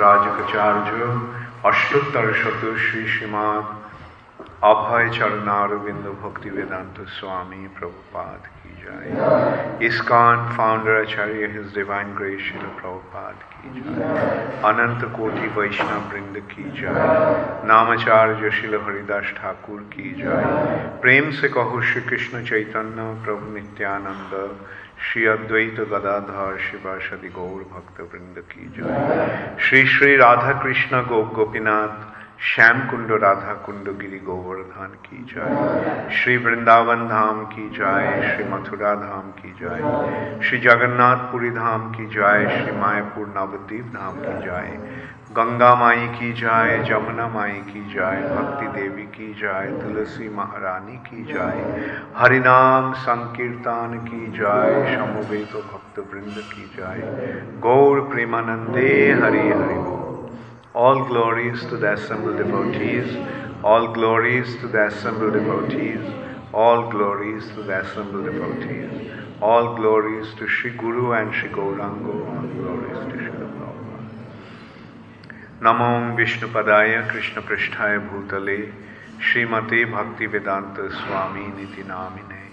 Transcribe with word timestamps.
परिव्राजकाचार्य 0.00 1.04
अष्टोत्तर 1.68 2.32
शत 2.32 2.60
श्री 2.78 3.06
श्रीमान 3.06 3.62
अभय 4.62 5.08
चरणारविंद 5.08 6.06
भक्ति 6.22 6.50
वेदांत 6.50 7.00
स्वामी 7.08 7.66
प्रभुपाद 7.66 8.46
की 8.46 8.70
जय 8.80 9.86
ISKCON 9.86 10.48
founder 10.56 11.00
Acharya 11.00 11.46
his 11.46 11.74
divine 11.74 12.14
grace 12.14 12.52
Prabhupada 12.80 13.34
की 13.34 13.80
जय 13.80 14.62
अनंत 14.64 15.04
कोटि 15.16 15.46
वैष्णव 15.60 16.10
वृंद 16.12 16.42
की 16.50 16.64
जय 16.80 16.92
नामाचार्य 17.64 18.50
शिल 18.50 18.74
हरिदास 18.74 19.34
ठाकुर 19.42 19.80
की 19.80 20.14
जय 20.14 20.98
प्रेम 21.02 21.30
से 21.30 21.48
कहो 21.48 21.80
श्री 21.82 22.02
कृष्ण 22.02 22.44
चैतन्य, 22.44 23.24
प्रभु 23.24 23.54
नित्यानंद 23.54 24.56
श्री 25.12 25.26
अद्वैत 25.26 25.80
गदाधर 25.80 26.58
शिवाशदि 26.58 27.28
गौर 27.28 27.62
भक्त 27.74 28.00
वृंद 28.00 28.44
की 28.52 28.72
जय। 28.76 29.56
श्री 29.60 29.86
श्री 29.86 30.16
राधा 30.16 30.52
कृष्ण 30.52 31.02
गोप 31.02 31.34
गोपीनाथ 31.34 32.20
श्याम 32.42 32.90
कुंड 32.90 33.10
राधा 33.10 33.54
कुंड 33.54 33.98
गिरी 33.98 34.18
गोवर्धन 34.18 34.96
की 35.04 35.26
जय। 35.34 36.08
श्री 36.16 36.36
वृंदावन 36.36 37.08
धाम 37.08 37.44
की 37.44 37.70
जय, 37.70 38.34
श्री 38.34 38.44
मथुरा 38.44 38.94
धाम 38.94 39.30
की 39.30 39.54
जय, 39.60 40.40
श्री 40.48 40.58
जगन्नाथपुरी 40.58 41.50
धाम 41.50 41.94
की 41.94 42.06
जय, 42.06 42.62
श्री 42.62 42.76
मायापुर 42.76 43.34
नवद्वीप 43.36 43.84
धाम 43.84 44.14
की 44.16 44.46
जय। 44.46 44.78
गंगा 45.30 45.74
माई 45.74 46.06
की 46.14 46.32
जाए 46.32 46.78
जमुना 46.84 47.26
माई 47.28 47.52
की 47.66 47.82
जाए, 47.92 48.22
भक्ति 48.28 48.66
देवी 48.68 49.02
की 49.08 49.28
जाए, 49.40 49.66
तुलसी 49.72 50.28
महारानी 50.28 50.96
की 51.04 51.22
जाए, 51.24 51.60
हरिनाम 52.16 52.92
संकीर्तन 53.02 53.94
की 54.08 54.26
जाए 54.38 54.96
समुवेत 54.96 55.52
भक्त 55.68 55.98
वृंद 55.98 56.40
की 56.48 56.66
जाए, 56.76 57.02
गौर 57.60 58.00
प्रेमानंदे 58.08 58.88
Hari 59.22 59.46
Hari 59.50 59.78
all 60.76 61.02
glories 61.06 61.68
to 61.70 61.76
the 61.76 61.84
assembled 61.92 62.42
all 63.66 63.86
glories 63.94 64.60
to 64.62 64.68
the 64.68 64.76
assembled 64.86 65.38
all 66.60 66.82
glories 66.90 67.54
to 67.56 67.62
the 67.62 67.70
assembled 67.78 68.28
all 69.52 69.74
glories 69.76 70.38
to 70.38 70.46
Shri 70.56 70.70
Guru 70.82 71.14
and 71.14 71.32
Shri 71.32 71.48
Gauranga 71.50 72.18
all 72.30 72.46
glories 72.56 73.12
to 73.12 73.18
Shri 73.18 73.49
नमो 75.62 76.16
विष्णुपदाय 76.16 76.88
कृष्णपृष्ठाय 77.12 77.98
भूतले 77.98 78.66
श्रीमते 79.22 79.84
भक्तिवेदांत 79.84 80.76
स्वामी 80.90 81.40
नीति 81.40 81.82
नामिने। 81.82 82.44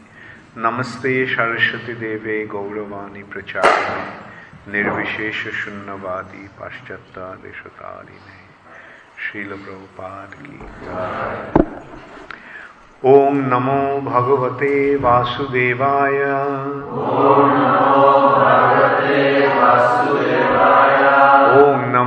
नमस्ते 0.58 1.26
सरस्वती 1.26 1.94
देवे 1.94 2.46
गौरवाणी 2.46 3.24
प्रचारिणे 3.24 4.02
निर्विशेष 4.72 5.48
शून्यवादी 5.48 6.48
पाश्चात्यादिशतारिणे। 6.48 8.40
श्रील 9.24 9.52
प्रभुपाद 9.54 10.30
की 10.34 10.60
ओम 13.06 13.38
नमो 13.38 14.02
भगवते 14.02 14.96
वासुदेवाय। 14.96 16.22
ओम 16.92 17.52
नमो 17.52 18.20
भगवते 18.36 19.48
वासुदेवाय। 19.48 20.88
ओम 21.62 21.80
नमो 21.96 22.07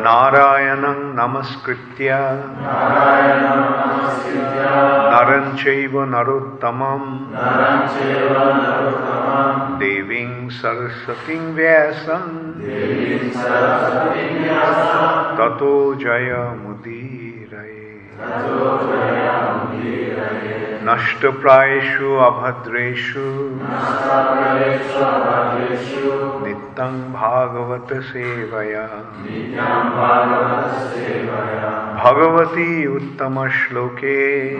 नारायणं 0.00 1.00
नमस्कृत्य। 1.14 2.08
नरं 5.12 5.56
चैव 5.56 6.04
नरोत्तमं 6.04 7.02
देवीं 9.78 10.48
सरस्वतीं 10.48 11.54
व्यासं 11.54 12.26
ततो 15.38 15.94
जयमुदीरये। 15.94 17.80
नष्टप्रायेषु 20.82 22.14
अभद्रेषु। 22.14 23.20
नित्यं 26.46 27.12
भागवत 27.12 28.02
सेवया। 28.02 28.86
भगवती 32.04 32.86
उत्तमश्लोके। 32.86 34.56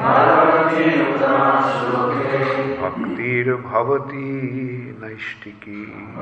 भक्तिर्भवती 2.82 4.30
नैष्टिकी 5.02 6.14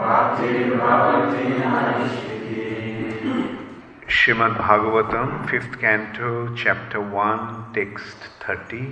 Shrimad 4.08 4.54
Bhagavatam, 4.54 5.28
5th 5.50 5.74
canto, 5.82 6.28
chapter 6.62 7.00
1, 7.14 7.42
text 7.76 8.20
30. 8.46 8.86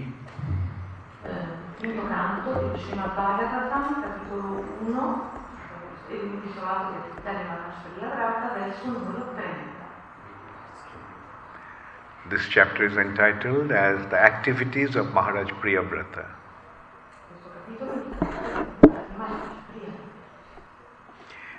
Quinto 1.78 2.06
canto 2.06 2.72
di 2.72 2.80
Srimad 2.80 3.14
Bhagavatam, 3.14 4.02
capitolo 4.02 4.64
1, 4.80 5.30
e 6.08 6.40
che 6.42 6.60
la 6.60 6.92
storia 7.80 8.10
tratta, 8.10 8.54
verso 8.54 8.86
numero 8.86 9.34
30. 9.34 9.74
This 12.28 12.48
chapter 12.48 12.86
is 12.86 12.96
entitled 12.96 13.70
as 13.72 14.06
The 14.08 14.16
Activities 14.16 14.96
of 14.96 15.12
Maharaj 15.12 15.52
Priyavrata. 15.60 16.24
Questo 17.28 17.50
capitolo 17.54 17.92
è 17.92 17.94
intitolato 17.96 19.12
Maharaj 19.16 19.48
Priya. 19.72 19.92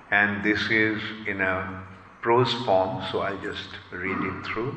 And 0.10 0.44
this 0.44 0.70
is 0.70 1.02
in 1.26 1.42
a 1.42 1.84
prose 2.22 2.54
form, 2.66 3.04
so 3.12 3.22
I'll 3.22 3.38
just 3.38 3.78
read 3.92 4.22
it 4.22 4.44
through. 4.46 4.74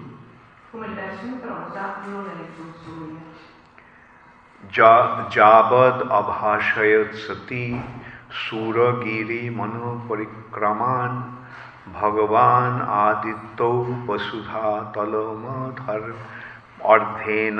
जा 4.64 5.28
जावद 5.32 6.08
अभाषय 6.12 7.04
सती, 7.04 7.84
सूरगिरी 8.30 9.50
मनोपरिक्रमान, 9.50 11.38
भगवान 12.00 12.82
आदित्य 12.82 14.12
वसुधा 14.12 14.80
तलम 14.80 15.06
धर 15.06 16.00
तलमधर 16.00 16.14
अर्धेन 16.86 17.58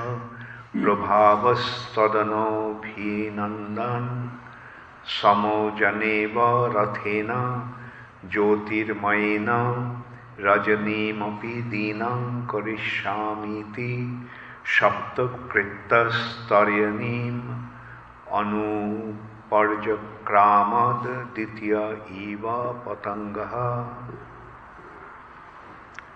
प्रभावस्तदनो 0.84 2.82
भी 2.84 3.30
नंदन 3.30 4.35
समोजनेव 5.14 6.38
रथेन 6.76 7.32
ज्योतिर्मयेन 8.32 9.50
रजनीमपि 10.46 11.56
दीनं 11.72 12.22
करिष्यामीति 12.52 13.92
सप्तकृतस्तर्यनीम् 14.76 17.44
अनुपर्जक्रामद 18.40 21.04
द्वितीय 21.36 21.76
इव 22.24 22.46
patangaha. 22.86 23.68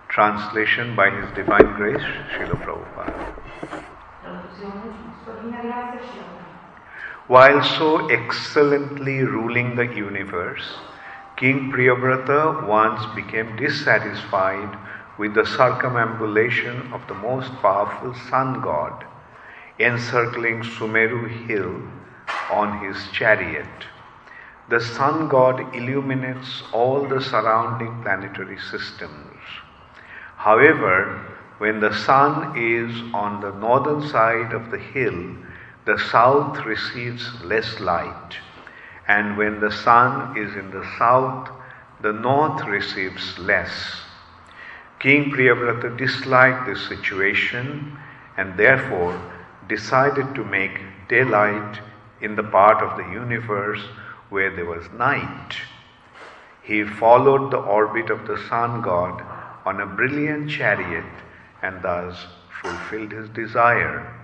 Translation 0.08 0.96
by 0.96 1.10
His 1.10 1.30
Divine 1.34 1.74
Grace, 1.74 2.02
Srila 2.32 2.56
Prabhupada. 2.64 3.14
While 7.30 7.62
so 7.62 8.08
excellently 8.08 9.22
ruling 9.22 9.76
the 9.76 9.86
universe, 9.86 10.78
King 11.36 11.70
Priyavrata 11.70 12.66
once 12.66 13.06
became 13.14 13.54
dissatisfied 13.54 14.76
with 15.16 15.34
the 15.34 15.46
circumambulation 15.46 16.92
of 16.92 17.06
the 17.06 17.14
most 17.14 17.52
powerful 17.62 18.14
sun 18.14 18.60
god 18.62 19.04
encircling 19.78 20.64
Sumeru 20.64 21.28
hill 21.46 21.80
on 22.50 22.84
his 22.84 22.98
chariot. 23.12 23.86
The 24.68 24.80
sun 24.80 25.28
god 25.28 25.72
illuminates 25.72 26.64
all 26.72 27.06
the 27.06 27.20
surrounding 27.20 28.02
planetary 28.02 28.58
systems. 28.58 29.38
However, 30.34 31.20
when 31.58 31.78
the 31.78 31.94
sun 31.94 32.58
is 32.58 32.90
on 33.14 33.40
the 33.40 33.52
northern 33.52 34.02
side 34.08 34.52
of 34.52 34.72
the 34.72 34.78
hill, 34.78 35.36
the 35.86 35.98
south 35.98 36.64
receives 36.64 37.42
less 37.42 37.80
light, 37.80 38.36
and 39.08 39.36
when 39.36 39.60
the 39.60 39.72
sun 39.72 40.36
is 40.36 40.54
in 40.54 40.70
the 40.70 40.86
south, 40.98 41.50
the 42.02 42.12
north 42.12 42.64
receives 42.66 43.38
less. 43.38 44.02
King 44.98 45.30
Priyavrata 45.30 45.96
disliked 45.96 46.66
this 46.66 46.86
situation 46.88 47.96
and 48.36 48.56
therefore 48.58 49.20
decided 49.68 50.34
to 50.34 50.44
make 50.44 50.80
daylight 51.08 51.80
in 52.20 52.36
the 52.36 52.42
part 52.42 52.82
of 52.82 52.96
the 52.96 53.10
universe 53.12 53.82
where 54.28 54.54
there 54.54 54.66
was 54.66 54.90
night. 54.92 55.56
He 56.62 56.84
followed 56.84 57.50
the 57.50 57.58
orbit 57.58 58.10
of 58.10 58.26
the 58.26 58.38
sun 58.48 58.82
god 58.82 59.22
on 59.64 59.80
a 59.80 59.86
brilliant 59.86 60.50
chariot 60.50 61.04
and 61.62 61.82
thus 61.82 62.26
fulfilled 62.62 63.12
his 63.12 63.28
desire. 63.30 64.19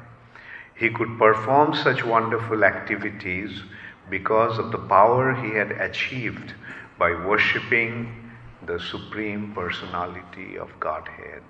He 0.77 0.91
could 0.91 1.19
perform 1.19 1.73
such 1.75 2.05
wonderful 2.05 2.63
activities 2.63 3.63
because 4.11 4.59
of 4.59 4.71
the 4.73 4.79
power 4.79 5.33
he 5.33 5.53
had 5.53 5.73
achieved 5.73 6.53
by 6.99 7.13
worshipping 7.13 8.31
the 8.67 8.79
Supreme 8.79 9.53
Personality 9.55 10.59
of 10.59 10.69
Godhead. 10.79 11.45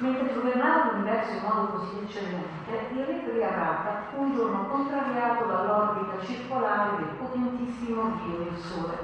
Mentre 0.00 0.32
governava 0.32 0.92
l'universo 0.92 1.32
in 1.32 1.42
modo 1.42 1.66
così 1.72 1.98
eccellente, 2.04 2.88
il 2.92 3.04
re 3.04 3.14
Priyavrata 3.24 4.04
fu 4.08 4.22
un 4.22 4.34
giorno 4.34 4.66
contrariato 4.68 5.44
dall'orbita 5.44 6.24
circolare 6.24 6.96
del 6.96 7.16
potentissimo 7.18 8.18
Dio 8.24 8.44
del 8.44 8.56
Sole. 8.56 8.98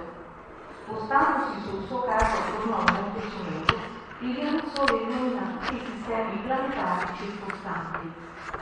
Spostandosi 0.85 1.61
sul 1.69 1.85
suo 1.87 2.03
capo 2.05 2.25
attorno 2.25 2.79
al 2.79 2.93
Monte 2.95 3.29
Sumero, 3.29 3.79
il 4.21 4.35
Dio 4.35 4.51
del 4.51 4.71
Sole 4.73 5.03
illumina 5.03 5.59
tutti 5.59 5.75
i 5.75 5.85
sistemi 5.85 6.39
planetari 6.47 7.13
circostanti. 7.17 8.13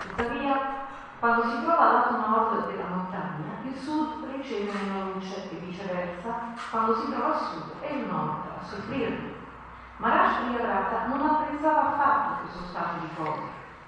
Tuttavia, 0.01 0.81
quando 1.19 1.43
si 1.49 1.63
trova 1.63 1.79
al 1.79 1.93
lato 1.95 2.29
nord 2.29 2.67
della 2.67 2.89
montagna, 2.89 3.61
il 3.63 3.77
sud 3.77 4.25
riceve 4.35 4.73
meno 4.73 5.13
luce 5.13 5.51
e 5.51 5.55
viceversa, 5.57 6.55
quando 6.71 6.97
si 6.97 7.11
trova 7.11 7.35
a 7.35 7.39
sud 7.39 7.81
è 7.81 7.93
il 7.93 8.07
nord 8.07 8.43
a 8.59 8.65
soffrirne. 8.65 9.31
Maharaj 9.99 10.45
Priyavrata 10.45 11.07
non 11.07 11.21
apprezzava 11.21 11.93
affatto 11.93 12.43
questo 12.43 12.65
stato 12.71 12.99
di 13.01 13.09
cose, 13.15 13.43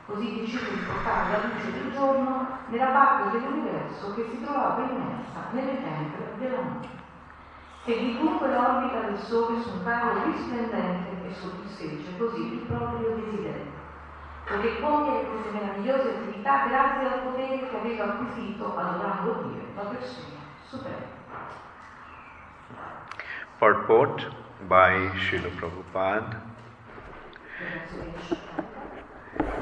così 0.07 0.41
decise 0.41 0.71
di 0.71 0.85
portare 0.87 1.31
la 1.31 1.49
luce 1.49 1.73
del 1.73 1.93
giorno 1.93 2.47
nella 2.67 2.91
parte 2.91 3.31
dell'universo 3.31 4.15
che 4.15 4.29
si 4.31 4.45
trovava 4.45 4.83
immersa 4.83 5.49
nelle 5.51 5.83
tenebre 5.83 6.35
della 6.39 6.63
notte. 6.63 6.89
Seguì 7.85 8.17
dunque 8.19 8.49
l'orbita 8.49 9.01
del 9.01 9.19
Sole 9.19 9.61
su 9.61 9.71
un 9.71 9.83
tavolo 9.83 10.25
risplendente 10.25 11.27
e 11.27 11.35
soddisfece 11.35 12.17
così 12.17 12.55
il 12.55 12.59
proprio 12.61 13.17
desiderio, 13.17 13.74
poiché 14.47 14.81
compiere 14.81 15.27
queste 15.27 15.51
meravigliose 15.51 16.09
attività 16.11 16.67
grazie 16.69 17.07
al 17.07 17.21
potere 17.21 17.69
che 17.69 17.77
aveva 17.77 18.05
acquisito 18.05 18.77
adorando 18.77 19.43
Dio, 19.43 19.63
la 19.75 19.83
persona 19.83 20.39
suprema. 20.69 21.13
Purport 23.59 24.31
by 24.67 25.11
Srila 25.19 25.49
Prabhupada. 25.57 26.43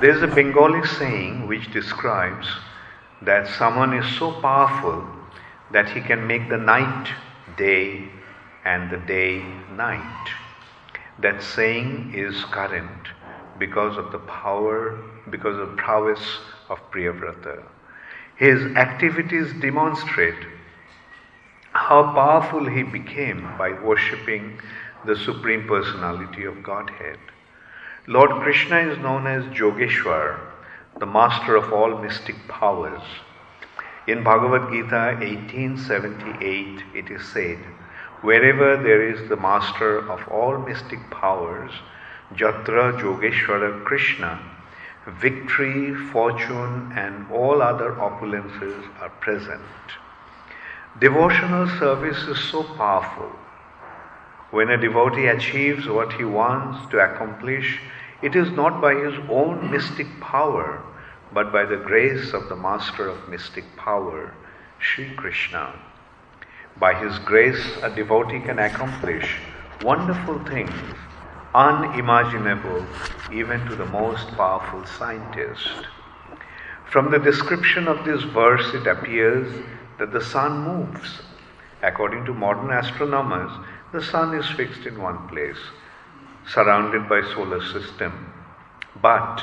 There 0.00 0.10
is 0.10 0.22
a 0.22 0.26
Bengali 0.26 0.84
saying 0.84 1.46
which 1.46 1.70
describes 1.70 2.48
that 3.22 3.46
someone 3.46 3.94
is 3.94 4.06
so 4.16 4.32
powerful 4.40 5.04
that 5.70 5.88
he 5.88 6.00
can 6.00 6.26
make 6.26 6.48
the 6.48 6.56
night 6.56 7.08
day 7.56 8.08
and 8.64 8.90
the 8.90 8.96
day 9.06 9.44
night. 9.76 10.30
That 11.20 11.42
saying 11.42 12.14
is 12.14 12.44
current 12.46 13.08
because 13.62 13.96
of 13.96 14.10
the 14.10 14.18
power, 14.18 14.98
because 15.30 15.56
of 15.56 15.76
prowess 15.76 16.24
of 16.68 16.78
Priyavrata. 16.90 17.62
His 18.34 18.60
activities 18.74 19.52
demonstrate 19.60 20.42
how 21.70 22.12
powerful 22.12 22.66
he 22.66 22.82
became 22.82 23.42
by 23.56 23.70
worshipping 23.70 24.58
the 25.06 25.14
Supreme 25.14 25.68
Personality 25.68 26.42
of 26.44 26.64
Godhead. 26.64 27.20
Lord 28.08 28.30
Krishna 28.42 28.78
is 28.78 28.98
known 28.98 29.28
as 29.28 29.44
Yogeshwar, 29.58 30.40
the 30.98 31.06
master 31.06 31.54
of 31.54 31.72
all 31.72 31.96
mystic 31.98 32.36
powers. 32.48 33.02
In 34.08 34.24
Bhagavad 34.24 34.72
Gita 34.72 35.04
1878, 35.20 36.82
it 36.96 37.12
is 37.12 37.24
said, 37.28 37.58
Wherever 38.22 38.76
there 38.82 39.08
is 39.08 39.28
the 39.28 39.36
master 39.36 39.98
of 40.10 40.26
all 40.26 40.58
mystic 40.58 40.98
powers, 41.12 41.70
Jatra 42.36 43.00
Yogeshwara 43.00 43.84
Krishna, 43.84 44.40
victory, 45.06 45.94
fortune, 45.94 46.92
and 46.96 47.30
all 47.30 47.62
other 47.62 47.92
opulences 47.92 48.84
are 49.00 49.10
present. 49.20 49.62
Devotional 51.00 51.66
service 51.78 52.22
is 52.28 52.38
so 52.38 52.62
powerful 52.62 53.32
when 54.52 54.68
a 54.68 54.76
devotee 54.76 55.28
achieves 55.28 55.88
what 55.88 56.12
he 56.12 56.24
wants 56.24 56.86
to 56.90 56.98
accomplish, 56.98 57.80
it 58.20 58.36
is 58.36 58.50
not 58.50 58.82
by 58.82 58.94
his 58.94 59.14
own 59.30 59.70
mystic 59.70 60.06
power, 60.20 60.82
but 61.32 61.50
by 61.50 61.64
the 61.64 61.78
grace 61.78 62.34
of 62.34 62.50
the 62.50 62.56
Master 62.56 63.08
of 63.08 63.30
mystic 63.30 63.64
power, 63.76 64.34
Sri 64.78 65.14
Krishna. 65.14 65.72
By 66.78 66.92
his 66.92 67.18
grace, 67.20 67.78
a 67.82 67.88
devotee 67.88 68.40
can 68.40 68.58
accomplish 68.58 69.38
wonderful 69.82 70.38
things, 70.44 70.70
unimaginable 71.54 72.86
even 73.32 73.64
to 73.66 73.76
the 73.76 73.86
most 73.86 74.28
powerful 74.28 74.84
scientist. 74.86 75.86
From 76.90 77.10
the 77.10 77.18
description 77.18 77.88
of 77.88 78.04
this 78.04 78.22
verse, 78.22 78.74
it 78.74 78.86
appears 78.86 79.62
that 79.98 80.12
the 80.12 80.24
sun 80.24 80.60
moves. 80.60 81.20
According 81.82 82.24
to 82.26 82.34
modern 82.34 82.70
astronomers, 82.70 83.50
the 83.92 84.02
sun 84.02 84.34
is 84.34 84.48
fixed 84.50 84.86
in 84.86 85.00
one 85.00 85.28
place, 85.28 85.58
surrounded 86.46 87.08
by 87.08 87.22
solar 87.34 87.62
system. 87.62 88.32
But 89.00 89.42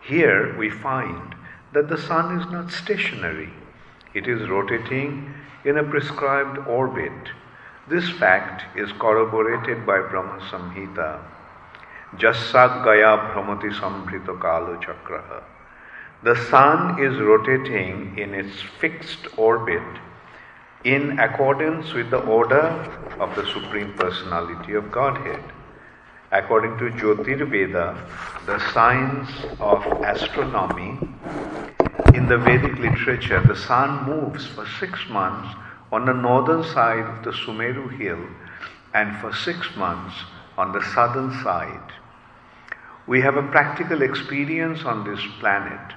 here 0.00 0.56
we 0.58 0.70
find 0.70 1.34
that 1.72 1.88
the 1.88 1.98
sun 1.98 2.38
is 2.40 2.50
not 2.50 2.70
stationary. 2.70 3.50
It 4.14 4.26
is 4.26 4.48
rotating 4.48 5.34
in 5.64 5.78
a 5.78 5.84
prescribed 5.84 6.58
orbit. 6.66 7.30
This 7.88 8.08
fact 8.10 8.78
is 8.78 8.92
corroborated 8.92 9.84
by 9.84 9.98
Brahma 9.98 10.38
Samhita. 10.50 11.18
Jassad 12.16 12.84
Gaya 12.84 13.16
Brahmati 13.32 13.72
Sambrita 13.74 14.40
Kalo 14.40 14.76
Chakraha. 14.76 15.42
The 16.22 16.36
sun 16.48 17.02
is 17.02 17.18
rotating 17.18 18.16
in 18.16 18.34
its 18.34 18.62
fixed 18.80 19.36
orbit 19.36 19.82
in 20.84 21.18
accordance 21.18 21.92
with 21.92 22.10
the 22.10 22.20
order 22.20 22.68
of 23.18 23.34
the 23.34 23.44
Supreme 23.46 23.92
Personality 23.94 24.74
of 24.74 24.92
Godhead. 24.92 25.42
According 26.30 26.78
to 26.78 26.84
Jyotirveda, 26.90 28.46
the 28.46 28.60
science 28.72 29.28
of 29.58 29.84
astronomy, 30.02 30.98
in 32.14 32.28
the 32.28 32.38
Vedic 32.38 32.78
literature, 32.78 33.40
the 33.40 33.56
sun 33.56 34.04
moves 34.08 34.46
for 34.46 34.66
six 34.78 35.08
months 35.08 35.52
on 35.92 36.06
the 36.06 36.14
northern 36.14 36.64
side 36.64 37.04
of 37.04 37.22
the 37.22 37.30
Sumeru 37.30 37.86
hill 37.98 38.26
and 38.94 39.14
for 39.20 39.32
six 39.32 39.76
months 39.76 40.14
on 40.56 40.72
the 40.72 40.82
southern 40.94 41.30
side. 41.42 41.92
We 43.06 43.20
have 43.20 43.36
a 43.36 43.48
practical 43.48 44.00
experience 44.00 44.84
on 44.84 45.04
this 45.04 45.20
planet 45.38 45.94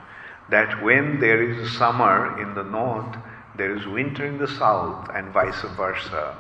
that 0.49 0.83
when 0.83 1.19
there 1.21 1.41
is 1.41 1.77
summer 1.77 2.39
in 2.41 2.53
the 2.55 2.63
north, 2.63 3.15
there 3.55 3.73
is 3.73 3.87
winter 3.87 4.25
in 4.25 4.37
the 4.37 4.47
south, 4.47 5.09
and 5.13 5.31
vice 5.31 5.61
versa. 5.77 6.35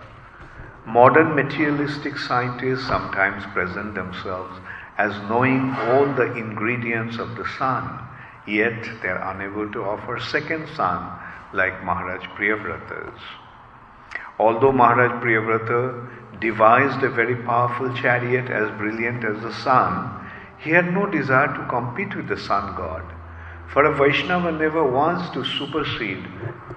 Modern 0.85 1.33
materialistic 1.33 2.17
scientists 2.17 2.85
sometimes 2.87 3.45
present 3.53 3.95
themselves 3.95 4.59
as 4.97 5.13
knowing 5.29 5.73
all 5.87 6.05
the 6.13 6.35
ingredients 6.35 7.17
of 7.17 7.35
the 7.37 7.47
sun, 7.57 7.99
yet 8.45 8.83
they 9.01 9.07
are 9.07 9.33
unable 9.33 9.71
to 9.71 9.83
offer 9.83 10.19
second 10.19 10.67
sun 10.75 11.09
like 11.53 11.83
Maharaj 11.83 12.25
Priyavrata's. 12.37 13.21
Although 14.37 14.73
Maharaj 14.73 15.23
Priyavrata 15.23 16.39
devised 16.39 17.03
a 17.03 17.09
very 17.09 17.35
powerful 17.35 17.93
chariot 17.93 18.49
as 18.49 18.69
brilliant 18.77 19.23
as 19.23 19.41
the 19.41 19.53
sun, 19.53 20.27
he 20.57 20.71
had 20.71 20.93
no 20.93 21.05
desire 21.05 21.47
to 21.47 21.67
compete 21.69 22.15
with 22.15 22.27
the 22.27 22.37
sun 22.37 22.75
god. 22.75 23.03
For 23.67 23.85
a 23.85 23.93
Vaishnava 23.93 24.51
never 24.51 24.83
wants 24.83 25.29
to 25.31 25.43
supersede 25.43 26.27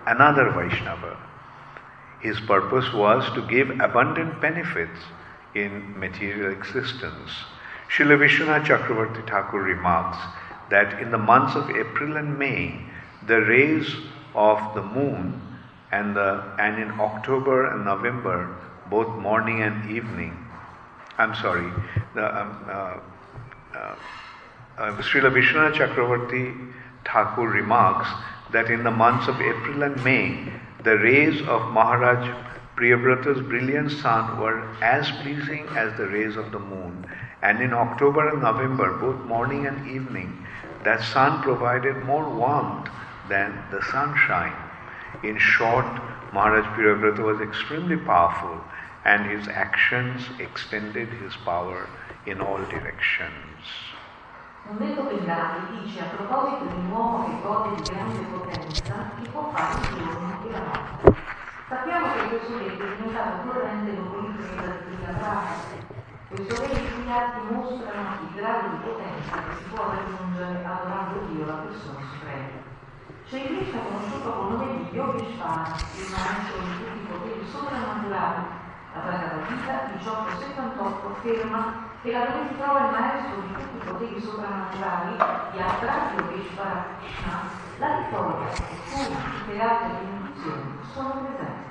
another 0.07 0.51
Vaishnava. 0.51 1.17
His 2.21 2.41
purpose 2.41 2.93
was 2.93 3.29
to 3.35 3.43
give 3.43 3.71
abundant 3.81 4.41
benefits 4.41 5.01
in 5.55 5.99
material 5.99 6.53
existence. 6.53 7.31
Srila 7.89 8.19
Vishwanath 8.19 8.67
Chakravarti 8.67 9.29
Thakur 9.29 9.61
remarks 9.61 10.19
that 10.71 11.01
in 11.01 11.11
the 11.11 11.19
months 11.19 11.55
of 11.57 11.71
April 11.71 12.17
and 12.17 12.39
May, 12.39 12.81
the 13.27 13.41
rays 13.43 13.95
of 14.35 14.75
the 14.75 14.83
moon 14.83 15.48
and, 15.93 16.15
the, 16.15 16.45
and 16.59 16.81
in 16.81 16.91
October 17.01 17.73
and 17.73 17.85
November, 17.85 18.57
both 18.91 19.09
morning 19.19 19.63
and 19.63 19.91
evening, 19.91 20.37
I'm 21.19 21.35
sorry, 21.35 21.71
the, 22.15 22.41
um, 22.41 22.65
uh, 22.69 23.01
uh, 23.75 23.97
uh, 24.79 25.03
Srila 25.03 25.33
Vishwanath 25.33 25.75
Chakravarti 25.75 26.73
Thakur 27.05 27.49
remarks 27.49 28.09
that 28.53 28.71
in 28.71 28.85
the 28.85 28.91
months 28.91 29.29
of 29.29 29.41
April 29.41 29.83
and 29.83 30.03
May, 30.05 30.53
the 30.85 30.99
rays 30.99 31.41
of 31.43 31.73
Maharaj 31.73 32.29
Priyavrata's 32.77 33.41
brilliant 33.41 33.91
sun 33.91 34.39
were 34.39 34.63
as 34.83 35.11
pleasing 35.23 35.67
as 35.77 35.97
the 35.97 36.07
rays 36.07 36.37
of 36.37 36.53
the 36.53 36.61
moon. 36.61 37.05
And 37.43 37.61
in 37.61 37.73
October 37.73 38.29
and 38.29 38.43
November, 38.43 38.97
both 38.99 39.21
morning 39.27 39.67
and 39.67 39.91
evening, 39.91 40.47
that 40.85 41.03
sun 41.03 41.43
provided 41.43 41.97
more 42.05 42.29
warmth 42.29 42.89
than 43.29 43.53
the 43.73 43.83
sunshine. 43.91 44.55
In 45.23 45.39
short, 45.39 45.87
Maharaj 46.33 46.65
Priyavrata 46.77 47.25
was 47.25 47.41
extremely 47.41 47.97
powerful 47.97 48.61
and 49.05 49.31
his 49.31 49.49
actions 49.49 50.23
extended 50.39 51.09
his 51.09 51.35
power 51.45 51.89
in 52.27 52.41
all 52.41 52.59
directions. 52.71 53.65
E. 54.69 54.75
Sappiamo 61.69 62.07
che 62.15 62.29
questo 62.29 62.59
re 62.59 62.65
è 62.65 62.77
diventato 62.77 63.49
Brahma. 65.19 65.53
Questo 66.29 66.61
re 66.61 66.73
i 66.73 66.93
cui 66.93 67.11
atti 67.11 67.41
mostrano 67.53 68.21
il 68.21 68.35
grado 68.35 68.69
di 68.69 68.77
potenza 68.85 69.37
che 69.37 69.55
si 69.57 69.65
può 69.71 69.91
raggiungere 69.91 70.65
adorando 70.65 71.27
Dio, 71.27 71.47
la 71.47 71.55
persona 71.55 72.01
suprema. 72.13 72.68
C'è 73.29 73.45
Krishna 73.45 73.81
conosciuto 73.81 74.33
con 74.33 74.53
nome 74.53 74.89
di 74.89 74.97
Yogeshvara, 74.97 75.77
il 75.97 76.09
maestro 76.17 76.65
di 76.65 76.73
tutti 76.79 76.97
i 76.97 77.07
poteri 77.13 77.47
soprannaturali. 77.53 78.43
La 78.95 79.01
Bhagavad 79.01 79.47
Gita 79.49 79.91
1878 80.01 81.07
afferma 81.09 81.91
che 82.01 82.11
laddove 82.11 82.49
si 82.49 82.57
trova 82.57 82.87
il 82.87 82.91
maestro 82.91 83.41
di 83.43 83.53
tutti 83.53 83.77
i 83.77 83.91
poteri 83.91 84.21
soprannaturali, 84.23 85.17
Yatra, 85.53 85.95
Yogeshvara, 86.17 86.85
Krishna, 87.01 87.41
la 87.77 87.97
vittoria, 87.99 88.49
il 88.49 88.79
fumo 88.89 89.19
e 89.47 89.53
le 89.53 89.61
altre 89.61 89.89
benedizioni 89.93 90.79
sono 90.95 91.11
presenti. 91.21 91.69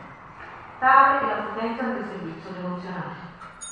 Tale 0.77 1.19
è 1.19 1.25
la 1.25 1.41
potenza 1.41 1.83
del 1.85 2.05
servizio 2.05 2.51
devozionale. 2.51 3.26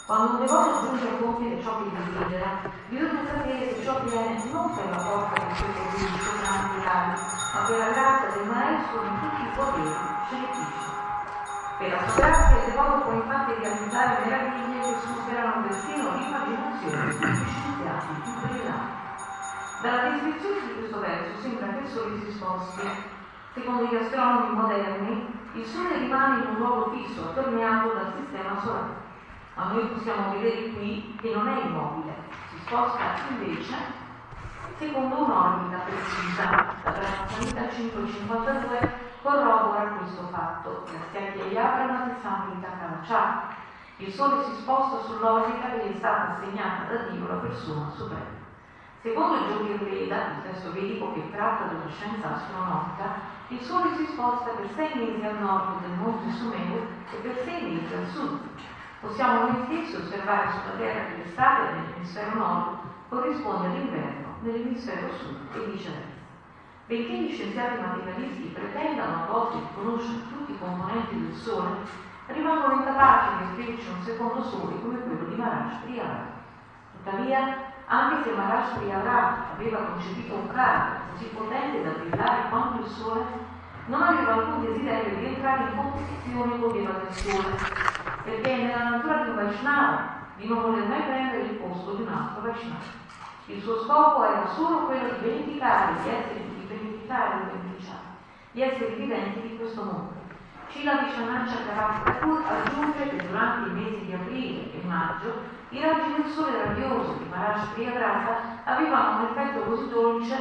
Quando 0.06 0.38
un 0.38 0.46
devoto 0.46 0.86
giunge 0.86 1.10
a 1.10 1.18
compiere 1.18 1.64
ciò 1.64 1.82
che 1.82 1.90
desidera, 1.90 2.62
bisogna 2.90 3.26
sapere 3.26 3.74
se 3.74 3.84
ciò 3.84 4.00
viene 4.04 4.38
non 4.54 4.76
per 4.76 4.86
la 4.92 5.00
forza 5.00 5.34
dei 5.34 5.56
suoi 5.56 5.74
poteri 5.74 6.20
soprannaturali, 6.22 7.20
ma 7.54 7.60
per 7.66 7.78
la 7.80 7.90
grazia 7.90 8.30
del 8.38 8.46
maestro 8.46 9.02
di 9.02 9.10
tutti 9.18 9.42
i 9.42 9.50
poteri, 9.58 9.96
Shri 10.30 10.46
per 11.80 11.90
la 11.90 12.08
sua 12.08 12.22
grazia 12.22 12.56
il 12.56 12.66
devoto 12.70 13.02
può 13.02 13.12
infatti 13.14 13.54
realizzare 13.58 14.26
meraviglie 14.26 14.80
che 14.80 14.96
superano 15.02 15.62
persino 15.66 16.14
l'immaginazione 16.14 17.06
degli 17.06 17.46
scienziati 17.50 18.08
più 18.22 18.34
brillanti. 18.46 18.94
Dalla 19.82 20.10
descrizione 20.10 20.68
di 20.68 20.74
questo 20.78 21.00
verso 21.00 21.42
sembra 21.42 21.68
che 21.74 21.80
il 21.80 21.88
Sole 21.88 22.20
si 22.20 22.32
sposti. 22.32 22.88
Secondo 23.56 23.86
gli 23.86 23.96
astronomi 23.96 24.56
moderni, 24.56 25.34
il 25.54 25.66
Sole 25.66 25.98
rimane 25.98 26.44
in 26.44 26.50
un 26.50 26.56
luogo 26.58 26.92
fisso, 26.92 27.24
attorniato 27.24 27.94
dal 27.94 28.14
sistema 28.22 28.62
solare. 28.62 29.05
Ma 29.56 29.72
noi 29.72 29.88
possiamo 29.88 30.32
vedere 30.32 30.70
qui 30.74 31.18
che 31.22 31.34
non 31.34 31.48
è 31.48 31.64
immobile, 31.64 32.14
si 32.50 32.58
sposta 32.66 33.16
invece 33.30 34.04
secondo 34.78 35.24
un'orbita 35.24 35.78
precisa. 35.86 36.76
La 36.84 37.28
Samhita 37.28 37.70
552 37.70 38.92
corrobora 39.22 39.96
questo 39.98 40.28
fatto. 40.30 40.84
Gastiati 40.92 41.50
gli 41.50 41.58
Abraham 41.58 42.10
e 42.10 42.22
Samhita 42.22 42.68
Kalachak. 42.80 43.56
Il 43.98 44.12
Sole 44.12 44.44
si 44.44 44.62
sposta 44.62 45.04
sull'orbita 45.04 45.70
che 45.70 45.88
gli 45.88 45.94
è 45.94 45.98
stata 45.98 46.36
assegnata 46.36 46.92
da 46.92 47.04
Dio, 47.10 47.28
la 47.28 47.36
persona 47.36 47.90
suprema. 47.96 48.44
Secondo 49.02 49.46
Jyotirveda, 49.46 50.16
il 50.16 50.42
testo 50.44 50.74
vedico 50.74 51.14
che 51.14 51.32
tratta 51.32 51.66
della 51.66 51.90
scienza 51.92 52.36
astronomica, 52.36 53.34
il 53.50 53.62
Sole 53.62 53.96
si 53.96 54.06
sposta 54.08 54.50
per 54.50 54.68
sei 54.76 54.92
mesi 54.96 55.24
al 55.26 55.40
nord 55.40 55.80
del 55.82 55.92
monte 55.92 56.32
Sumeru 56.32 56.88
e 57.12 57.16
per 57.18 57.42
sei 57.46 57.72
mesi 57.72 57.94
al 57.94 58.08
sud. 58.08 58.40
Possiamo 59.06 59.52
noi 59.52 59.66
stessi 59.66 60.02
osservare 60.02 60.50
sulla 60.50 60.78
Terra 60.78 61.06
che 61.06 61.18
l'estate 61.18 61.74
nell'emisfero 61.74 62.36
nord 62.38 62.78
corrisponde 63.08 63.68
all'inverno 63.68 64.34
nell'emisfero 64.42 65.14
sud 65.14 65.38
e 65.54 65.60
viceversa. 65.70 66.24
Benché 66.88 67.14
gli 67.14 67.32
scienziati 67.32 67.82
materialisti 67.82 68.48
pretendano 68.48 69.14
a 69.14 69.26
volte 69.28 69.58
di 69.58 69.68
conoscere 69.76 70.22
tutti 70.30 70.52
i 70.54 70.58
componenti 70.58 71.22
del 71.22 71.36
Sole, 71.36 71.70
rimangono 72.28 72.74
incapaci 72.74 73.30
di 73.30 73.46
descriverci 73.46 73.90
un 73.90 74.04
secondo 74.04 74.42
Sole 74.42 74.82
come 74.82 75.00
quello 75.00 75.26
di 75.26 75.36
Maharaj 75.36 75.82
Priyavrata. 75.84 76.34
Tuttavia, 76.98 77.58
anche 77.86 78.24
se 78.24 78.36
Maharaj 78.36 78.78
Priyavrata 78.78 79.46
aveva 79.54 79.78
concepito 79.78 80.34
un 80.34 80.48
carro 80.52 80.98
così 81.12 81.26
potente 81.26 81.84
da 81.84 81.92
brillare 81.92 82.50
quanto 82.50 82.82
il 82.82 82.88
Sole, 82.88 83.24
non 83.86 84.02
aveva 84.02 84.34
alcun 84.34 84.66
desiderio 84.66 85.16
di 85.16 85.26
entrare 85.26 85.62
in 85.62 85.76
competizione 85.78 86.60
con 86.60 86.72
l'Eva 86.72 86.92
del 86.94 87.14
perché 88.26 88.52
è 88.52 88.64
nella 88.64 88.90
natura 88.90 89.24
di 89.24 89.30
un 89.30 89.36
Vaishnava 89.36 90.14
di 90.36 90.48
non 90.48 90.62
voler 90.62 90.88
mai 90.88 91.04
prendere 91.04 91.44
il 91.44 91.56
posto 91.56 91.94
di 91.94 92.02
un 92.02 92.10
altro 92.10 92.42
Vaishnava. 92.42 93.04
Il 93.46 93.62
suo 93.62 93.80
scopo 93.84 94.26
era 94.26 94.48
solo 94.48 94.88
quello 94.88 95.14
di 95.14 95.30
verificare 95.30 95.94
gli 96.04 96.10
esseri 96.10 96.46
aiutare 97.06 97.42
i 97.42 97.58
beneficiari, 97.58 98.08
gli 98.52 98.62
esseri 98.62 98.96
viventi 98.96 99.42
di 99.42 99.58
questo 99.58 99.84
mondo. 99.84 100.14
Cila 100.70 100.98
Vishanaccia 100.98 101.56
Thakur 101.66 102.44
aggiunge 102.44 103.10
che 103.10 103.28
durante 103.28 103.70
i 103.70 103.74
mesi 103.74 104.06
di 104.06 104.14
aprile 104.14 104.74
e 104.74 104.82
maggio 104.86 105.34
i 105.70 105.80
raggi 105.80 106.22
del 106.22 106.32
sole 106.32 106.64
radioso 106.64 107.14
di 107.14 107.30
Maharaj 107.30 107.74
Priyavrata 107.74 108.62
avevano 108.66 109.20
un 109.20 109.26
effetto 109.26 109.62
così 109.62 109.90
dolce, 109.90 110.36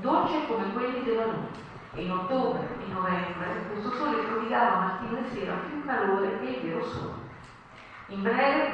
dolce 0.00 0.46
come 0.46 0.72
quelli 0.72 1.02
della 1.02 1.26
luna. 1.26 1.62
E 1.96 2.02
in 2.02 2.10
ottobre 2.10 2.68
e 2.80 2.92
novembre 2.92 3.66
questo 3.72 3.92
sole 3.92 4.22
prodigava 4.24 4.78
mattino 4.78 5.18
e 5.18 5.30
sera 5.32 5.54
più 5.68 5.84
calore 5.84 6.38
che 6.40 6.46
il 6.46 6.60
vero 6.62 6.84
sole. 6.84 7.23
In 8.08 8.22
breve, 8.22 8.70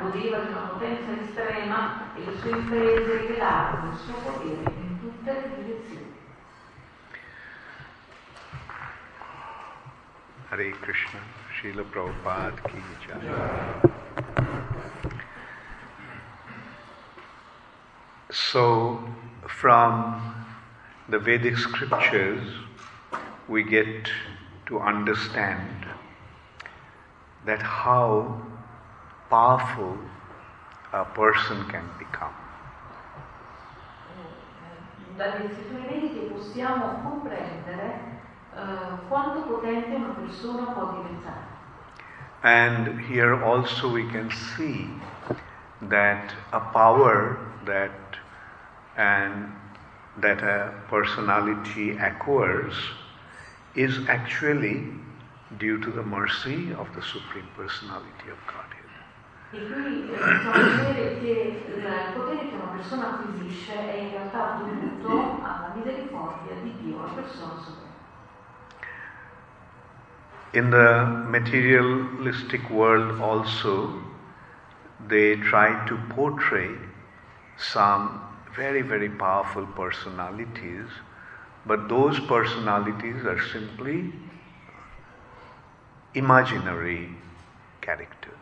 godeva 0.00 0.38
di 0.38 0.52
una 0.52 0.60
potenza 0.72 1.12
estrema 1.22 2.14
e 2.16 2.24
le 2.24 2.36
sue 2.38 2.50
imprese 2.50 3.18
rivelavano 3.18 3.92
il 3.92 3.98
suo 3.98 4.14
potere 4.14 4.72
in 4.76 5.00
tutte 5.00 5.32
le 5.32 5.64
direzioni. 5.64 6.16
Hare 10.48 10.70
Krishna, 10.80 11.20
Srila 11.52 11.82
Prabhupada 11.82 12.60
ki 12.62 12.82
jai. 13.06 13.86
So, 18.30 18.98
from 19.46 20.34
the 21.08 21.18
Vedic 21.18 21.56
scriptures, 21.56 22.42
we 23.46 23.62
get 23.62 24.10
to 24.66 24.80
understand 24.80 25.77
that 27.48 27.62
how 27.62 28.38
powerful 29.30 29.96
a 30.92 31.04
person 31.04 31.64
can 31.70 31.88
become. 31.98 32.34
Dalle 35.16 35.48
possiamo 36.30 37.00
comprendere 37.02 38.20
uh, 38.54 38.98
quanto 39.08 39.40
potente 39.48 39.94
una 39.94 40.12
persona 40.12 40.72
può 40.72 40.92
diventare. 40.92 41.56
And 42.42 43.00
here 43.08 43.42
also 43.42 43.88
we 43.90 44.06
can 44.10 44.30
see 44.30 44.86
that 45.88 46.34
a 46.52 46.60
power 46.60 47.38
that 47.64 48.18
and 48.96 49.50
that 50.18 50.42
a 50.42 50.72
personality 50.88 51.96
acquires 51.98 52.76
is 53.74 54.06
actually 54.06 55.07
due 55.56 55.78
to 55.80 55.90
the 55.90 56.02
mercy 56.02 56.72
of 56.74 56.94
the 56.94 57.02
Supreme 57.02 57.48
Personality 57.56 58.30
of 58.30 58.38
Godhead. 58.46 58.88
E 59.50 59.66
qui 59.66 60.14
possiamo 60.14 60.52
vedere 60.52 61.20
che 61.20 61.62
il 61.74 62.12
potere 62.14 62.48
che 62.50 62.54
una 62.54 62.76
persona 62.76 63.08
acquisisce 63.14 63.72
è 63.72 63.96
in 63.96 64.10
realtà 64.10 64.58
dovuto 64.58 65.40
alla 65.42 65.72
misericordia 65.74 66.54
di 66.62 66.74
Dio, 66.82 67.00
la 67.00 67.12
persona 67.12 67.54
suprema. 67.56 67.86
In 70.52 70.70
the 70.70 71.04
materialistic 71.30 72.68
world, 72.68 73.18
also, 73.20 74.02
they 75.06 75.36
try 75.36 75.82
to 75.86 75.96
portray 76.14 76.76
some 77.56 78.20
very, 78.54 78.82
very 78.82 79.08
powerful 79.08 79.66
personalities, 79.74 80.88
but 81.64 81.88
those 81.88 82.20
personalities 82.20 83.24
are 83.24 83.40
simply 83.50 84.12
imaginary 86.14 87.14
characters. 87.80 88.34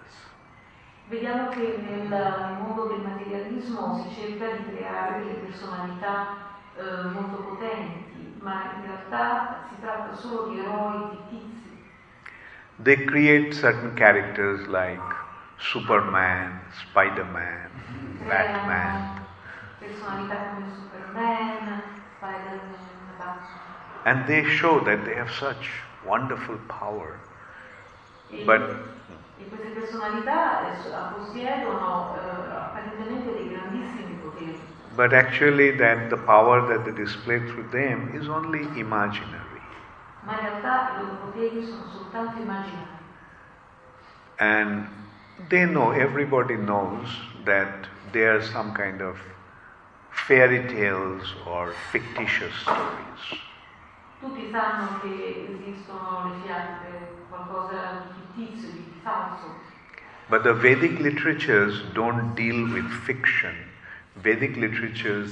Vediamo 1.09 1.48
che 1.50 1.79
nel, 1.79 2.09
nel 2.09 2.57
mondo 2.61 2.87
del 2.87 3.00
materialismo 3.00 4.02
si 4.09 4.14
cerca 4.14 4.57
di 4.57 4.76
creare 4.76 5.18
delle 5.18 5.35
personalità 5.35 6.37
eh, 6.76 7.09
molto 7.09 7.37
potenti, 7.42 8.35
ma 8.40 8.72
in 8.74 8.83
realtà 8.87 9.66
si 9.68 9.81
tratta 9.81 10.14
solo 10.14 10.48
di 10.48 10.59
eroi 10.59 11.16
fittizi. 11.29 11.70
They 12.83 13.05
create 13.05 13.52
certain 13.52 13.94
characters 13.94 14.66
like 14.66 15.00
Superman, 15.59 16.61
Spider-Man, 16.70 17.70
Batman, 18.26 19.24
personalità 19.79 20.37
come 20.55 20.66
Superman, 20.74 21.83
Spider-Man, 22.16 23.18
Batman. 23.18 24.05
and 24.05 24.26
they 24.26 24.44
show 24.44 24.81
that 24.85 25.05
they 25.05 25.14
have 25.14 25.31
such 25.31 25.70
wonderful 26.05 26.57
power. 26.68 27.20
E, 28.31 28.45
But 28.45 28.61
e 29.39 29.49
queste 29.49 29.69
personalità 29.69 30.73
eh, 30.73 31.15
possiedono 31.15 32.15
eh, 32.17 32.55
apparentemente 32.55 33.33
dei 33.33 33.49
grandissimi 33.49 34.15
poteri, 34.23 34.59
But 34.95 35.12
actually, 35.12 35.77
that 35.77 36.09
the 36.09 36.17
power 36.17 36.67
that 36.69 36.85
they 36.85 36.93
display 36.95 37.39
through 37.41 37.69
them 37.71 38.11
is 38.15 38.29
only 38.29 38.67
imaginary. 38.79 39.45
ma 40.23 40.33
in 40.33 40.41
realtà 40.41 40.95
i 40.97 41.03
loro 41.03 41.15
poteri 41.17 41.62
sono 41.65 41.87
soltanto 41.91 42.41
immaginari. 42.41 43.05
And 44.39 44.89
they 45.49 45.65
know, 45.67 45.91
everybody 45.93 46.57
knows 46.57 47.09
that 47.45 47.89
they 48.12 48.25
are 48.27 48.43
some 48.43 48.73
kind 48.73 49.01
of 49.01 49.19
fairy 50.11 50.67
tales 50.67 51.35
or 51.47 51.73
fictitious 51.93 52.53
stories. 52.62 53.41
Tutti 54.21 54.49
sanno 54.51 54.99
che 55.01 55.47
esistono 55.59 56.25
le 56.33 56.41
fiabe, 56.43 57.15
qualcosa 57.29 58.03
di 58.35 58.45
fittizio, 58.45 58.71
di 58.71 59.01
falso, 59.03 59.75
But 60.29 60.43
the 60.43 60.55
Vedic 60.55 60.99
literatures 60.99 61.83
don't 61.95 62.35
deal 62.35 62.67
with 62.73 62.91
fiction. 63.05 63.55
Vedic 64.17 64.57
literatures 64.57 65.31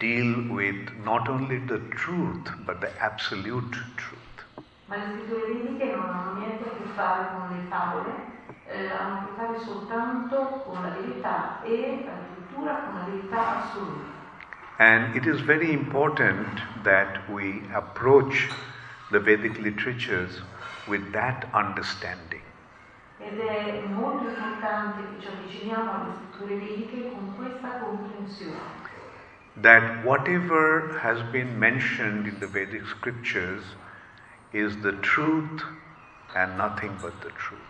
deal 0.00 0.48
with 0.50 0.90
not 1.04 1.28
only 1.28 1.58
the 1.58 1.78
truth, 1.90 2.50
but 2.66 2.80
the 2.80 2.90
absolute 3.00 3.70
truth. 3.96 4.18
ma 4.88 4.96
le 4.96 5.02
scritture 5.12 5.46
bibliche 5.52 5.94
non 5.94 6.08
hanno 6.10 6.38
niente 6.40 6.64
a 6.64 6.72
che 6.72 6.88
fare 6.96 7.28
con 7.30 7.48
le 7.54 7.62
favole, 7.68 8.10
eh, 8.70 8.90
hanno 8.90 9.14
a 9.18 9.24
che 9.26 9.32
fare 9.36 9.58
soltanto 9.64 10.36
con 10.64 10.82
la 10.82 10.88
verità 10.88 11.62
e 11.62 12.08
addirittura 12.08 12.74
con 12.84 12.94
la 12.94 13.04
verità 13.04 13.62
assoluta. 13.62 14.16
And 14.78 15.14
it 15.14 15.26
is 15.26 15.40
very 15.40 15.72
important 15.72 16.60
that 16.84 17.28
we 17.28 17.62
approach 17.72 18.48
the 19.10 19.20
Vedic 19.20 19.58
literatures 19.58 20.42
with 20.88 21.12
that 21.12 21.46
understanding. 21.52 22.42
Ed 23.20 23.38
è 23.38 23.82
molto 23.88 24.28
importante 24.28 25.02
che 25.02 25.20
ci 25.20 25.26
avviciniamo 25.28 25.92
alle 25.92 26.12
scritture 26.32 27.10
con 27.10 27.34
questa 27.36 27.68
comprensione, 27.78 28.86
That 29.60 30.04
whatever 30.04 31.00
has 31.02 31.20
been 31.32 31.58
mentioned 31.58 32.26
in 32.26 32.38
the 32.38 32.46
Vedic 32.46 32.86
scriptures 32.86 33.64
is 34.52 34.76
the 34.82 34.92
truth 35.00 35.64
and 36.34 36.56
nothing 36.56 36.96
but 37.00 37.12
the 37.22 37.32
truth. 37.36 37.68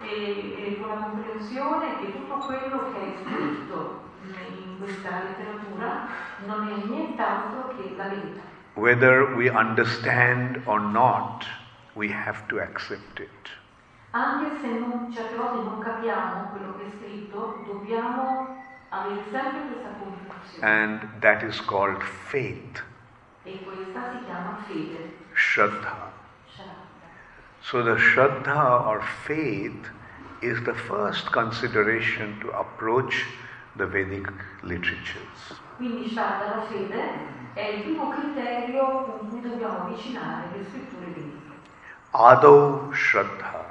e, 0.00 0.56
e 0.58 0.80
con 0.80 0.88
la 0.88 1.04
comprensione 1.06 1.96
che 2.00 2.12
tutto 2.12 2.38
quello 2.38 2.92
che 2.92 2.98
è 3.00 3.16
scritto 3.22 4.02
in 4.24 4.78
questa 4.78 5.22
letteratura 5.22 6.08
non 6.46 6.68
è 6.68 6.86
nient'altro 6.86 7.76
che 7.76 7.94
la 7.96 8.08
verità. 8.08 8.40
Whether 8.74 9.34
we 9.34 9.48
understand 9.48 10.60
or 10.64 10.80
not, 10.80 11.46
we 11.94 12.08
have 12.08 12.46
to 12.48 12.58
accept 12.60 13.20
it. 13.20 13.50
Anche 14.12 14.60
se 14.60 14.68
non, 14.68 15.12
certe 15.12 15.34
volte 15.34 15.64
non 15.64 15.80
capiamo 15.80 16.50
quello 16.50 16.76
che 16.76 16.86
è 16.86 16.90
scritto, 16.98 17.62
dobbiamo 17.66 18.56
avere 18.90 19.22
sempre 19.30 19.60
questa 19.72 19.88
comprensione. 19.98 20.66
And 20.66 21.20
that 21.20 21.42
is 21.42 21.60
called 21.60 22.02
faith, 22.02 22.82
E 23.42 23.62
questa 23.62 24.12
si 24.12 24.24
chiama 24.24 24.56
fede. 24.66 25.16
Shraddha. 25.34 26.12
So 27.60 27.82
the 27.82 27.96
Shraddha 27.96 28.86
or 28.86 29.02
faith 29.02 29.90
is 30.42 30.62
the 30.64 30.74
first 30.74 31.30
consideration 31.30 32.38
to 32.40 32.50
approach 32.50 33.24
the 33.76 33.86
Vedic 33.86 34.30
literatures. 34.62 35.60
Quindi 35.76 36.08
Shraddha, 36.10 36.56
la 36.56 36.62
fede, 36.62 37.02
è 37.54 37.68
il 37.68 37.82
primo 37.82 38.10
criterio 38.10 39.02
con 39.04 39.28
cui 39.28 39.40
dobbiamo 39.40 39.78
avvicinare 39.84 40.48
le 40.56 40.64
scritture 40.64 41.06
bibliche. 41.06 41.43
Adau 42.14 42.92
Shraddha. 42.92 43.64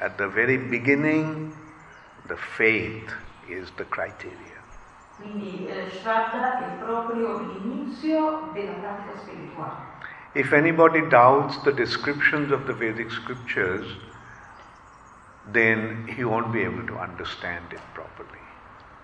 At 0.00 0.16
the 0.16 0.28
very 0.28 0.56
beginning, 0.56 1.52
the 2.28 2.36
faith 2.36 3.10
is 3.48 3.72
the 3.76 3.84
criteria. 3.84 4.62
Quindi 5.16 5.66
eh, 5.66 5.90
Shraddha 5.90 6.60
è 6.60 6.84
proprio 6.84 7.38
l'inizio 7.40 8.50
della 8.52 8.74
pratica 8.74 9.18
spirituale. 9.18 9.90
If 10.34 10.52
anybody 10.52 11.08
doubts 11.08 11.60
the 11.64 11.72
descriptions 11.72 12.52
of 12.52 12.66
the 12.66 12.72
Vedic 12.72 13.10
scriptures, 13.10 13.84
then 15.50 16.06
he 16.06 16.22
won't 16.22 16.52
be 16.52 16.62
able 16.62 16.86
to 16.86 16.96
understand 16.98 17.72
it 17.72 17.82
properly. 17.94 18.38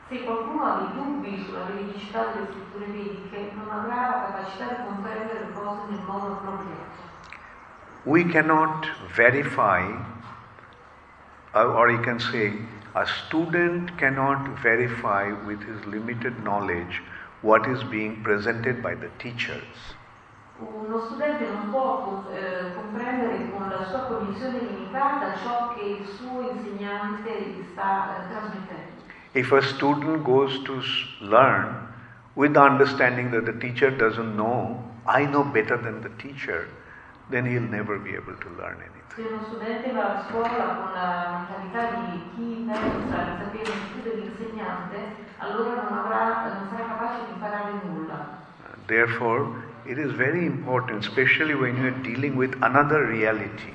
Se 0.09 0.23
qualcuno 0.23 0.65
ha 0.65 0.79
dei 0.79 0.95
dubbi 0.95 1.45
sulla 1.45 1.65
veridicità 1.65 2.27
delle 2.33 2.47
scritture 2.47 2.87
vediche, 2.87 3.51
non 3.55 3.69
avrà 3.71 4.09
la 4.09 4.33
capacità 4.33 4.69
di 4.69 4.85
comprendere 4.87 5.41
le 5.41 5.53
cose 5.53 5.81
nel 5.91 6.01
modo 6.07 6.27
appropriato. 6.35 7.08
We 8.09 8.25
cannot 8.25 8.87
verify, 9.15 9.83
or, 11.55 11.91
you 11.91 12.01
can 12.01 12.19
say, 12.19 12.55
a 12.95 13.07
student 13.07 13.99
cannot 13.99 14.63
verify 14.63 15.33
with 15.47 15.63
his 15.63 15.85
limited 15.85 16.43
knowledge 16.43 17.03
what 17.43 17.69
is 17.69 17.85
being 17.85 18.23
presented 18.23 18.83
by 18.83 18.95
the 18.95 19.11
teachers. 19.19 19.93
Uno 20.59 21.05
studente 21.05 21.51
non 21.53 21.69
può 21.71 22.25
eh, 22.33 22.73
comprendere 22.75 23.51
con 23.51 23.69
la 23.69 23.85
sua 23.85 24.07
cognizione 24.07 24.59
limitata 24.59 25.37
ciò 25.43 25.75
che 25.75 25.85
il 26.01 26.07
suo 26.07 26.51
insegnante 26.51 27.31
gli 27.31 27.63
sta 27.73 28.17
eh, 28.17 28.29
trasmettendo. 28.31 29.03
If 29.35 29.53
a 29.53 29.61
student 29.61 30.23
goes 30.25 30.63
to 30.63 30.81
learn 31.21 31.93
with 32.37 32.55
the 32.55 32.61
understanding 32.61 33.31
that 33.33 33.45
the 33.45 33.59
teacher 33.59 33.91
doesn't 33.91 34.35
know, 34.35 34.83
I 35.07 35.27
know 35.27 35.45
better 35.45 35.77
than 35.77 36.01
the 36.01 36.11
teacher, 36.17 36.69
then 37.31 37.45
he'll 37.45 37.61
never 37.61 37.99
be 37.99 38.15
able 38.15 38.35
to 38.35 38.49
learn 38.57 38.77
anything. 38.81 38.99
Se 39.15 39.23
uno 39.23 39.43
studente 39.49 39.91
va 39.93 40.19
a 40.19 40.27
scuola 40.29 40.65
con 40.79 40.93
la 40.93 41.47
mentalità 41.49 42.01
di 42.01 42.23
chi 42.35 42.65
pensa 42.67 43.23
di 43.25 43.35
sapere 43.39 43.73
più 43.93 44.03
dell'insegnante, 44.03 44.97
allora 45.39 45.83
non, 45.83 45.99
avrà, 45.99 46.55
non 46.55 46.69
sarà 46.71 46.87
capace 46.87 47.25
di 47.27 47.33
imparare 47.33 47.73
nulla. 47.85 48.47
Therefore, 48.87 49.49
it 49.85 49.99
is 49.99 50.13
very 50.13 50.47
important, 50.47 51.05
especially 51.05 51.55
when 51.55 51.77
you 51.77 51.89
are 51.89 52.01
dealing 52.03 52.37
with 52.37 52.57
another 52.61 53.05
reality. 53.05 53.75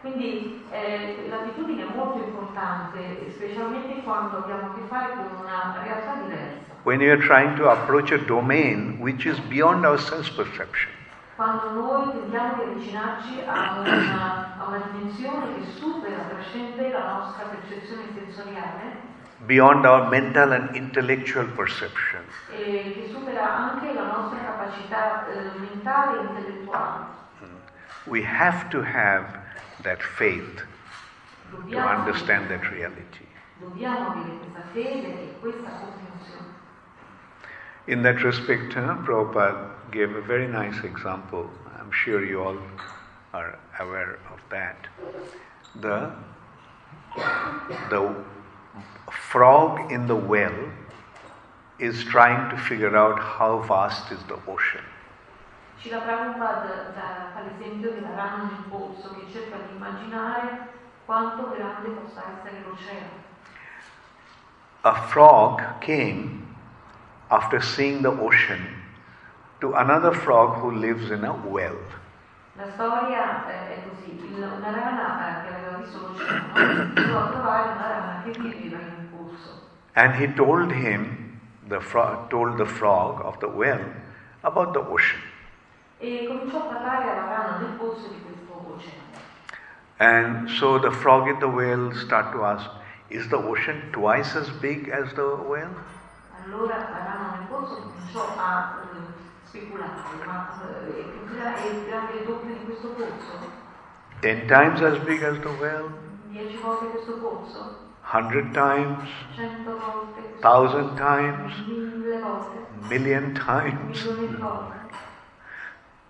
Quindi 0.00 0.64
eh, 0.70 1.26
l'attitudine 1.28 1.82
è 1.82 1.94
molto 1.94 2.24
importante, 2.24 3.30
specialmente 3.34 4.02
quando 4.02 4.38
abbiamo 4.38 4.70
a 4.70 4.74
che 4.74 4.82
fare 4.88 5.12
con 5.16 5.44
una 5.44 5.76
realtà 5.82 6.14
diversa. 6.22 6.74
When 6.84 7.00
you 7.00 7.10
are 7.10 7.20
trying 7.20 7.56
to 7.56 7.68
approach 7.68 8.12
a 8.12 8.18
domain 8.18 8.98
which 9.00 9.26
is 9.26 9.38
beyond 9.48 9.84
our 9.84 9.98
sense 9.98 10.30
perception. 10.30 10.90
Quando 11.36 11.70
noi 11.70 12.12
tentiamo 12.12 12.54
di 12.54 12.62
avvicinarci 12.70 13.42
a 13.46 13.80
una, 13.80 14.56
a 14.58 14.68
una 14.68 14.88
dimensione 14.90 15.54
che 15.56 15.70
supera, 15.76 16.16
trascende 16.30 16.90
la 16.90 17.12
nostra 17.12 17.44
percezione 17.44 18.04
sensoriale 18.14 19.14
beyond 19.44 19.84
our 19.84 20.08
mental 20.08 20.52
and 20.52 20.74
intellectual 20.74 21.46
perception. 21.48 22.22
e 22.50 22.92
che 22.94 23.12
supera 23.12 23.54
anche 23.54 23.92
la 23.92 24.06
nostra 24.06 24.38
capacità 24.40 25.26
eh, 25.28 25.58
mentale 25.58 26.18
e 26.18 26.22
intellettuale. 26.22 27.04
We 28.06 28.22
have 28.24 28.68
to 28.70 28.80
have 28.82 29.38
that 29.82 30.00
faith 30.00 30.64
to 31.50 31.56
Dobbiamo, 31.56 31.98
understand 31.98 32.48
that 32.48 32.62
reality. 32.70 33.26
dobbiamo 33.58 34.10
avere 34.12 34.38
questa 34.38 34.62
fede 34.72 35.06
e 35.22 35.36
questa 35.40 35.68
comprensione. 35.68 36.54
In 37.84 38.02
that 38.02 38.22
respect, 38.22 38.74
uh, 38.74 38.96
Prabhupada 39.04 39.75
gave 39.90 40.14
a 40.14 40.20
very 40.20 40.46
nice 40.48 40.84
example. 40.84 41.50
I'm 41.78 41.90
sure 41.90 42.24
you 42.24 42.42
all 42.42 42.58
are 43.32 43.58
aware 43.80 44.18
of 44.32 44.40
that. 44.50 44.86
The, 45.80 46.10
the 47.90 48.14
frog 49.30 49.92
in 49.92 50.06
the 50.06 50.16
well 50.16 50.54
is 51.78 52.04
trying 52.04 52.50
to 52.50 52.56
figure 52.56 52.96
out 52.96 53.18
how 53.18 53.58
vast 53.62 54.10
is 54.12 54.22
the 54.24 54.38
ocean. 54.48 54.84
Srila 55.82 56.00
Prabhupada 56.02 56.94
da- 56.94 57.30
fa 57.34 57.42
l'esempio 57.44 57.92
della 57.92 58.14
rana 58.16 58.44
nel 58.44 58.64
polso 58.70 59.14
che 59.14 59.30
cerca 59.30 59.56
di 59.56 59.76
immaginare 59.76 60.68
quanto 61.04 61.50
grande 61.54 61.90
possa 61.90 62.22
essere 62.32 62.64
l'oceano. 62.66 63.24
A 64.82 64.94
frog 65.08 65.78
came 65.80 66.46
after 67.28 67.60
seeing 67.60 68.02
the 68.02 68.08
ocean 68.08 68.85
to 69.60 69.72
another 69.74 70.12
frog 70.12 70.60
who 70.60 70.70
lives 70.72 71.10
in 71.10 71.24
a 71.24 71.32
well. 71.32 71.76
La 72.56 72.72
storia 72.74 73.46
eh, 73.48 73.74
è 73.74 73.82
così, 73.88 74.18
una 74.34 74.70
rana 74.70 75.44
eh, 75.44 75.48
che 75.48 75.54
aveva 75.54 75.76
visto 75.76 75.98
l'oceano 75.98 76.56
eh, 76.56 77.00
andò 77.00 77.18
a 77.18 77.28
trovare 77.28 77.72
una 77.72 77.86
rana 77.88 78.22
che 78.24 78.30
viveva 78.30 78.78
in 78.80 78.92
un 78.98 79.08
pozzo 79.10 79.60
And 79.92 80.14
he 80.14 80.26
told 80.34 80.72
him, 80.72 81.38
the 81.68 81.80
frog 81.80 82.30
told 82.30 82.56
the 82.56 82.66
frog 82.66 83.20
of 83.24 83.38
the 83.38 83.46
well 83.48 83.80
about 84.42 84.72
the 84.72 84.80
ocean. 84.80 85.20
e 85.98 86.26
cominciò 86.26 86.58
a 86.58 86.74
parlare 86.74 87.10
alla 87.10 87.28
rana 87.28 87.56
del 87.58 87.76
pozzo 87.78 88.08
di 88.08 88.22
questo 88.22 88.52
oceano. 88.52 89.04
And 89.98 90.48
so 90.48 90.78
the 90.78 90.90
frog 90.90 91.28
in 91.28 91.38
the 91.38 91.48
well 91.48 91.92
start 91.94 92.32
to 92.32 92.44
ask, 92.44 92.68
is 93.08 93.28
the 93.28 93.36
ocean 93.36 93.90
twice 93.92 94.34
as 94.36 94.50
big 94.60 94.88
as 94.88 95.12
the 95.14 95.22
well? 95.22 95.70
Allora 96.44 96.76
la 96.76 97.04
rana 97.04 97.36
nel 97.38 97.46
pozzo 97.48 97.80
cominciò 97.80 98.34
a 98.36 98.80
speculare, 99.56 99.90
ma 100.26 100.54
è 101.54 102.08
più 102.10 102.18
il 102.18 102.26
doppio 102.26 102.54
di 102.54 102.64
questo 102.64 102.88
pozzo? 102.88 103.64
Ten 104.20 104.46
times 104.46 104.80
as 104.82 104.98
big 105.04 105.22
as 105.22 105.38
the 105.40 105.48
well? 105.60 105.90
Dieci 106.28 106.56
volte 106.58 106.86
questo 106.86 107.12
pozzo? 107.18 107.84
Hundred 108.12 108.52
times? 108.52 109.08
Cento 109.34 109.78
volte? 109.78 110.38
Thousand 110.40 110.96
times? 110.96 111.54
Mille 111.66 112.18
volte? 112.20 112.66
Million 112.88 113.32
times? 113.34 114.04
Milioni 114.04 114.28
di 114.28 114.36
volte? 114.36 114.74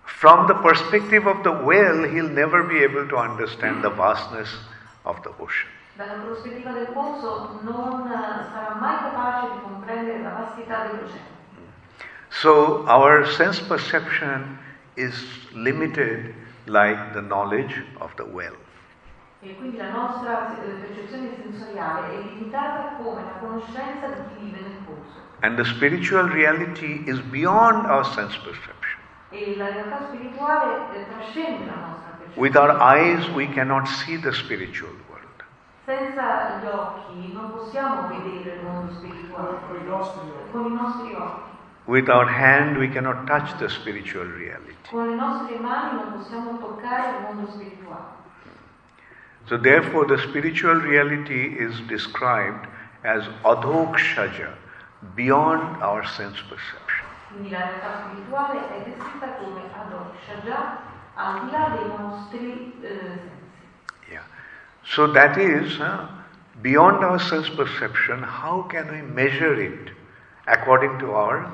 From 0.03 0.47
the 0.47 0.55
perspective 0.55 1.27
of 1.27 1.43
the 1.43 1.51
well, 1.51 2.05
he'll 2.05 2.31
never 2.31 2.63
be 2.63 2.83
able 2.83 3.07
to 3.07 3.17
understand 3.17 3.83
the 3.83 3.91
vastness 3.91 4.49
of 5.03 5.21
the 5.23 5.31
ocean. 5.39 5.69
Dalla 5.95 6.23
prospettiva 6.25 6.73
del 6.73 6.89
pozzo 6.93 7.61
non 7.63 8.11
eh, 8.11 8.45
sarà 8.53 8.75
mai 8.79 8.97
capace 8.99 9.53
di 9.53 9.61
comprendere 9.63 10.23
la 10.23 10.31
vastità 10.31 10.87
dell'oceano. 10.87 11.36
So 12.43 12.85
our 12.87 13.25
sense 13.33 13.61
perception 13.61 14.59
is 14.95 15.15
limited 15.55 16.35
like 16.67 17.15
the 17.15 17.23
knowledge 17.23 17.75
of 17.99 18.15
the 18.17 18.27
well. 18.27 18.57
E 19.41 19.55
quindi 19.55 19.79
la 19.79 19.91
nostra 19.91 20.55
percezione 20.61 21.31
sensoriale 21.35 22.13
è 22.13 22.23
limitata 22.23 22.97
come 22.99 23.23
la 23.23 23.39
conoscenza 23.41 24.09
di 24.09 24.21
chi 24.29 24.45
vive 24.45 24.61
nel 24.61 24.77
pozzo. 24.85 25.21
And 25.41 25.57
the 25.57 25.65
spiritual 25.65 26.29
reality 26.29 27.05
is 27.07 27.21
beyond 27.21 27.87
our 27.87 28.05
sense 28.05 28.37
perception. 28.45 29.01
E 29.31 29.57
la 29.57 29.69
realtà 29.69 30.09
spirituale 30.09 31.07
trascende 31.09 31.65
la 31.65 31.87
nostra 31.89 32.19
percezione. 32.19 32.49
With 32.49 32.57
our 32.57 32.77
eyes, 32.83 33.27
we 33.31 33.47
cannot 33.49 33.87
see 33.87 34.19
the 34.21 34.33
spiritual 34.33 34.93
world. 35.09 35.45
Senza 35.87 36.61
gli 36.61 36.67
occhi 36.67 37.33
non 37.33 37.53
possiamo 37.53 38.09
vedere 38.09 38.57
il 38.57 38.63
mondo 38.63 38.93
spirituale. 38.93 39.57
con 40.51 40.67
i 40.67 40.75
nostri 40.75 41.15
occhi. 41.15 41.56
Con 41.87 41.97
i 41.97 42.03
nostri 42.03 42.07
occhi. 42.07 42.07
With 42.07 42.09
our 42.09 42.27
hand, 42.27 42.79
we 42.79 42.89
cannot 42.89 43.27
touch 43.27 43.59
the 43.59 43.69
spiritual 43.69 44.27
reality. 44.27 44.75
Con 44.91 45.09
le 45.09 45.15
nostre 45.15 45.59
mani 45.59 45.97
non 45.97 46.13
possiamo 46.13 46.59
toccare 46.59 47.17
il 47.17 47.23
mondo 47.23 47.51
spirituale. 47.51 48.15
So, 49.47 49.57
therefore, 49.57 50.07
the 50.07 50.19
spiritual 50.19 50.81
reality 50.81 51.57
is 51.57 51.81
described 51.89 52.67
as 53.05 53.29
adhokshaja, 53.45 54.55
beyond 55.15 55.83
our 55.83 56.05
sense 56.05 56.43
perception. 56.49 57.07
Quindi 57.29 57.51
la 57.51 57.59
realtà 57.59 58.09
spirituale 58.09 58.59
è 58.71 58.83
descritta 58.85 59.27
come 59.39 59.63
adhokshaja, 59.73 60.79
al 61.15 61.45
di 61.45 61.51
là 61.51 61.69
dei 61.69 61.89
nostri 61.97 62.75
eh. 62.83 63.21
Yeah. 64.11 64.23
So 64.83 65.07
that 65.13 65.37
is 65.37 65.79
uh, 65.79 66.09
beyond 66.63 67.05
our 67.05 67.21
sense 67.21 67.49
perception. 67.51 68.23
How 68.23 68.63
can 68.69 68.91
we 68.91 69.03
measure 69.03 69.55
it 69.61 69.91
according 70.47 70.99
to 70.99 71.13
our 71.13 71.47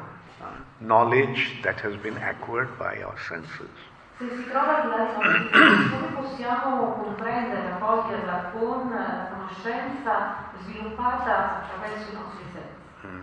knowledge 0.87 1.61
that 1.63 1.81
has 1.81 1.97
been 1.97 2.17
acquired 2.19 2.79
by 2.79 3.03
our 3.03 3.19
senses? 3.29 3.71
Se 4.19 4.29
si 4.29 4.45
trova 4.45 4.77
al 4.77 4.83
di 4.83 4.89
là 4.89 4.97
dei 4.97 5.15
nostri 5.15 5.49
sensi, 5.51 5.91
come 5.91 6.07
possiamo 6.21 6.93
comprenderla, 7.03 7.77
coglierla 7.79 8.51
con 8.53 8.91
la 8.91 9.29
conoscenza 9.31 10.35
sviluppata 10.65 11.63
attraverso 11.63 12.11
i 12.11 12.15
nostri 12.15 12.45
sensi? 12.53 13.07
Hmm. 13.07 13.21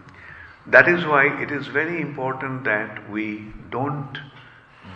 That 0.72 0.88
is 0.88 1.06
why 1.06 1.28
it 1.42 1.52
is 1.52 1.68
very 1.68 2.02
important 2.02 2.64
that 2.64 3.10
we 3.10 3.54
don't 3.70 4.20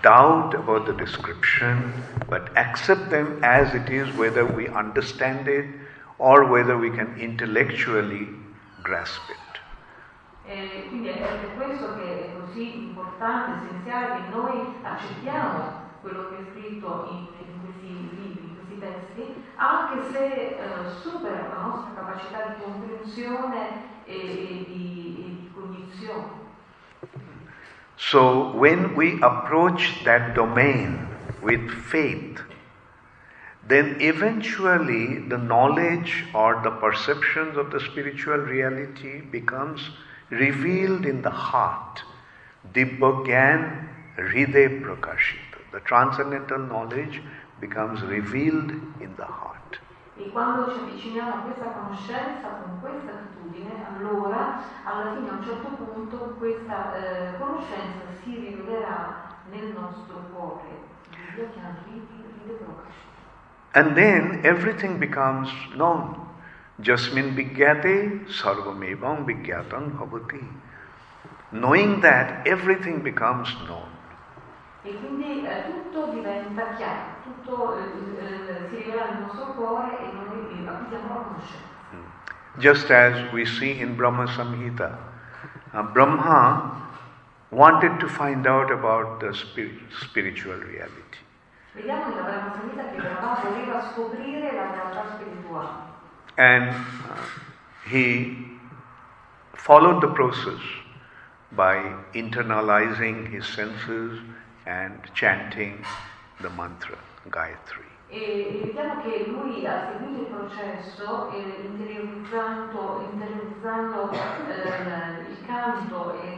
doubt 0.01 0.53
about 0.53 0.85
the 0.85 0.93
description, 0.93 1.93
but 2.27 2.49
accept 2.57 3.09
them 3.09 3.39
as 3.43 3.73
it 3.73 3.89
is, 3.89 4.13
whether 4.15 4.45
we 4.45 4.67
understand 4.67 5.47
it 5.47 5.65
or 6.17 6.45
whether 6.45 6.77
we 6.77 6.89
can 6.89 7.15
intellectually 7.17 8.27
grasp 8.81 9.21
it. 9.29 9.42
E 10.45 10.85
quindi 10.89 11.07
è 11.07 11.17
per 11.17 11.55
questo 11.55 11.95
che 11.95 12.03
è 12.03 12.33
così 12.37 12.87
importante, 12.87 13.65
essenziale 13.65 14.15
che 14.15 14.35
noi 14.35 14.75
accettiamo 14.81 15.81
quello 16.01 16.29
che 16.29 16.35
è 16.37 16.51
scritto 16.51 17.07
in, 17.11 17.47
in 17.47 17.61
questi 17.63 17.87
libri, 17.87 18.43
in 18.43 18.55
questi 18.55 18.79
testi, 18.79 19.43
anche 19.55 20.11
se 20.11 20.25
eh, 20.25 20.89
supera 21.01 21.47
la 21.47 21.61
nostra 21.61 21.93
capacità 21.95 22.47
di 22.47 22.61
comprensione 22.61 23.69
e, 24.03 24.15
e 24.15 24.65
di, 24.67 25.15
e 25.17 25.29
di 25.29 25.51
cognizione. 25.53 26.41
So, 27.95 28.51
when 28.55 28.95
we 28.95 29.17
approach 29.21 30.03
that 30.03 30.33
domain 30.33 31.07
with 31.41 31.69
faith, 31.69 32.41
then 33.65 33.95
eventually 34.01 35.19
the 35.29 35.37
knowledge 35.37 36.25
or 36.33 36.59
the 36.63 36.71
perceptions 36.71 37.55
of 37.55 37.71
the 37.71 37.79
spiritual 37.79 38.39
reality 38.39 39.21
becomes 39.21 39.89
revealed 40.39 41.05
in 41.05 41.21
the 41.21 41.29
heart. 41.29 42.03
Dibbagyan 42.73 43.87
Hriday 44.17 44.81
Prakashita. 44.81 45.59
The 45.71 45.79
transcendental 45.81 46.59
knowledge 46.59 47.21
becomes 47.59 48.01
revealed 48.01 48.71
in 48.99 49.13
the 49.17 49.25
heart. 49.25 49.79
E 50.15 50.29
quando 50.29 50.71
ci 50.71 50.79
avviciniamo 50.79 51.33
a 51.33 51.37
questa 51.39 51.65
conoscenza 51.71 52.47
con 52.61 52.79
questa 52.79 53.11
attitudine, 53.11 53.83
allora 53.87 54.61
alla 54.83 55.15
fine 55.15 55.29
a 55.29 55.33
un 55.33 55.43
certo 55.43 55.69
punto 55.69 56.35
questa 56.37 56.95
eh, 56.95 57.37
conoscenza 57.39 58.05
si 58.21 58.35
rivelerà 58.35 59.25
nel 59.49 59.73
nostro 59.73 60.29
cuore. 60.31 60.91
Dio 61.33 61.49
chiama 61.51 61.75
Riti, 61.85 62.23
Riti 62.45 62.63
Prakash. 62.63 62.93
And 63.73 63.95
then 63.95 64.41
everything 64.43 64.99
becomes 64.99 65.49
known. 65.73 66.22
Jasmin 66.83 67.33
Vigyate 67.33 68.27
Sarvamevam 68.27 69.25
Vigyatam 69.25 69.97
Bhavati. 69.97 70.45
Knowing 71.51 72.01
that 72.01 72.45
everything 72.45 73.01
becomes 73.01 73.49
known. 73.65 73.87
E 74.83 74.93
quindi 74.99 75.45
eh, 75.45 75.63
tutto 75.63 76.11
diventa 76.11 76.73
chiaro, 76.75 77.15
tutto 77.23 77.77
eh, 77.77 77.83
eh, 78.19 78.67
si 78.69 78.83
rivela 78.83 79.11
nel 79.11 79.21
nostro 79.21 79.53
cuore 79.53 79.97
e 79.97 80.11
noi 80.11 80.59
eh, 80.59 80.63
la 80.63 80.97
conoscenza. 81.07 81.71
Just 82.57 82.91
as 82.91 83.31
we 83.31 83.45
see 83.45 83.79
in 83.79 83.95
Brahma 83.95 84.27
Samhita, 84.27 84.97
uh, 85.73 85.83
Brahma 85.83 86.85
wanted 87.49 87.97
to 87.99 88.07
find 88.09 88.45
out 88.45 88.69
about 88.69 89.21
the 89.21 89.33
spirit, 89.33 89.79
spiritual 90.01 90.59
reality. 90.59 91.19
Vediamo 91.71 92.09
nella 92.09 92.23
Brahma 92.23 92.53
Samhita 92.53 92.83
che 92.91 92.97
Brahma 92.97 93.39
voleva 93.41 93.81
scoprire 93.91 94.51
la 94.51 94.71
realtà 94.71 95.15
spirituale. 95.15 95.82
And 96.37 96.73
he 97.89 98.37
followed 99.53 100.01
the 100.01 100.07
process 100.07 100.59
by 101.51 101.75
internalizing 102.15 103.29
his 103.31 103.45
senses 103.45 104.19
and 104.65 104.99
chanting 105.13 105.85
the 106.41 106.49
mantra, 106.49 106.97
Gayatri. 107.29 107.85
E, 108.09 108.61
vediamo 108.63 109.01
che 109.01 109.25
lui 109.27 109.65
ha 109.65 109.89
seguito 109.91 110.21
il 110.21 110.27
processo 110.27 111.31
eh, 111.31 111.65
interiorizzando, 111.65 113.09
interiorizzando 113.11 114.11
eh, 114.11 115.31
il 115.31 115.37
canto 115.47 116.21
e, 116.21 116.37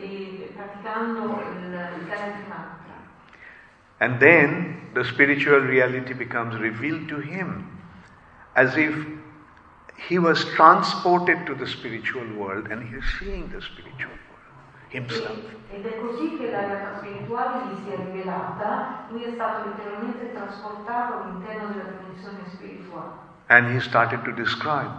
e- 0.00 0.42
e 0.44 0.52
praticando 0.56 1.24
il, 1.24 1.64
il 1.64 2.06
Gayatri 2.06 2.44
Mantra. 2.48 2.96
And 3.98 4.18
then 4.18 4.90
the 4.94 5.04
spiritual 5.04 5.60
reality 5.60 6.14
becomes 6.14 6.56
revealed 6.58 7.08
to 7.08 7.20
him 7.20 7.81
as 8.54 8.76
if 8.76 8.94
he 10.08 10.18
was 10.18 10.44
transported 10.56 11.46
to 11.46 11.54
the 11.54 11.66
spiritual 11.66 12.26
world 12.36 12.66
and 12.70 12.82
he 12.82 12.96
is 12.96 13.04
seeing 13.18 13.48
the 13.50 13.62
spiritual 13.62 14.10
world 14.10 14.32
himself. 14.90 15.38
Ed 15.70 15.86
è 15.86 15.98
così 16.00 16.36
che 16.36 16.50
la 16.50 16.98
spirituale 16.98 17.64
gli 17.66 17.84
si 17.84 17.92
è 17.92 17.96
rivelata, 17.96 19.06
lui 19.10 19.24
è 19.24 19.32
stato 19.32 19.68
letteralmente 19.68 20.32
trasportato 20.32 21.22
all'interno 21.22 21.68
della 21.68 21.90
dimensione 21.98 22.40
spirituale. 22.52 23.30
And 23.46 23.70
he 23.70 23.80
started 23.80 24.22
to 24.24 24.32
describe 24.32 24.92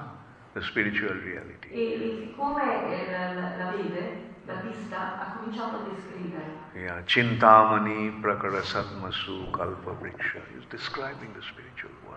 the 0.54 0.62
spiritual 0.62 1.20
reality. 1.24 1.70
E, 1.70 1.94
e 1.94 2.26
siccome 2.26 2.64
eh, 2.92 3.12
la, 3.58 3.72
vede, 3.72 4.34
la 4.46 4.56
vista, 4.62 5.20
ha 5.20 5.38
cominciato 5.38 5.78
a 5.78 5.80
descrivere. 5.94 6.62
Yeah, 6.76 7.04
Chintamani 7.04 8.20
Prakara 8.22 8.64
Sadmasu 8.64 9.50
Kalpa 9.52 9.92
Vriksha. 10.00 10.42
He's 10.54 10.66
describing 10.70 11.34
the 11.34 11.42
spiritual 11.42 11.94
world. 12.08 12.13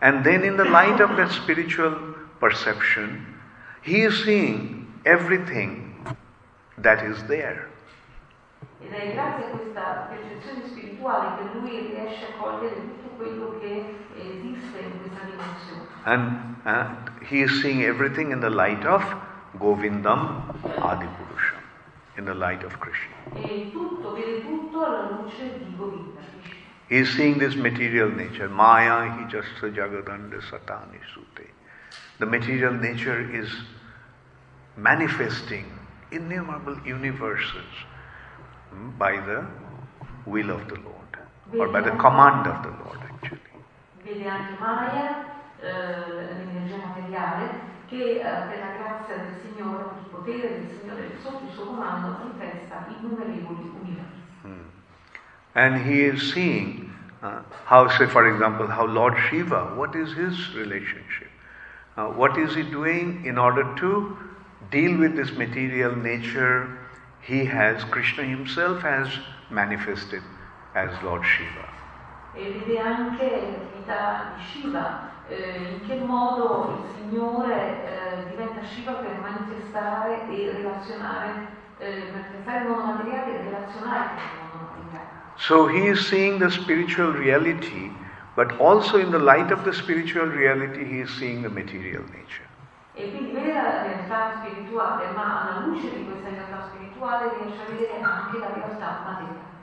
And 0.00 0.24
then, 0.24 0.44
in 0.44 0.56
the 0.56 0.64
light 0.64 1.00
of 1.00 1.16
that 1.16 1.30
spiritual 1.32 2.14
perception, 2.40 3.26
he 3.82 4.02
is 4.02 4.24
seeing 4.24 4.86
everything 5.04 5.94
that 6.78 7.04
is 7.04 7.22
there. 7.24 7.68
Ed 8.80 8.92
è 8.92 9.12
grazie 9.12 9.44
a 9.44 9.48
questa 9.50 10.08
percezione 10.08 10.66
spirituale 10.68 11.36
che 11.36 11.58
lui 11.58 11.92
riesce 11.92 12.26
a 12.26 12.40
cogliere 12.40 12.74
tutto 12.76 13.08
quello 13.16 13.58
che 13.60 13.94
eh, 14.16 14.38
esiste 14.38 14.78
in 14.78 15.00
questa 15.00 15.26
dimensione. 15.26 15.86
And 16.04 17.10
he 17.28 17.42
is 17.42 17.60
seeing 17.60 17.82
everything 17.82 18.30
in 18.30 18.40
the 18.40 18.50
light 18.50 18.84
of 18.84 19.02
Govindam 19.58 20.54
Adipurusham, 20.76 21.60
in 22.16 22.24
the 22.24 22.34
light 22.34 22.62
of 22.62 22.78
Krishna. 22.78 23.14
Tutto, 26.88 26.96
vede 26.96 26.96
tutto 26.96 26.96
alla 26.96 26.96
luce 26.96 26.96
di 26.96 26.96
Govinda. 26.96 26.96
Krishna. 26.96 26.96
He 26.96 26.96
is 26.96 27.14
seeing 27.14 27.38
this 27.38 27.54
material 27.54 28.10
nature. 28.10 28.48
Maya 28.48 29.10
hi 29.10 29.24
jasta 29.28 29.70
jagadanda 29.70 30.40
satani 30.40 30.98
sute. 31.12 31.50
The 32.18 32.26
material 32.26 32.74
nature 32.74 33.20
is 33.30 33.48
manifesting 34.76 35.66
innumerable 36.10 36.78
universes 36.84 37.86
by 38.98 39.12
the 39.12 39.44
will 40.24 40.50
of 40.50 40.66
the 40.68 40.76
Lord, 40.76 41.18
or 41.58 41.68
by 41.68 41.80
the 41.80 41.90
command 41.96 42.46
of 42.46 42.62
the 42.62 42.70
Lord, 42.84 42.98
actually. 43.02 43.40
Vede 44.02 44.26
anche 44.28 44.56
Maya, 44.58 45.26
eh, 45.60 46.44
l'energia 46.44 46.76
materiale, 46.76 47.50
che 47.88 48.20
eh, 48.20 48.22
per 48.22 48.58
la 48.58 48.76
grazia 48.78 49.16
del 49.16 49.40
Signore, 49.42 49.84
il 50.00 50.08
potere 50.10 50.48
del 50.48 50.68
Signore 50.80 51.18
sotto 51.22 51.44
il 51.44 51.50
suo 51.52 51.66
comando, 51.66 52.18
manifesta 52.18 52.86
innumerevoli 52.88 53.70
universi. 53.80 54.77
And 55.58 55.84
he 55.84 56.02
is 56.02 56.32
seeing 56.32 56.94
uh, 57.20 57.42
how, 57.64 57.88
say, 57.88 58.06
for 58.06 58.32
example, 58.32 58.68
how 58.68 58.86
Lord 58.86 59.14
Shiva, 59.28 59.74
what 59.74 59.96
is 59.96 60.12
his 60.12 60.54
relationship? 60.54 61.30
Uh, 61.96 62.06
what 62.20 62.38
is 62.38 62.54
he 62.54 62.62
doing 62.62 63.26
in 63.26 63.38
order 63.38 63.64
to 63.78 64.16
deal 64.70 64.96
with 64.96 65.16
this 65.16 65.32
material 65.32 65.96
nature 65.96 66.78
he 67.22 67.44
has, 67.44 67.82
Krishna 67.84 68.22
himself 68.22 68.82
has 68.82 69.08
manifested 69.50 70.22
as 70.74 70.90
Lord 71.02 71.24
Shiva. 71.24 71.66
E 72.34 72.52
vede 72.52 72.78
anche 72.78 73.24
l'attività 73.24 74.34
di 74.36 74.42
Shiva, 74.44 75.10
eh, 75.28 75.80
in 75.80 75.88
che 75.88 75.96
modo 75.96 76.84
il 76.84 76.94
Signore 76.94 77.54
eh, 77.54 78.30
diventa 78.30 78.62
Shiva 78.62 78.92
per 78.92 79.18
manifestare 79.20 80.28
e 80.30 80.52
relazionare, 80.52 81.48
eh, 81.78 81.90
per 81.90 82.12
manifestare 82.12 82.62
il 82.62 82.68
mondo 82.68 82.84
materiale 82.92 83.40
e 83.40 83.42
relazionare 83.42 84.08
con 84.08 84.22
il 84.22 84.38
mondo. 84.38 84.47
So 85.38 85.68
he 85.68 85.86
is 85.86 86.06
seeing 86.08 86.38
the 86.38 86.50
spiritual 86.50 87.12
reality, 87.12 87.90
but 88.34 88.58
also 88.58 88.98
in 88.98 89.10
the 89.10 89.18
light 89.18 89.50
of 89.52 89.64
the 89.64 89.72
spiritual 89.72 90.26
reality, 90.26 90.84
he 90.84 91.00
is 91.00 91.10
seeing 91.10 91.42
the 91.42 91.48
material 91.50 92.02
nature. 92.02 92.46
E 92.94 93.10
quindi 93.10 93.30
vede 93.30 93.52
la 93.52 93.82
realtà 93.82 94.42
spirituale, 94.42 95.12
ma 95.14 95.42
alla 95.42 95.66
luce 95.66 95.88
di 95.94 96.04
questa 96.04 96.28
realtà 96.30 96.68
spirituale 96.68 97.30
riesce 97.38 97.62
a 97.62 97.70
vedere 97.70 98.00
anche 98.00 98.38
la 98.38 98.52
realtà 98.52 99.02
materiale. 99.04 99.56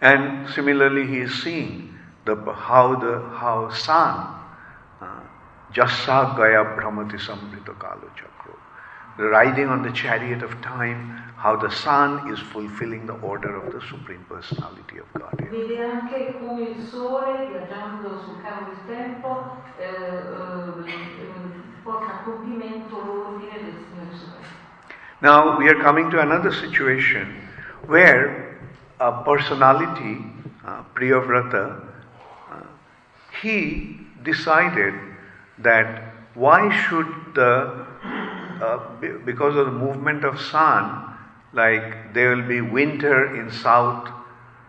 And 0.00 0.48
similarly, 0.48 1.06
he 1.06 1.20
is 1.20 1.42
seeing 1.42 1.94
the, 2.24 2.34
how 2.34 2.96
the 2.96 3.20
how 3.38 3.68
sun, 3.68 4.34
uh, 5.00 5.20
jassa 5.72 6.34
gaya 6.34 6.64
brahmati 6.64 7.18
sambrita 7.18 7.76
kalo 7.78 8.08
chakro, 8.16 8.56
the 9.18 9.24
riding 9.28 9.68
on 9.68 9.82
the 9.82 9.92
chariot 9.92 10.42
of 10.42 10.58
time, 10.62 11.22
how 11.40 11.56
the 11.56 11.70
sun 11.70 12.30
is 12.30 12.38
fulfilling 12.52 13.06
the 13.06 13.14
order 13.22 13.56
of 13.56 13.72
the 13.72 13.80
Supreme 13.88 14.22
Personality 14.28 14.98
of 14.98 15.06
Godhead. 15.14 15.48
Vede 15.48 15.82
anche 15.82 16.36
come 16.38 16.68
il 16.68 16.86
sole, 16.86 17.46
viaggiando 17.48 18.20
sul 18.20 18.42
del 18.42 18.84
tempo, 18.86 19.56
eh, 19.78 19.86
eh, 19.86 20.92
porta 21.82 22.12
a 22.12 22.22
compimento 22.24 23.02
l'ordine 23.02 23.58
del 23.58 23.72
Signore 23.72 24.14
Supremo. 24.14 24.46
Now 25.20 25.56
we 25.56 25.66
are 25.70 25.80
coming 25.80 26.10
to 26.10 26.20
another 26.20 26.52
situation 26.52 27.48
where 27.86 28.58
a 28.98 29.22
personality, 29.22 30.22
uh, 30.66 30.82
Priyavrata, 30.94 31.80
uh, 32.50 32.66
he 33.40 33.98
decided 34.22 34.92
that 35.56 36.02
why 36.34 36.68
should 36.84 37.06
the, 37.34 37.86
uh, 38.60 38.78
because 39.24 39.56
of 39.56 39.64
the 39.64 39.72
movement 39.72 40.22
of 40.24 40.38
sun, 40.38 41.09
like 41.52 42.12
there 42.12 42.34
will 42.36 42.46
be 42.46 42.60
winter 42.60 43.34
in 43.34 43.50
south 43.50 44.08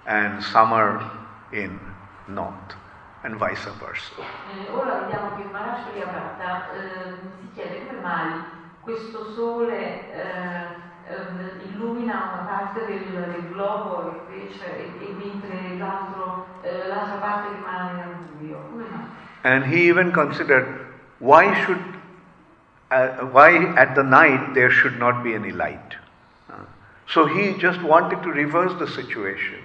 and 0.05 0.43
summer 0.43 1.09
in 1.51 1.79
north, 2.27 2.75
and 3.23 3.35
vice 3.37 3.65
versa. 3.79 4.13
Eh, 4.51 4.71
ora 4.71 5.01
vediamo 5.01 5.35
che 5.35 5.43
Maharaj 5.51 5.91
Priyavrata 5.91 6.71
eh, 6.73 7.13
si 7.39 7.49
chiede 7.53 7.85
come 7.87 8.01
mai 8.01 8.43
questo 8.81 9.31
sole 9.33 10.11
eh, 10.11 10.65
eh, 11.07 11.69
illumina 11.69 12.31
una 12.33 12.43
parte 12.47 12.85
del, 12.85 13.03
del 13.11 13.49
globo 13.49 14.25
invece, 14.27 14.77
e, 14.77 15.05
e 15.05 15.13
mentre 15.13 15.77
l'altro, 15.77 16.47
eh, 16.61 16.87
l'altra 16.87 17.17
parte 17.17 17.49
rimane 17.53 17.93
nel 17.93 18.15
buio. 18.37 18.57
Come 18.71 18.85
mai? 18.89 19.05
And 19.43 19.65
he 19.65 19.87
even 19.87 20.11
considered 20.11 20.67
why 21.19 21.53
should 21.63 21.79
uh, 22.91 23.25
why 23.31 23.73
at 23.75 23.95
the 23.95 24.03
night 24.03 24.53
there 24.53 24.69
should 24.69 24.97
not 24.99 25.23
be 25.23 25.33
any 25.33 25.51
light. 25.51 25.97
So 27.13 27.25
he 27.25 27.53
just 27.57 27.81
wanted 27.81 28.23
to 28.23 28.29
reverse 28.29 28.71
the 28.79 28.87
situation. 28.87 29.59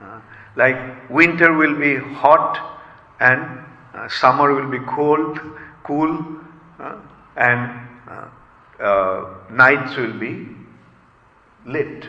Uh, 0.00 0.20
like 0.56 1.10
winter 1.10 1.52
will 1.52 1.78
be 1.78 1.96
hot 1.96 2.58
and 3.20 3.42
uh, 3.94 4.08
summer 4.08 4.54
will 4.54 4.70
be 4.70 4.78
cold, 4.86 5.38
cool, 5.84 6.24
uh, 6.80 6.96
and 7.36 7.70
uh, 8.08 8.82
uh, 8.82 9.34
nights 9.50 9.96
will 9.96 10.18
be 10.18 10.48
lit. 11.66 12.06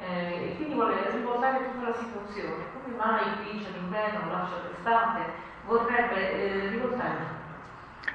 Eh, 0.00 0.50
e 0.50 0.56
quindi 0.56 0.74
vuole 0.74 1.10
tutta 1.10 1.86
la 1.86 1.94
situazione. 1.94 2.64
Come 2.72 2.96
mai 2.96 3.24
l'inverno, 3.72 4.48
c'è 4.50 4.68
l'estate? 4.68 5.32
Vorrebbe 5.66 6.32
eh. 6.32 6.62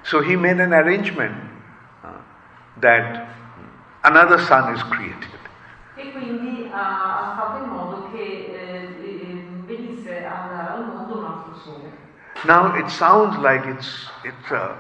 So 0.04 0.22
he 0.22 0.36
made 0.36 0.60
an 0.60 0.73
arrangement 0.73 1.36
uh, 2.04 2.10
that 2.81 3.27
another 4.04 4.38
sun 4.40 4.73
is 4.73 4.84
created. 4.84 5.38
E 5.98 6.12
quindi 6.12 6.69
ha, 6.71 7.31
ha 7.31 7.35
fatto 7.35 7.63
in 7.63 7.69
modo 7.71 8.10
che 8.12 8.19
eh, 8.21 9.48
venisse 9.65 10.23
al, 10.25 10.54
al 10.54 10.85
mondo 10.85 11.17
un 11.17 11.25
altro 11.25 11.56
sole. 11.56 11.91
Now 12.43 12.75
it 12.75 12.87
sounds 12.89 13.35
like 13.39 13.67
it's 13.67 14.08
it's 14.23 14.52
a 14.52 14.75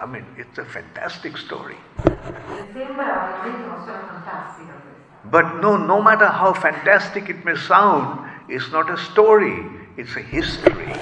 I 0.00 0.06
mean 0.06 0.24
it's 0.36 0.58
a 0.58 0.64
fantastic 0.64 1.36
story. 1.36 1.76
Sembra 2.72 3.04
veramente 3.04 3.62
una 3.64 3.80
storia 3.82 4.02
fantastica 4.08 4.72
questa. 4.82 5.28
But 5.28 5.62
no 5.62 5.76
no 5.76 6.00
matter 6.02 6.28
how 6.28 6.52
fantastic 6.52 7.28
it 7.28 7.44
may 7.44 7.54
sound, 7.54 8.26
it's 8.48 8.68
not 8.72 8.90
a 8.90 8.96
story, 8.96 9.64
it's 9.94 10.16
a 10.16 10.20
history. 10.20 10.92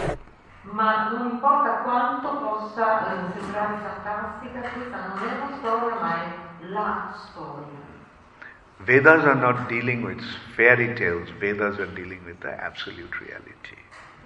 Ma 0.60 1.08
non 1.08 1.30
importa 1.30 1.80
quanto 1.82 2.28
possa 2.36 3.12
eh, 3.12 3.40
sembrare 3.40 3.78
fantastica, 3.82 4.60
questa 4.60 4.96
non 5.08 5.18
è 5.26 5.32
una 5.40 5.56
storia, 5.56 5.94
ma 6.00 6.14
è 6.22 6.66
la 6.68 7.14
storia. 7.14 7.92
Vedas 8.86 9.24
are 9.24 9.34
not 9.34 9.68
dealing 9.68 10.02
with 10.02 10.20
fairy 10.56 10.94
tales, 10.94 11.28
Vedas 11.40 11.78
are 11.78 11.92
dealing 11.94 12.22
with 12.26 12.40
the 12.40 12.52
absolute 12.52 13.18
reality. 13.20 13.80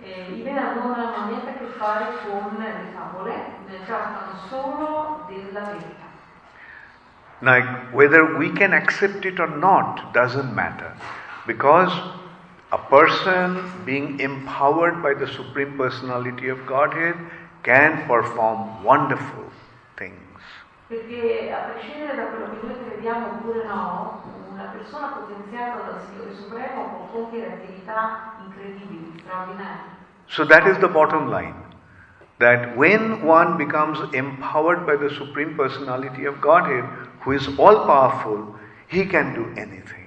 I 0.04 0.42
Veda 0.42 0.74
non 0.74 0.94
hanno 0.94 1.26
niente 1.26 1.50
a 1.50 1.58
che 1.58 1.66
fare 1.76 2.06
con 2.24 2.56
le 2.58 2.90
favole, 2.94 3.34
ne 3.68 3.84
trattano 3.84 4.38
solo 4.48 5.26
della 5.28 5.60
verità. 5.60 6.06
Like 7.40 7.68
whether 7.92 8.36
we 8.36 8.52
can 8.52 8.72
accept 8.72 9.24
it 9.24 9.38
or 9.38 9.48
not 9.48 10.12
doesn't 10.12 10.52
matter. 10.54 10.92
Because 11.46 11.92
a 12.72 12.78
person 12.78 13.84
being 13.84 14.20
empowered 14.20 15.02
by 15.02 15.14
the 15.14 15.26
Supreme 15.26 15.76
Personality 15.76 16.48
of 16.48 16.64
Godhead 16.66 17.16
can 17.62 18.06
perform 18.06 18.82
wonderful 18.82 19.50
things. 19.96 20.42
Perché 20.88 21.52
a 21.52 21.70
prescindere 21.70 22.16
da 22.16 22.24
quello 22.24 22.50
che 22.50 22.66
noi 22.66 22.76
crediamo 22.88 23.26
oppure 23.26 23.64
no, 23.66 24.22
una 24.58 24.70
persona 24.74 25.06
potenziata 25.08 25.82
dal 25.82 26.00
Signore 26.02 26.34
Supremo 26.34 27.06
può 27.10 27.20
compiere 27.20 27.52
attività 27.54 28.34
incredibili, 28.44 29.14
straordinarie. 29.20 29.96
So 30.26 30.44
that 30.46 30.66
is 30.66 30.76
the 30.78 30.88
bottom 30.88 31.30
line. 31.30 31.54
That 32.38 32.76
when 32.76 33.22
one 33.24 33.56
becomes 33.56 33.98
empowered 34.12 34.84
by 34.84 34.96
the 34.96 35.10
Supreme 35.14 35.54
Personality 35.54 36.26
of 36.26 36.40
Godhead, 36.40 36.84
who 37.24 37.32
is 37.32 37.48
all 37.56 37.86
powerful, 37.86 38.58
he 38.88 39.06
can 39.06 39.32
do 39.34 39.46
anything. 39.56 40.06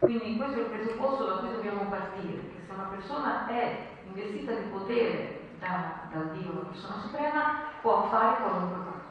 Quindi 0.00 0.36
questo 0.36 0.58
è 0.58 0.62
il 0.62 0.66
presupposto 0.66 1.24
da 1.24 1.32
cui 1.36 1.50
dobbiamo 1.52 1.86
partire, 1.88 2.42
che 2.50 2.66
se 2.66 2.72
una 2.74 2.88
persona 2.90 3.46
è 3.46 3.86
investita 4.08 4.52
di 4.52 4.66
potere 4.70 5.40
da, 5.60 6.08
dal 6.12 6.32
Dio, 6.32 6.52
la 6.54 6.68
persona 6.70 6.98
suprema, 7.02 7.40
può 7.80 8.08
fare 8.10 8.36
qualunque 8.42 8.78
cosa. 8.78 9.02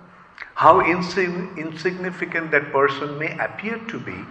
how 0.55 0.79
insig- 0.81 1.57
insignificant 1.57 2.51
that 2.51 2.71
person 2.71 3.17
may 3.17 3.35
appear 3.39 3.77
to 3.87 3.99
be, 3.99 4.25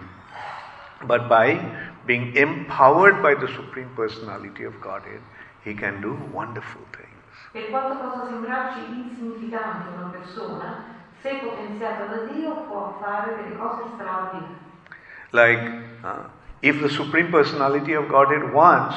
but 1.07 1.27
by 1.27 1.59
being 2.05 2.35
empowered 2.35 3.21
by 3.21 3.35
the 3.35 3.47
Supreme 3.47 3.89
Personality 3.95 4.63
of 4.63 4.79
Godhead, 4.81 5.21
he 5.63 5.73
can 5.73 6.01
do 6.01 6.17
wonderful 6.33 6.81
things. 6.91 7.09
Per 7.53 7.69
quanto 7.69 7.95
possa 7.95 8.27
sembrarci 8.27 8.79
insignificante 8.79 9.89
una 9.97 10.09
persona, 10.09 10.85
se 11.21 11.39
potenziata 11.43 12.05
da 12.05 12.25
Dio 12.25 12.53
può 12.67 12.97
fare 13.01 13.35
delle 13.35 13.57
cose 13.57 13.83
straordinarie. 13.95 14.69
Like, 15.31 15.83
uh, 16.03 16.27
if 16.61 16.81
the 16.81 16.89
Supreme 16.89 17.29
Personality 17.29 17.93
of 17.93 18.07
Godhead 18.07 18.51
wants, 18.51 18.95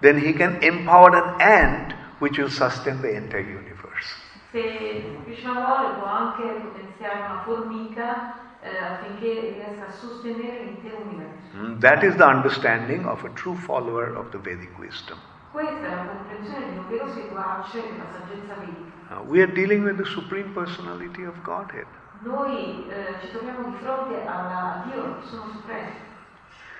then 0.00 0.18
he 0.18 0.32
can 0.32 0.58
empower 0.62 1.14
an 1.14 1.40
ant 1.40 1.94
which 2.18 2.38
will 2.38 2.50
sustain 2.50 3.00
the 3.00 3.14
entire 3.14 3.40
universe. 3.40 4.14
Se 4.50 5.20
Krishna 5.24 5.52
vuole 5.52 5.94
può 5.94 6.06
anche 6.06 6.42
potenziare 6.42 7.20
una 7.20 7.42
formica 7.44 8.34
eh, 8.62 8.76
affinché 8.78 9.54
riesca 9.54 9.86
a 9.88 9.92
sostenere 9.92 10.64
l'intero 10.64 10.98
universo. 11.02 11.56
Mm, 11.56 11.78
That 11.80 12.02
is 12.02 12.14
the 12.16 12.24
understanding 12.26 13.04
of 13.06 13.24
a 13.24 13.30
true 13.30 13.56
follower 13.56 14.14
of 14.16 14.30
the 14.30 14.38
Vedic 14.38 14.78
wisdom. 14.78 15.18
Questa 15.50 15.86
è 15.86 15.90
la 15.90 16.04
comprensione 16.12 16.70
di 16.70 16.78
un 16.78 16.88
vero 16.88 17.08
seguace 17.12 17.80
della 17.80 18.04
saggezza 18.12 18.54
vedica. 18.54 18.90
Uh, 19.10 19.22
we 19.26 19.42
are 19.42 19.52
dealing 19.52 19.82
with 19.84 19.96
the 19.96 20.04
Supreme 20.04 20.52
Personality 20.52 21.24
of 21.24 21.34
Godhead. 21.42 21.86
Eh, 22.22 23.14
ci 23.20 23.30
troviamo 23.30 23.70
di 23.70 23.76
fronte 23.82 24.22
alla 24.26 24.74
a 24.74 24.82
Dio, 24.86 25.02
la 25.02 25.12
persona 25.14 25.44
suprema. 25.52 25.88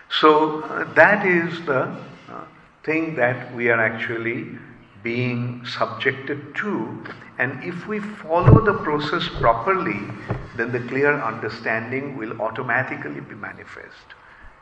So 0.08 0.58
uh, 0.64 0.84
that 0.94 1.24
is 1.24 1.64
the 1.64 1.88
uh, 2.28 2.44
thing 2.82 3.14
that 3.16 3.52
we 3.54 3.70
are 3.70 3.80
actually 3.80 4.58
being 5.02 5.64
subjected 5.64 6.54
to. 6.56 7.02
And 7.38 7.62
if 7.64 7.86
we 7.86 8.00
follow 8.00 8.60
the 8.64 8.74
process 8.74 9.28
properly, 9.40 10.00
then 10.56 10.72
the 10.72 10.80
clear 10.80 11.20
understanding 11.20 12.16
will 12.16 12.40
automatically 12.40 13.20
be 13.20 13.34
manifest 13.34 14.14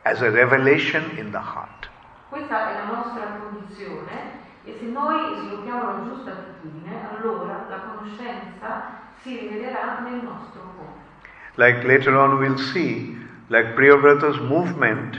as 0.05 0.21
a 0.21 0.31
revelation 0.31 1.17
in 1.17 1.31
the 1.31 1.39
heart. 1.39 1.89
Questa 2.29 2.69
è 2.69 2.73
la 2.75 2.85
nostra 2.85 3.25
condizione 3.41 4.47
e 4.63 4.77
se 4.79 4.85
noi 4.85 5.35
sviluppiamo 5.39 5.83
la 5.83 6.03
giusta 6.03 6.31
attitudine, 6.31 7.07
allora 7.11 7.65
la 7.69 7.79
conoscenza 7.79 8.99
si 9.21 9.37
rivelerà 9.37 9.99
nel 9.99 10.21
nostro 10.23 10.61
cuore. 10.75 11.07
Like 11.55 11.85
later 11.85 12.15
on 12.15 12.37
we'll 12.37 12.57
see, 12.57 13.17
like 13.47 13.73
Priyavrata's 13.75 14.39
movement 14.39 15.17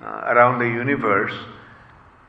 uh, 0.00 0.04
around 0.26 0.58
the 0.58 0.66
universe, 0.66 1.34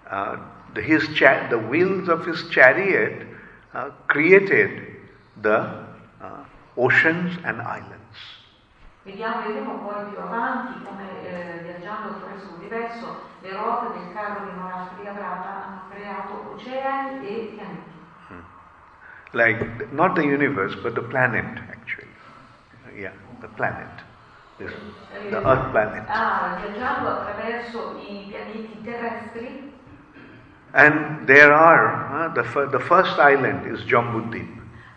uh, 0.10 0.38
the, 0.74 0.82
his 0.82 1.08
cha- 1.16 1.48
the 1.50 1.58
wheels 1.58 2.08
of 2.10 2.26
his 2.26 2.44
chariot 2.50 3.26
uh, 3.74 3.90
created 4.08 4.70
the 5.42 5.58
uh, 6.22 6.44
oceans 6.78 7.38
and 7.44 7.62
islands. 7.62 8.18
Vediamo, 9.06 9.42
vedremo 9.46 9.74
poi 9.80 10.10
più 10.12 10.20
avanti 10.20 10.84
come 10.84 11.04
eh, 11.24 11.64
viaggiando 11.64 12.10
attraverso 12.10 12.52
l'universo 12.52 13.06
le 13.42 13.54
ruote 13.54 13.94
del 13.98 14.14
carro 14.14 14.46
di 14.46 14.52
Maharaj 14.58 14.94
Priyavrata 14.96 15.66
hanno 15.66 15.82
creato 15.90 16.54
oceani 16.54 17.26
e 17.28 17.54
pianeti. 17.56 17.98
Like, 19.32 19.88
not 19.92 20.16
the 20.16 20.24
universe, 20.24 20.76
but 20.82 20.96
the 20.96 21.02
planet 21.04 21.46
actually. 21.70 22.08
Yeah, 22.96 23.14
the 23.42 23.48
planet. 23.48 24.04
This, 24.58 24.72
Eh, 24.72 25.30
the 25.30 25.38
Earth 25.48 25.72
planet. 25.72 26.04
Ah, 26.10 26.58
viaggiando 26.60 27.10
attraverso 27.10 28.04
i 28.10 28.26
pianeti 28.28 28.82
terrestri 28.84 29.79
And 30.74 31.26
there 31.28 31.52
are, 31.54 32.30
uh, 32.30 32.34
the, 32.34 32.44
fir- 32.44 32.68
the 32.68 32.80
first 32.80 33.18
island 33.20 33.66
is 33.66 33.82
Jambudip. 33.86 34.48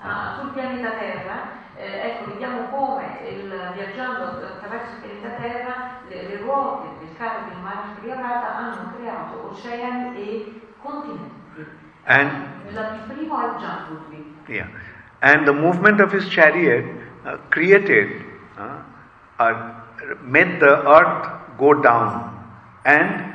Ah, 0.05 0.37
sul 0.41 0.51
pianeta 0.51 0.91
Terra, 0.99 1.49
eh, 1.79 2.19
ecco, 2.19 2.33
vediamo 2.33 2.65
come 2.69 3.05
il, 3.31 3.49
viaggiando 3.75 4.25
attraverso 4.45 4.97
il 4.97 5.11
pianeta 5.11 5.41
Terra 5.41 5.75
le, 6.09 6.23
le 6.29 6.37
ruote 6.39 6.89
del 7.01 7.17
carro 7.17 7.45
di 7.49 7.55
hanno 8.13 8.93
creato 8.97 9.51
oceani 9.53 10.17
e 10.17 10.61
continenti. 10.83 11.31
And 12.05 12.31
La- 12.75 12.95
il 12.95 13.15
primo 13.15 13.41
è 13.41 13.61
Jambudvip. 13.61 14.49
Yeah. 14.49 14.67
And 15.21 15.47
the 15.47 15.53
movement 15.53 16.01
of 16.01 16.13
his 16.13 16.27
chariot 16.29 16.85
uh, 17.25 17.37
created, 17.51 18.25
uh, 18.59 18.83
uh, 19.39 19.55
made 20.23 20.59
the 20.59 20.83
earth 20.87 21.29
go 21.57 21.73
down 21.75 22.35
and 22.85 23.33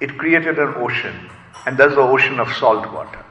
it 0.00 0.16
created 0.18 0.58
an 0.58 0.74
ocean. 0.76 1.30
And 1.66 1.76
that's 1.76 1.94
the 1.94 2.00
ocean 2.00 2.38
of 2.40 2.50
salt 2.52 2.86
water. 2.92 3.24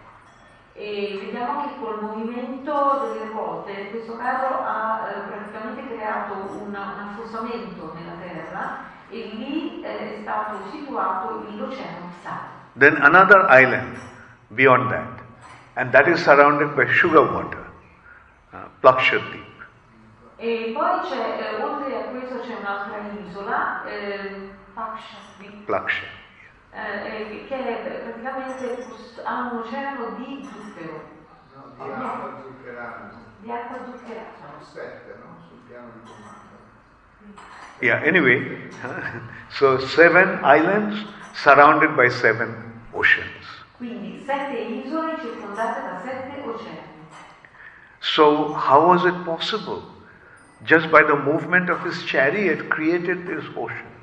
E 0.75 1.17
vediamo 1.19 1.61
che 1.63 1.69
col 1.79 2.01
movimento 2.01 2.99
delle 3.13 3.25
ruote 3.31 3.89
questo 3.89 4.15
carro 4.17 4.63
ha 4.63 5.07
eh, 5.09 5.19
praticamente 5.27 5.87
creato 5.93 6.33
una- 6.63 6.93
un 6.95 7.09
affossamento 7.09 7.91
nella 7.95 8.13
terra 8.21 8.77
e 9.09 9.29
lì 9.33 9.83
eh, 9.83 10.17
è 10.17 10.21
stato 10.21 10.69
situato 10.71 11.43
l'oceano 11.57 12.07
di 12.07 12.13
sale. 12.21 12.47
Then 12.77 12.95
another 13.01 13.45
island 13.49 13.97
beyond 14.49 14.89
that, 14.89 15.19
and 15.73 15.91
that 15.91 16.07
is 16.07 16.21
surrounded 16.23 16.75
by 16.75 16.85
sugar 16.87 17.23
water, 17.29 17.65
uh, 18.53 18.57
Plakshadweep. 18.79 19.47
E 20.37 20.71
poi 20.73 20.99
c'è, 21.01 21.57
eh, 21.57 21.61
oltre 21.63 21.95
a 21.97 22.03
questo 22.09 22.39
c'è 22.39 22.55
un'altra 22.57 22.99
isola, 23.27 23.83
eh, 23.85 24.49
Pakshadweep, 24.73 25.65
Plaksha. 25.65 26.05
Eh, 26.71 27.41
eh, 27.41 27.45
che 27.47 27.55
è 27.55 28.01
praticamente 28.03 28.85
ha 29.23 29.49
un 29.51 29.57
oceano 29.59 30.15
di 30.17 30.47
zucchero, 30.51 31.01
No, 31.55 31.73
di 31.75 31.91
acqua 31.91 32.41
zuccherata. 32.43 33.11
di 33.39 33.51
acqua 33.51 33.77
zuccherata. 33.85 34.29
Sono 34.39 34.63
sette, 34.63 35.15
no? 35.19 35.37
Sul 35.47 35.57
piano 35.67 35.89
di 35.93 36.09
comando. 36.09 36.37
Yeah, 37.81 38.01
anyway, 38.05 38.69
so 39.49 39.77
seven 39.79 40.39
islands 40.43 41.05
surrounded 41.33 41.95
by 41.95 42.09
seven 42.09 42.81
oceans. 42.93 43.45
Quindi 43.77 44.23
sette 44.25 44.57
isole 44.57 45.15
circondate 45.21 45.81
da 45.81 45.99
sette 46.03 46.41
oceani. 46.45 46.87
So, 48.01 48.53
how 48.53 48.87
was 48.87 49.05
it 49.05 49.23
possible? 49.25 49.81
Just 50.63 50.89
by 50.89 51.03
the 51.03 51.15
movement 51.15 51.69
of 51.69 51.81
his 51.83 52.03
chariot 52.03 52.67
created 52.69 53.25
these 53.27 53.47
oceans. 53.55 53.98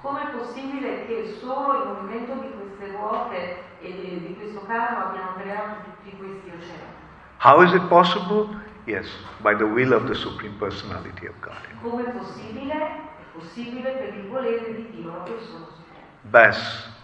Com'è 0.00 0.26
possibile 0.30 1.06
che 1.06 1.36
solo 1.40 1.82
il 1.82 1.88
movimento 1.88 2.34
di 2.34 2.52
queste 2.52 2.96
ruote 2.96 3.62
e 3.80 3.92
di, 3.92 4.34
questo 4.38 4.64
carro 4.66 5.08
abbiano 5.08 5.34
creato 5.36 5.82
tutti 5.84 6.16
questi 6.16 6.50
oceani? 6.50 6.96
How 7.40 7.62
is 7.62 7.72
it 7.72 7.82
possible? 7.88 8.48
Yes, 8.84 9.06
by 9.42 9.54
the 9.54 9.64
will 9.64 9.92
of 9.92 10.06
the 10.06 10.14
Supreme 10.14 10.56
Personality 10.58 11.26
of 11.26 11.34
Godhead. 11.40 11.80
Com'è 11.82 12.10
possibile? 12.10 12.74
È 12.74 13.00
possibile 13.32 13.90
per 13.90 14.14
il 14.14 14.28
volere 14.28 14.74
di 14.74 14.90
Dio, 14.90 15.10
la 15.10 15.22
persona 15.22 15.66
suprema. 15.66 16.06
Bas. 16.22 16.96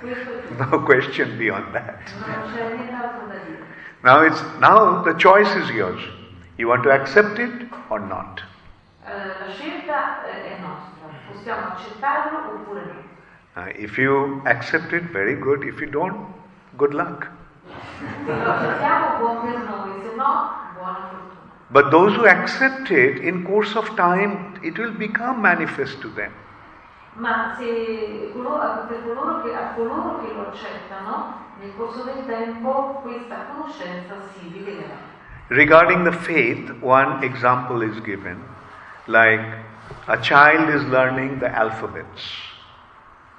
Questo 0.00 0.30
è 0.30 0.46
tutto. 0.46 0.64
No 0.64 0.82
question 0.82 1.36
beyond 1.36 1.72
that. 1.72 2.12
Non 2.26 2.52
c'è 2.52 2.74
nient'altro 2.74 3.26
da 3.26 3.34
dire. 3.46 3.66
Now 4.02 4.22
it's 4.22 4.42
now 4.60 5.02
the 5.02 5.14
choice 5.14 5.54
is 5.58 5.68
yours. 5.70 6.00
You 6.56 6.68
want 6.68 6.82
to 6.84 6.90
accept 6.90 7.38
it 7.38 7.68
or 7.88 8.00
not. 8.00 8.42
Eh, 9.04 9.26
la 9.46 9.50
scelta 9.50 10.24
eh, 10.24 10.56
è 10.56 10.60
nostra, 10.60 10.99
possiamo 11.32 11.66
accettarlo 11.68 12.54
oppure 12.54 12.82
no. 12.84 13.08
Uh, 13.62 13.68
if 13.74 13.98
you 13.98 14.40
accept 14.44 14.92
it, 14.92 15.02
very 15.10 15.34
good. 15.34 15.64
If 15.64 15.80
you 15.80 15.88
don't, 15.90 16.26
good 16.76 16.92
luck. 16.94 17.28
Se 18.24 18.32
lo 18.32 18.50
accettiamo 18.50 19.18
buon 19.18 19.40
per 19.40 19.58
noi, 19.58 20.00
se 20.02 20.14
no 20.16 20.50
buona 20.74 21.08
fortuna. 21.10 21.28
But 21.68 21.90
those 21.90 22.16
who 22.16 22.26
accept 22.26 22.90
it, 22.90 23.18
in 23.18 23.44
course 23.44 23.76
of 23.76 23.94
time, 23.96 24.58
it 24.62 24.78
will 24.78 24.92
become 24.92 25.40
manifest 25.40 26.00
to 26.00 26.08
them. 26.14 26.32
Ma 27.14 27.54
se 27.58 28.30
coloro- 28.32 28.86
per 28.86 29.02
coloro 29.04 29.42
che, 29.42 29.54
a 29.54 29.74
coloro 29.74 30.20
che 30.20 30.32
lo 30.32 30.48
accettano, 30.48 31.34
nel 31.60 31.72
corso 31.76 32.04
del 32.04 32.24
tempo 32.26 33.00
questa 33.02 33.46
conoscenza 33.52 34.14
si 34.32 34.48
rivelerà. 34.52 35.08
Regarding 35.48 36.04
the 36.04 36.12
faith, 36.12 36.72
one 36.80 37.22
example 37.24 37.82
is 37.82 38.00
given 38.02 38.38
like 39.06 39.42
a 40.06 40.16
child 40.18 40.68
is 40.74 40.82
learning 40.88 41.38
the 41.38 41.48
alphabets, 41.48 42.22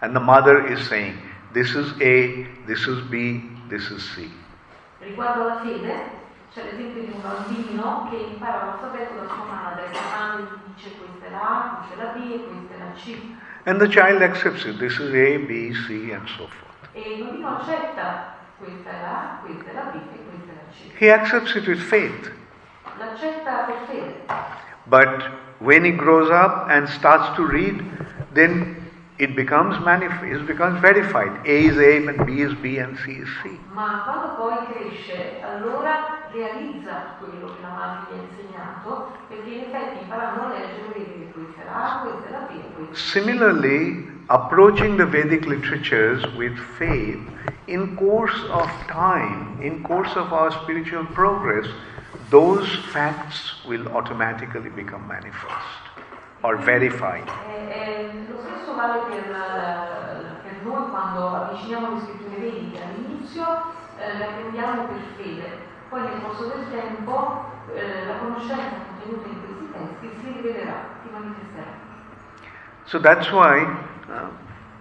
and 0.02 0.16
the 0.16 0.20
mother 0.20 0.66
is 0.68 0.88
saying, 0.88 1.18
This 1.54 1.76
is 1.76 1.92
A, 2.02 2.48
this 2.66 2.88
is 2.88 3.02
B, 3.10 3.44
this 3.70 3.92
is 3.92 4.04
C. 4.16 4.32
Riguardo 5.02 5.42
alla 5.42 5.60
fede, 5.62 6.20
c'è 6.54 6.64
l'esempio 6.64 7.04
di 7.04 7.12
un 7.12 7.22
bambino 7.22 8.08
che 8.10 8.18
impara 8.18 8.66
l'alfabeto 8.66 9.16
da 9.16 9.28
sua 9.28 9.44
madre, 9.46 9.92
la 9.92 10.00
madre 10.18 10.48
dice 10.74 10.92
questa 10.96 11.26
è 11.26 11.30
la 11.30 11.40
A, 11.40 11.86
questa 11.88 11.96
è 11.96 12.06
la 12.06 12.12
B 12.12 12.32
e 12.32 12.46
questa 12.46 12.74
è 12.74 12.78
la 12.78 12.92
C. 12.94 13.18
And 13.66 13.80
the 13.80 13.88
child 13.88 14.22
accepts 14.22 14.66
it. 14.66 14.78
This 14.78 14.98
is 15.00 15.14
A, 15.14 15.38
B, 15.40 15.74
C, 15.74 16.12
and 16.14 16.28
so 16.28 16.48
forth. 16.48 16.90
E 16.94 17.02
il 17.02 17.24
bambino 17.24 17.58
accetta 17.58 18.36
questa 18.58 18.90
è 18.90 19.02
la 19.02 19.10
A, 19.10 19.40
questa 19.44 19.70
è 19.70 19.74
la 19.74 19.82
B 19.92 19.96
e 19.96 20.24
questa 20.30 20.52
è 20.52 20.56
la 20.56 20.72
C. 20.72 21.02
He 21.02 21.12
accepts 21.12 21.56
it 21.56 21.68
with 21.68 21.80
faith. 21.80 22.32
L'accetta 22.98 23.64
per 23.66 23.76
fede. 23.88 24.26
But 24.86 25.30
when 25.62 25.86
he 25.86 25.92
grows 25.92 26.30
up 26.30 26.68
and 26.70 26.90
starts 26.90 27.36
to 27.36 27.46
read, 27.46 27.84
then 28.34 28.76
it 29.20 29.36
becomes 29.36 29.76
manif- 29.78 30.24
it 30.24 30.48
becomes 30.48 30.82
verified. 30.82 31.46
A 31.46 31.66
is 31.66 31.78
A, 31.78 31.98
and 32.08 32.26
B 32.26 32.42
is 32.42 32.54
B, 32.56 32.78
and 32.80 32.98
C 32.98 33.12
is 33.12 33.30
C. 33.44 33.60
Ma 33.74 34.02
quando 34.04 34.34
poi 34.36 34.58
cresce, 34.74 35.40
allora 35.44 36.28
realizza 36.34 37.16
quello 37.20 37.54
che 37.54 37.62
la 37.62 37.70
madre 37.70 38.00
gli 38.10 38.18
ha 38.18 38.24
insegnato, 38.24 39.12
perché 39.28 39.50
in 39.50 39.60
effetti 39.62 40.04
imparando 40.04 40.46
a 40.46 40.50
leggere 40.50 40.88
vedi 40.96 41.14
che 41.20 41.32
questa 41.32 41.62
è 41.62 41.66
la 41.66 41.94
A, 41.94 42.00
questa 42.02 42.28
è 42.28 42.32
la 42.32 42.48
B 42.48 42.56
e 42.56 42.74
questa 42.76 42.96
Similarly, 42.96 44.10
approaching 44.28 44.98
the 44.98 45.06
Vedic 45.06 45.46
literatures 45.46 46.26
with 46.36 46.58
faith, 46.78 47.20
in 47.68 47.96
course 47.96 48.44
of 48.50 48.70
time, 48.88 49.58
in 49.62 49.84
course 49.84 50.18
of 50.18 50.32
our 50.32 50.52
spiritual 50.52 51.06
progress, 51.14 51.68
those 52.32 52.68
facts 52.94 53.64
will 53.68 53.88
automatically 53.90 54.70
become 54.70 55.06
manifest 55.06 55.84
or 56.44 56.56
verified. 56.56 57.28
E, 57.48 57.70
e 57.70 58.26
lo 58.32 58.40
stesso 58.40 58.74
vale 58.74 59.02
per, 59.10 59.30
eh, 59.30 60.64
noi 60.64 60.90
quando 60.90 61.36
avviciniamo 61.36 61.94
le 61.94 62.02
scritture 62.02 62.40
vediche. 62.40 62.82
All'inizio 62.82 63.44
eh, 64.00 64.18
le 64.18 64.26
per 64.88 65.02
fede, 65.18 65.58
poi 65.90 66.02
nel 66.02 66.22
corso 66.22 66.46
del 66.46 66.66
tempo 66.72 67.46
eh, 67.76 68.06
la 68.06 68.16
conoscenza 68.16 68.80
contenuta 68.88 69.28
in 69.28 69.40
questi 69.42 70.00
testi 70.00 70.20
si 70.22 70.34
rivelerà, 70.34 70.86
si 71.04 71.10
manifesterà. 71.12 71.90
So 72.86 73.00
that's 73.00 73.32
why, 73.32 73.64
uh, 74.10 74.30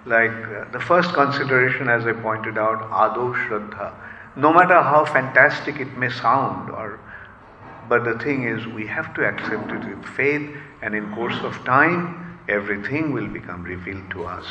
like 0.04 0.32
uh, 0.32 0.70
the 0.70 0.80
first 0.80 1.12
consideration, 1.12 1.88
as 1.88 2.06
I 2.06 2.12
pointed 2.12 2.58
out, 2.58 2.80
Ado 2.90 3.34
Shraddha, 3.34 3.92
no 4.36 4.52
matter 4.52 4.80
how 4.82 5.04
fantastic 5.04 5.80
it 5.80 5.96
may 5.96 6.10
sound, 6.10 6.70
or 6.70 6.98
but 7.90 8.04
the 8.04 8.16
thing 8.24 8.44
is, 8.44 8.64
we 8.68 8.86
have 8.86 9.12
to 9.14 9.26
accept 9.26 9.68
it 9.72 9.82
with 9.84 10.04
faith, 10.14 10.48
and 10.80 10.94
in 10.94 11.12
course 11.12 11.38
of 11.42 11.52
time, 11.64 12.38
everything 12.48 13.12
will 13.12 13.26
become 13.26 13.64
revealed 13.64 14.08
to 14.12 14.24
us. 14.24 14.46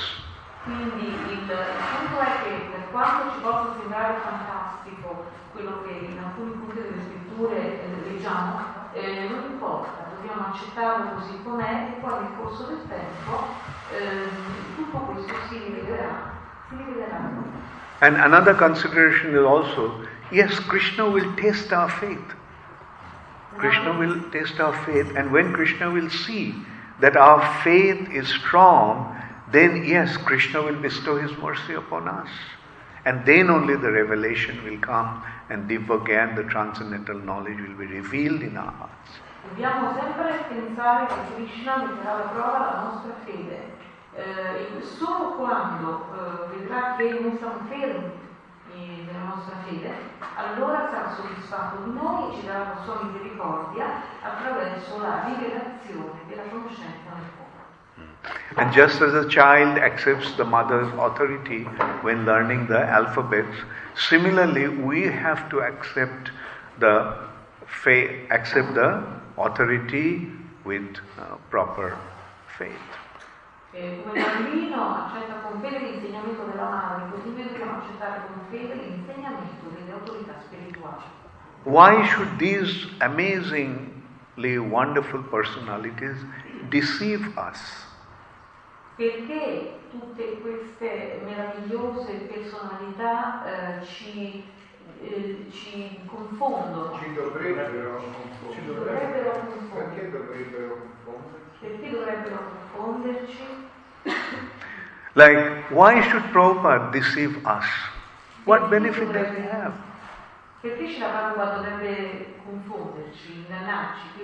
Quindi 0.66 1.08
il, 1.08 1.48
punto 1.48 2.20
è 2.20 2.34
che 2.44 2.54
per 2.70 2.84
quanto 2.92 3.32
ci 3.32 3.40
possa 3.42 3.80
sembrare 3.80 4.20
fantastico 4.22 5.32
quello 5.54 5.82
che 5.86 6.12
in 6.12 6.20
alcuni 6.20 6.52
punti 6.52 6.82
delle 6.82 7.02
scritture 7.08 7.56
eh, 7.56 8.12
leggiamo, 8.12 8.60
eh, 8.92 9.30
non 9.30 9.52
importa, 9.52 10.12
dobbiamo 10.16 10.52
accettarlo 10.52 11.12
così 11.16 11.40
com'è 11.42 11.96
e 11.96 12.02
poi 12.02 12.20
nel 12.20 12.32
corso 12.38 12.64
del 12.68 12.82
tempo 12.90 13.48
ehm, 13.96 14.30
tutto 14.76 14.98
questo 14.98 15.34
si 15.48 15.58
rivelerà, 15.64 16.32
si 16.68 16.76
rivelerà. 16.76 17.32
And 18.02 18.18
another 18.18 18.54
consideration 18.54 19.34
is 19.34 19.46
also 19.46 20.06
yes, 20.30 20.60
Krishna 20.68 21.06
will 21.10 21.34
test 21.36 21.72
our 21.72 21.90
faith. 21.90 22.36
Krishna 23.60 23.98
will 23.98 24.22
test 24.32 24.60
our 24.60 24.74
faith, 24.86 25.16
and 25.18 25.32
when 25.32 25.54
Krishna 25.54 25.92
will 25.92 26.10
see 26.10 26.56
that 27.02 27.18
our 27.18 27.42
faith 27.64 28.10
is 28.10 28.28
strong, 28.28 29.16
then 29.52 29.84
yes, 29.84 30.16
Krishna 30.18 30.62
will 30.62 30.80
bestow 30.80 31.18
his 31.18 31.36
mercy 31.38 31.74
upon 31.74 32.08
us. 32.08 32.30
And 33.06 33.26
then 33.26 33.50
only 33.50 33.76
the 33.76 33.92
revelation 33.92 34.64
will 34.64 34.80
come, 34.80 35.24
and 35.50 35.70
Divya 35.70 36.06
Gyan, 36.06 36.36
the 36.36 36.44
transcendental 36.44 37.20
knowledge, 37.20 37.58
will 37.58 37.78
be 37.78 37.86
revealed 37.86 38.42
in 38.42 38.56
our 38.58 38.72
hearts. 38.72 39.20
Dobbiamo 39.50 39.94
sempre 39.94 40.46
pensare 40.50 41.08
che 41.08 41.36
Krishna 41.36 41.78
metterà 41.78 42.12
alla 42.12 42.30
prova 42.30 42.60
la 42.60 42.92
nostra 42.92 43.14
fede. 43.26 43.78
Eh, 44.16 44.82
solo 44.82 45.36
quando 45.36 46.06
eh, 46.14 46.58
vedrà 46.58 46.96
che 46.98 47.20
noi 47.20 47.38
siamo 47.38 47.60
fermi 47.70 48.12
nostra 49.36 49.56
fede, 49.66 49.92
allora 50.36 50.90
sarà 50.92 51.16
soddisfatto 51.16 51.84
di 51.84 51.94
noi 51.94 52.32
e 52.32 52.40
ci 52.40 52.46
darà 52.46 52.74
la 52.76 52.82
sua 52.84 53.02
misericordia 53.04 53.86
attraverso 54.22 55.02
la 55.02 55.24
rivelazione 55.26 56.20
conoscenza 56.50 57.10
nel 57.16 57.26
cuore. 57.36 57.48
And 58.56 58.72
just 58.72 59.02
as 59.02 59.14
a 59.14 59.26
child 59.28 59.78
accepts 59.78 60.36
the 60.36 60.44
mother's 60.44 60.92
authority 60.98 61.64
when 62.02 62.26
learning 62.26 62.68
the 62.68 62.80
alphabets, 62.80 63.56
similarly 63.96 64.68
we 64.68 65.08
have 65.08 65.50
to 65.50 65.62
accept 65.62 66.32
the 66.80 67.16
fa- 67.66 68.28
accept 68.30 68.74
the 68.74 69.02
authority 69.38 70.28
with 70.64 71.00
uh, 71.18 71.38
proper 71.50 71.98
faith. 72.58 72.99
E 73.72 74.02
come 74.04 74.20
bambino 74.20 74.96
accetta 74.96 75.42
con 75.48 75.62
fede 75.62 75.78
l'insegnamento 75.80 76.44
della 76.46 76.70
madre, 76.70 77.10
così 77.12 77.30
noi 77.36 77.50
dobbiamo 77.50 77.78
accettare 77.78 78.22
con 78.26 78.42
fede 78.50 78.74
l'insegnamento 78.74 79.70
delle 79.76 79.92
autorità 79.92 80.34
spirituali. 80.46 81.04
Why 81.64 82.04
should 82.08 82.38
these 82.40 82.88
amazingly 83.00 84.58
wonderful 84.58 85.22
personalities 85.30 86.26
deceive 86.70 87.32
us? 87.38 87.86
Perché 88.96 89.80
tutte 89.92 90.40
queste 90.42 91.22
meravigliose 91.24 92.12
personalità 92.34 93.46
eh, 93.80 93.86
ci, 93.86 94.44
eh, 95.02 95.46
ci 95.52 96.00
confondono? 96.06 96.98
Ci 97.02 97.14
dovrebbero 97.14 98.00
Ci 98.52 98.60
confondere. 98.66 98.66
dovrebbero 98.66 99.30
Perché 99.32 99.48
confondere. 99.52 100.12
dovrebbero 100.12 100.78
confonderci? 101.06 101.39
Like, 105.16 105.70
why 105.72 106.02
should 106.10 106.22
Prabhupada 106.32 106.92
deceive 106.94 107.46
us? 107.46 107.66
What 108.46 108.70
benefit 108.70 109.12
does 109.12 109.28
he 109.36 109.42
have? 109.44 109.74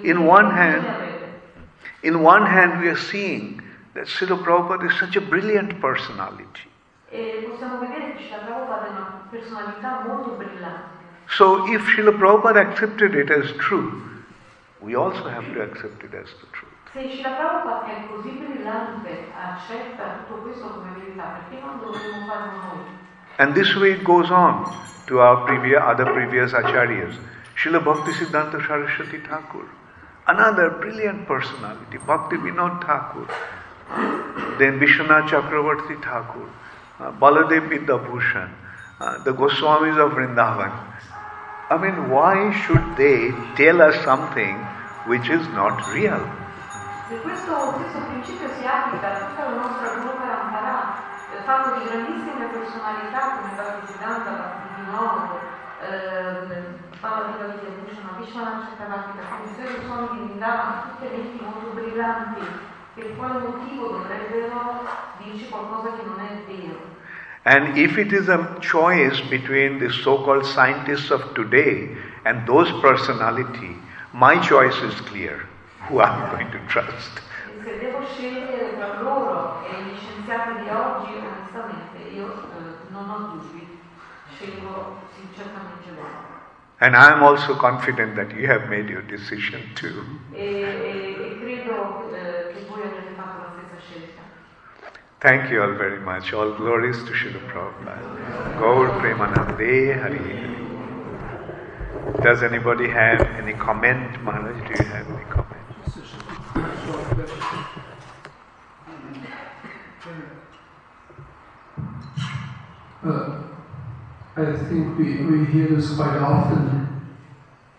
In 0.04 0.26
one 0.26 0.52
hand- 0.52 0.86
In 2.04 2.22
one 2.22 2.46
hand, 2.46 2.82
we 2.82 2.88
are 2.90 2.98
seeing 2.98 3.62
that 3.96 4.06
Srila 4.06 4.38
Prabhupada 4.44 4.92
is 4.92 5.00
such 5.00 5.16
a 5.16 5.22
brilliant 5.22 5.82
personality. 5.82 6.70
So, 11.38 11.66
if 11.74 11.82
Srila 11.82 12.18
Prabhupada 12.20 12.62
accepted 12.70 13.16
it 13.16 13.32
as 13.32 13.52
true, 13.58 14.02
we 14.82 14.96
also 14.96 15.28
have 15.28 15.46
to 15.54 15.62
accept 15.62 16.04
it 16.04 16.14
as 16.14 16.28
the 16.42 16.48
truth. 16.54 16.75
Se 16.96 17.02
Prabhupada 17.22 17.88
è 17.88 18.08
così 18.08 18.30
brillante 18.30 19.30
accetta 19.36 20.24
tutto 20.26 20.44
questo 20.44 20.70
come 20.70 20.92
verità, 20.98 21.42
perché 21.50 21.62
non 21.62 21.78
dovremmo 21.78 22.26
farlo 22.26 22.52
noi? 22.56 22.86
And 23.36 23.54
this 23.54 23.76
way 23.76 23.96
it 23.96 24.04
goes 24.04 24.30
on 24.30 24.64
to 25.08 25.20
our 25.20 25.44
previous, 25.44 25.84
other 25.84 26.10
previous 26.14 26.54
acharyas. 26.54 27.18
Srila 27.58 27.82
Bhakti 27.84 28.14
Siddhanta 28.14 28.66
Saraswati 28.66 29.20
Thakur, 29.28 29.68
another 30.28 30.70
brilliant 30.70 31.28
personality, 31.28 31.98
Bhakti 31.98 32.38
Vinod 32.38 32.80
Thakur, 32.86 33.28
then 34.58 34.80
Vishwanath 34.80 35.28
Chakravarti 35.28 36.02
Thakur, 36.02 36.48
uh, 37.02 37.12
Baladev 37.12 37.68
Vidyabhushan, 37.68 38.50
uh, 39.02 39.22
the 39.26 39.34
Goswamis 39.34 39.98
of 40.00 40.14
Vrindavan. 40.14 40.72
I 41.70 41.78
mean, 41.78 42.10
why 42.10 42.54
should 42.54 42.96
they 42.96 43.32
tell 43.58 43.82
us 43.82 44.02
something 44.06 44.56
which 45.08 45.30
is 45.30 45.46
not 45.50 45.92
real? 45.92 46.26
Se 47.08 47.22
questo 47.22 47.76
stesso 47.78 48.04
principio 48.08 48.50
si 48.58 48.66
applica 48.66 49.06
a 49.06 49.26
tutta 49.28 49.50
la 49.50 49.56
nostra 49.58 49.94
Guru 49.94 50.18
eh, 50.18 51.44
fatto 51.44 51.78
di 51.78 51.86
grandissime 51.86 52.48
personalità 52.48 53.38
come 53.38 53.54
Bhaktisiddhanta, 53.56 54.32
Bhaktivinoda, 54.32 55.40
ehm, 55.86 56.66
Pala 57.00 57.26
di 57.26 57.38
Davide 57.38 57.78
Bhushan, 57.78 58.10
Vishwanath 58.18 58.70
Chakravarti, 58.70 59.20
come 59.30 59.54
se 59.54 59.80
di 59.80 60.26
Vrindavan, 60.26 60.82
tutte 60.98 61.16
menti 61.16 61.44
molto 61.44 61.70
brillanti, 61.76 62.42
per 62.96 63.16
quale 63.16 63.40
motivo 63.40 63.88
dovrebbero 63.90 64.88
dirci 65.20 65.48
qualcosa 65.48 65.90
che 65.94 66.04
non 66.04 66.20
è 66.20 66.42
vero? 66.48 66.80
And 67.44 67.78
if 67.78 67.98
it 67.98 68.14
is 68.14 68.30
a 68.30 68.58
choice 68.62 69.22
between 69.30 69.78
the 69.78 69.92
so 69.92 70.24
called 70.24 70.44
scientists 70.44 71.12
of 71.12 71.34
today 71.34 71.96
and 72.24 72.48
those 72.48 72.72
personality, 72.82 73.78
my 74.12 74.40
choice 74.40 74.82
is 74.82 75.00
clear 75.02 75.46
who 75.88 76.02
I'm 76.02 76.30
going 76.32 76.52
to 76.52 76.60
trust. 76.68 77.22
Se 77.64 77.78
devo 77.80 78.06
scegliere 78.06 78.76
tra 78.78 79.02
loro 79.02 79.66
e 79.66 79.82
gli 79.84 79.98
scienziati 79.98 80.64
di 80.64 80.70
oggi, 80.70 81.14
onestamente 81.14 81.98
io 82.14 82.28
eh, 82.28 82.92
non 82.92 83.10
ho 83.10 83.18
dubbi, 83.34 83.80
scelgo 84.36 85.02
sinceramente 85.16 85.90
loro. 85.96 86.34
And 86.80 86.96
I 86.96 87.12
am 87.12 87.24
also 87.24 87.56
confident 87.56 88.16
that 88.16 88.36
you 88.36 88.48
have 88.48 88.68
made 88.70 88.90
your 88.90 89.02
decision 89.04 89.62
too. 89.76 90.04
Eh, 90.34 91.26
che 92.54 92.66
voi 92.68 92.82
avrete 92.84 93.14
fatto 93.16 93.40
la 93.40 93.52
stessa 93.56 93.82
scelta. 93.82 94.22
Thank 95.20 95.50
you 95.50 95.62
all 95.62 95.76
very 95.76 96.00
much. 96.00 96.34
All 96.34 96.54
glories 96.56 97.02
to 97.04 97.14
Srila 97.14 97.40
Prabhupada. 97.48 98.58
Gaur 98.58 98.90
Premanande 99.00 100.00
Hari 100.02 100.18
Hari. 100.18 100.56
Does 102.22 102.44
anybody 102.44 102.88
have 102.90 103.22
any 103.38 103.54
comment? 103.54 104.22
Maharaj, 104.22 104.58
do 104.68 104.84
you 104.84 104.90
have 104.90 105.10
any 105.10 105.26
comment? 105.30 105.55
Uh, 113.06 113.44
I 114.36 114.58
think 114.68 114.98
we, 114.98 115.24
we 115.26 115.46
hear 115.46 115.68
this 115.68 115.96
quite 115.96 116.18
often. 116.18 117.06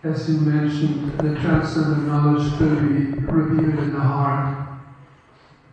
As 0.03 0.29
you 0.29 0.39
mentioned, 0.39 1.19
the 1.19 1.35
transcendent 1.41 2.07
knowledge 2.07 2.49
will 2.59 2.79
be 2.79 3.11
revealed 3.27 3.79
in 3.79 3.93
the 3.93 3.99
heart. 3.99 4.69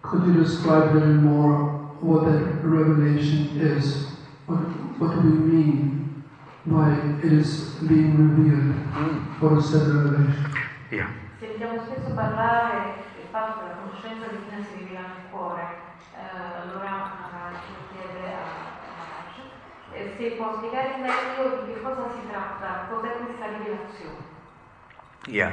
Could 0.03 0.27
you 0.27 0.43
describe 0.43 0.91
a 0.91 0.95
little 0.95 1.15
more 1.15 1.69
what 2.01 2.25
that 2.25 2.65
revelation 2.65 3.61
is? 3.61 4.07
What, 4.47 4.59
what 4.99 5.23
do 5.23 5.31
we 5.31 5.39
mean 5.39 6.25
by 6.67 6.99
is 7.23 7.75
being 7.87 8.17
revealed. 8.17 8.75
What 9.41 9.59
is 9.59 9.71
said 9.71 9.87
revelation? 9.87 10.51
Yeah. 10.91 11.13
Sentiamo 11.39 11.79
spesso 11.85 12.15
parlare 12.15 13.05
del 13.17 13.27
fatto 13.31 13.61
che 13.61 13.67
la 13.69 13.77
conoscenza 13.85 14.27
divina 14.29 14.65
si 14.65 14.79
rivela 14.79 15.01
nel 15.01 15.31
cuore. 15.31 15.67
Eh, 16.17 16.63
allora 16.63 17.21
Maharaj 17.21 17.61
chiede 17.93 18.33
a 18.33 18.43
Maharaj 18.49 18.64
eh, 19.95 20.99
meglio 21.01 21.65
di 21.65 21.73
che 21.73 21.81
cosa 21.83 22.11
si 22.11 22.29
tratta, 22.29 22.87
cos'è 22.89 23.17
questa 23.25 23.47
rivelazione. 23.47 24.33
Yeah. 25.27 25.53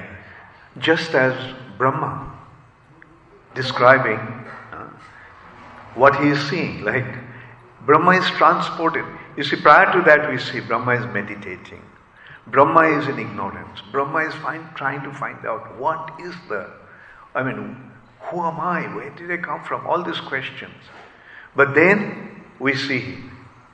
Just 0.73 1.13
as 1.13 1.33
Brahma 1.77 2.39
describing 3.53 4.19
uh, 4.71 4.87
what 5.95 6.15
he 6.15 6.29
is 6.29 6.39
seeing, 6.49 6.83
like 6.83 7.05
Brahma 7.85 8.17
is 8.17 8.29
transported. 8.31 9.05
You 9.37 9.43
see, 9.43 9.57
prior 9.57 9.91
to 9.91 10.01
that, 10.03 10.29
we 10.29 10.37
see 10.37 10.59
Brahma 10.59 10.95
is 10.95 11.05
meditating. 11.13 11.81
Brahma 12.47 12.99
is 12.99 13.07
in 13.07 13.19
ignorance. 13.19 13.81
Brahma 13.91 14.19
is 14.27 14.33
find, 14.35 14.63
trying 14.75 15.03
to 15.03 15.13
find 15.13 15.45
out 15.45 15.77
what 15.77 16.11
is 16.19 16.33
the, 16.49 16.69
I 17.33 17.43
mean, 17.43 17.91
who 18.19 18.41
am 18.41 18.59
I? 18.59 18.93
Where 18.93 19.09
did 19.11 19.31
I 19.31 19.37
come 19.37 19.63
from? 19.63 19.85
All 19.87 20.03
these 20.03 20.19
questions. 20.19 20.73
But 21.55 21.75
then 21.75 22.43
we 22.59 22.75
see 22.75 23.17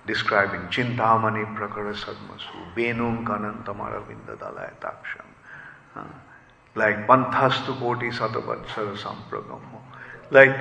describing 0.07 0.61
Chintamani 0.69 1.45
Prakara 1.55 1.93
Sadmasu, 1.93 2.73
Benung 2.75 3.25
Kanantamara 3.25 4.01
Vindadalaya 4.07 4.73
Taksham. 4.79 5.27
Uh, 5.95 6.03
like 6.75 7.05
Panthastu 7.05 7.77
Koti 7.77 8.09
Satavatsara 8.09 8.95
Sampragamo. 8.97 9.81
Like 10.31 10.55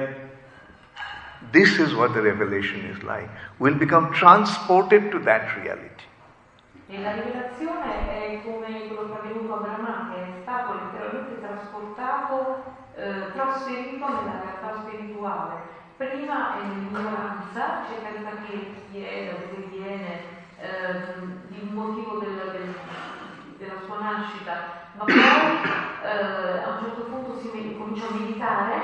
this 1.52 1.78
is 1.78 1.94
what 1.94 2.12
the 2.12 2.22
revelation 2.22 2.80
is 2.86 3.02
like. 3.02 3.30
We'll 3.58 3.78
become 3.78 4.12
transported 4.12 5.10
to 5.12 5.20
that 5.20 5.56
reality. 5.56 6.04
E 6.88 7.02
la 7.02 7.14
rivelazione 7.14 8.14
è 8.14 8.42
come 8.44 8.86
quello 8.86 9.08
che 9.08 9.14
è 9.14 9.18
avvenuto 9.18 9.54
a 9.54 9.56
Brahma, 9.58 10.12
che 10.12 10.22
è 10.22 10.40
stato 10.42 10.74
letteralmente 10.74 11.40
trasportato, 11.40 12.62
eh, 12.94 13.32
trasferito 13.32 14.06
nella 14.06 14.40
realtà 14.40 14.82
spirituale. 14.86 15.54
Prima 15.96 16.56
dove 19.40 19.66
viene, 19.70 20.20
ehm, 20.60 21.40
il 21.48 21.72
motivo 21.72 22.18
del- 22.18 22.50
del- 22.52 22.76
della 23.56 23.80
sua 23.86 23.98
nascita, 24.00 24.90
ma 24.98 25.04
poi 25.04 25.16
eh, 25.16 26.62
a 26.64 26.68
un 26.68 26.78
certo 26.80 27.02
punto 27.04 27.38
si 27.40 27.50
comincia 27.78 28.06
a 28.08 28.10
meditare 28.12 28.74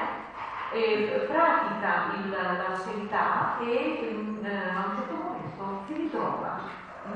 e 0.72 1.26
pratica 1.28 2.16
l'austerità 2.56 3.58
e 3.60 4.14
mm, 4.14 4.44
eh, 4.44 4.68
a 4.74 4.86
un 4.88 4.96
certo 4.96 5.12
si 5.86 5.92
ritrova 5.94 6.60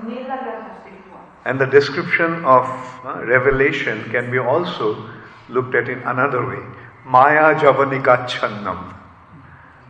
nella 0.01 0.34
realtà 0.42 0.74
spirituale. 0.80 1.24
And 1.44 1.59
the 1.59 1.66
description 1.66 2.44
of 2.44 2.68
uh, 3.05 3.24
revelation 3.24 4.11
can 4.11 4.30
be 4.30 4.38
also 4.38 5.09
looked 5.49 5.74
at 5.74 5.88
in 5.88 6.03
another 6.05 6.44
way. 6.44 6.61
Maya 7.05 7.55
Javanikachannam. 7.55 9.05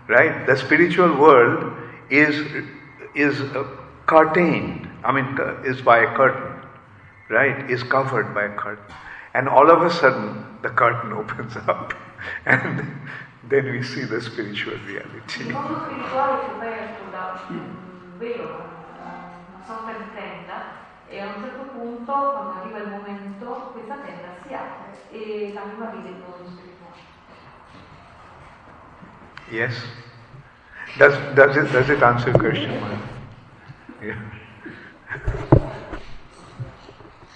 Right? 0.09 0.47
The 0.47 0.57
spiritual 0.57 1.17
world 1.19 1.73
is, 2.11 2.65
is 3.15 3.41
uh, 3.41 3.67
curtained, 4.07 4.89
I 5.05 5.13
mean, 5.13 5.39
is 5.65 5.81
by 5.83 5.99
a 5.99 6.15
curtain. 6.15 6.53
Right? 7.29 7.69
Is 7.71 7.83
covered 7.83 8.35
by 8.35 8.45
a 8.45 8.57
curtain. 8.57 8.85
And 9.35 9.49
all 9.49 9.71
of 9.71 9.83
a 9.83 9.91
sudden, 9.91 10.45
the 10.63 10.69
curtain 10.69 11.13
opens 11.21 11.57
up. 11.57 11.95
And 12.47 12.87
then 13.49 13.71
we 13.71 13.83
see 13.83 14.05
the 14.05 14.21
spiritual 14.21 14.79
reality. 14.87 15.53
mondo 15.53 15.81
spirituale 15.85 16.41
è 16.41 16.49
coperto 16.51 17.11
da 17.11 17.41
un 17.49 18.19
velo, 18.19 18.65
una 18.99 19.37
una 19.55 19.65
sorta 19.65 19.93
di 19.93 20.05
tenda 20.15 20.85
e 21.09 21.21
a 21.21 21.27
un 21.27 21.43
certo 21.43 21.63
punto, 21.73 22.13
quando 22.13 22.61
arriva 22.61 22.79
il 22.79 22.89
momento, 22.89 23.71
questa 23.73 23.95
tenda 23.97 24.29
si 24.43 24.55
apre 24.55 24.99
e 25.11 25.53
l'anima 25.55 25.87
vede 25.87 26.09
il 26.09 26.17
mondo 26.17 26.51
spirituale. 26.51 26.66
Yes? 29.51 29.73
Does, 30.99 31.15
does, 31.37 31.57
it, 31.57 31.73
does 31.73 31.91
it 31.91 32.03
answer 32.03 32.31
your 32.31 32.39
question, 32.39 32.71
Yeah. 34.03 34.17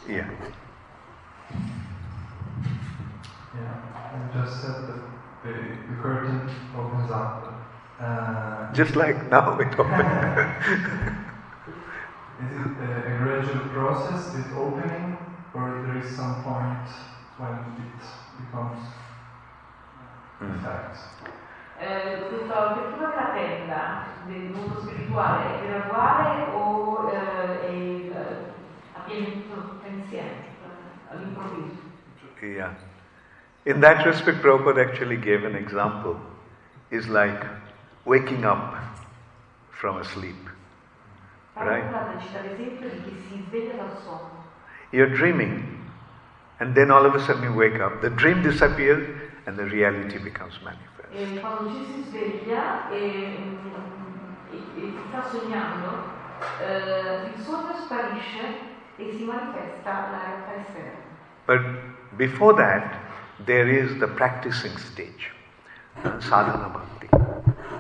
yeah. 0.09 0.31
Yeah, 3.55 4.31
just 4.33 4.61
said 4.63 4.89
that 4.89 5.01
the, 5.45 5.53
the 5.53 6.03
curtain 6.03 6.51
opens 6.77 7.11
up. 7.11 7.53
Uh, 8.01 8.73
Just 8.73 8.97
like 8.97 9.31
now 9.31 9.59
it 9.61 9.79
opens. 9.79 10.01
is 12.41 12.53
it 12.53 12.67
a, 12.67 13.19
gradual 13.19 13.69
process, 13.69 14.33
this 14.33 14.47
opening, 14.57 15.19
or 15.55 15.83
there 15.87 15.99
is 15.99 16.17
some 16.17 16.43
point 16.43 16.89
when 17.39 17.53
it 17.53 18.01
becomes 18.39 18.83
Mm. 20.41 20.63
fact? 20.63 20.97
Eh, 21.81 22.27
questa 22.29 22.77
del 24.27 24.51
mondo 24.51 24.81
spirituale 24.81 25.61
è 25.61 25.67
graduale 25.67 26.53
o 26.53 27.11
eh, 27.11 27.61
è 27.63 28.37
avviene 28.93 29.49
tutto 29.49 29.87
insieme, 29.87 30.29
eh, 30.29 31.11
all'improvviso? 31.11 31.81
Yeah. 32.43 32.75
In 33.65 33.81
that 33.81 34.05
respect, 34.05 34.43
Prabhupada 34.43 34.83
actually 34.83 35.17
gave 35.17 35.47
an 35.47 35.55
example. 35.55 36.17
Is 36.91 37.09
like 37.09 37.47
waking 38.05 38.45
up 38.45 38.75
from 39.71 39.97
a 39.97 40.05
sleep. 40.05 40.51
Right. 41.57 41.83
Prabhupada 41.83 42.21
cita 42.21 42.41
l'esempio 42.43 42.89
di 42.91 43.03
chi 43.05 43.17
si 43.27 43.45
sveglia 43.49 43.77
dal 43.77 43.97
sonno. 44.03 44.45
You're 44.91 45.15
dreaming, 45.15 45.81
and 46.59 46.75
then 46.75 46.91
all 46.91 47.07
of 47.07 47.15
a 47.15 47.21
sudden 47.21 47.43
you 47.45 47.55
wake 47.55 47.81
up. 47.81 48.03
The 48.03 48.11
dream 48.11 48.43
disappears, 48.43 49.09
and 49.47 49.57
the 49.57 49.65
reality 49.65 50.19
becomes 50.19 50.59
manifest. 50.63 50.90
E 51.13 51.41
quando 51.41 51.71
ci 51.71 51.85
si 51.85 52.03
sveglia 52.09 52.89
e, 52.91 53.37
mm, 53.37 54.53
e- 54.53 54.81
e 54.81 54.93
si 54.93 55.03
sta 55.09 55.23
sognando, 55.29 56.05
eh, 56.61 57.33
il 57.35 57.43
sogno 57.43 57.75
sparisce 57.75 58.59
e 58.97 59.15
si 59.17 59.25
manifesta 59.25 60.09
la 60.13 60.19
realtà 60.25 60.55
esterna. 60.61 61.09
But 61.47 61.61
before 62.17 62.55
that, 62.55 62.95
there 63.45 63.69
is 63.69 63.99
the 63.99 64.07
practicing 64.07 64.79
stage, 64.79 65.33
sadhana 66.19 66.69
bhakti. 66.69 67.09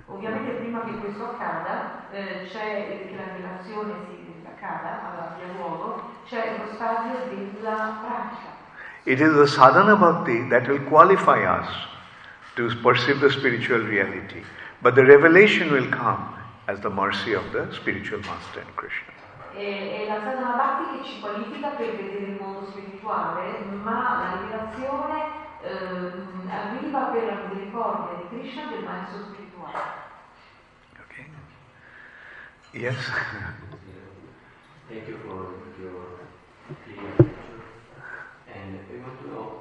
Ovviamente 0.06 0.50
prima 0.58 0.80
che 0.82 0.98
questo 0.98 1.30
accada, 1.30 2.10
eh, 2.10 2.48
c'è 2.50 3.06
che 3.08 3.14
la 3.16 3.32
relazione 3.36 3.92
si 4.08 4.44
accada, 4.44 5.34
abbia 5.36 5.46
luogo, 5.56 6.02
c'è 6.26 6.56
lo 6.58 6.74
stadio 6.74 7.28
della 7.28 8.00
pratica. 8.02 8.58
It 9.04 9.20
is 9.20 9.32
the 9.34 9.46
sadhana 9.46 9.94
bhakti 9.94 10.48
that 10.48 10.66
will 10.66 10.82
qualify 10.88 11.44
us 11.44 11.89
to 12.68 12.76
perceive 12.82 13.20
the 13.20 13.30
spiritual 13.30 13.80
reality. 13.80 14.42
But 14.82 14.94
the 14.94 15.04
revelation 15.04 15.72
will 15.72 15.90
come 15.90 16.34
as 16.68 16.80
the 16.80 16.90
mercy 16.90 17.32
of 17.32 17.52
the 17.52 17.72
spiritual 17.72 18.20
master 18.20 18.60
in 18.60 18.72
Krishna. 18.76 19.12
E, 19.56 20.06
la 20.06 20.20
sadhana 20.20 20.56
bhakti 20.56 20.84
che 20.92 21.08
ci 21.08 21.20
qualifica 21.20 21.70
per 21.70 21.96
vedere 21.96 22.26
il 22.32 22.38
mondo 22.40 22.66
spirituale, 22.70 23.58
ma 23.82 23.98
la 24.20 24.40
rivelazione 24.40 25.18
ehm, 25.62 26.48
arriva 26.48 27.00
per 27.12 27.24
la 27.24 27.34
misericordia 27.42 28.18
di 28.18 28.38
Krishna 28.38 28.70
del 28.70 28.84
maestro 28.84 29.18
spirituale. 29.24 29.78
Okay? 31.00 31.26
Yes? 32.72 32.96
Thank 34.88 35.08
you 35.08 35.18
for 35.26 35.54
your 35.80 36.20
clear 36.84 37.10
picture. 37.16 37.64
And 38.54 38.78
I 38.78 39.02
want 39.02 39.20
to 39.22 39.28
know 39.28 39.59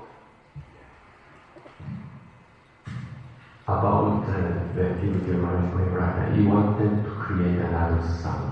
about 3.78 4.26
uh, 4.30 4.74
the 4.76 4.84
activity 4.92 5.32
of 5.32 5.40
Maharaj 5.40 5.92
Brother. 5.94 6.32
He 6.36 6.46
wanted 6.46 7.04
to 7.06 7.12
create 7.12 7.60
another 7.60 8.02
sun, 8.02 8.44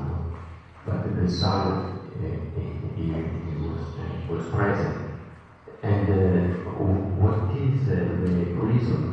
but 0.85 1.15
the 1.15 1.29
sun 1.29 1.99
uh, 2.17 2.59
he, 2.95 3.03
he 3.03 3.11
was, 3.67 3.81
uh, 3.97 4.33
was 4.33 4.45
present. 4.53 4.97
And 5.83 6.09
uh, 6.09 6.59
what 7.23 7.55
is 7.55 7.89
uh, 7.89 7.95
the 8.23 8.53
reason? 8.67 9.03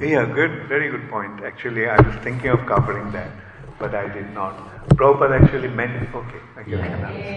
Yeah, 0.00 0.26
good, 0.26 0.68
very 0.68 0.90
good 0.90 1.08
point. 1.10 1.42
Actually, 1.44 1.88
I 1.88 1.96
was 2.00 2.14
thinking 2.22 2.50
of 2.50 2.66
covering 2.66 3.12
that, 3.12 3.30
but 3.78 3.94
I 3.94 4.08
did 4.12 4.30
not. 4.34 4.54
Prabhupada 4.96 5.40
actually 5.42 5.68
meant, 5.68 6.14
okay, 6.14 6.40
I 6.56 6.62
can 6.64 6.72
Yeah. 6.72 7.08
answer. 7.08 7.34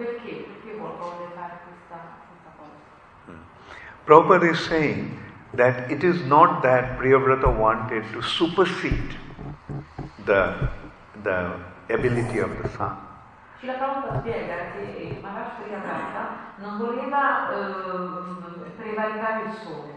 Perché? 0.00 0.46
Perché 0.48 0.78
fare 1.34 1.60
questa, 1.64 1.98
questa 2.28 2.50
cosa? 2.56 2.72
Hmm. 3.26 3.42
Prabhupada 4.06 4.50
is 4.50 4.58
saying 4.64 5.18
that 5.54 5.90
it 5.90 6.02
is 6.02 6.24
not 6.24 6.62
that 6.62 6.98
Priyavrata 6.98 7.48
wanted 7.48 8.04
to 8.12 8.22
supersede 8.22 9.16
the, 10.24 10.68
the 11.22 11.56
ability 11.90 12.38
of 12.38 12.50
the 12.62 12.68
sun. 12.70 12.96
Prabhupada 13.60 14.20
spiega 14.20 14.72
che 14.72 14.96
eh, 14.96 15.20
Maharaj 15.20 15.60
Priyavrata 15.60 16.54
non 16.56 16.78
voleva 16.78 17.52
ehm, 17.52 18.64
prevaricare 18.78 19.44
il 19.44 19.54
sole, 19.62 19.94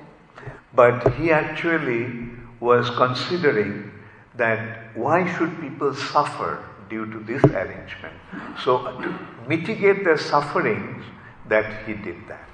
but 0.74 1.08
he 1.16 1.32
actually 1.32 2.30
was 2.60 2.90
considering 2.90 3.90
that 4.36 4.96
why 4.96 5.26
should 5.26 5.62
people 5.62 5.94
suffer 5.94 6.60
due 6.94 7.06
to 7.14 7.20
this 7.26 7.44
arrangement? 7.44 8.18
So 8.64 8.78
to 9.02 9.10
mitigate 9.48 10.04
their 10.04 10.18
sufferings, 10.18 11.04
that 11.50 11.66
he 11.86 11.94
did 11.94 12.28
that. 12.28 12.52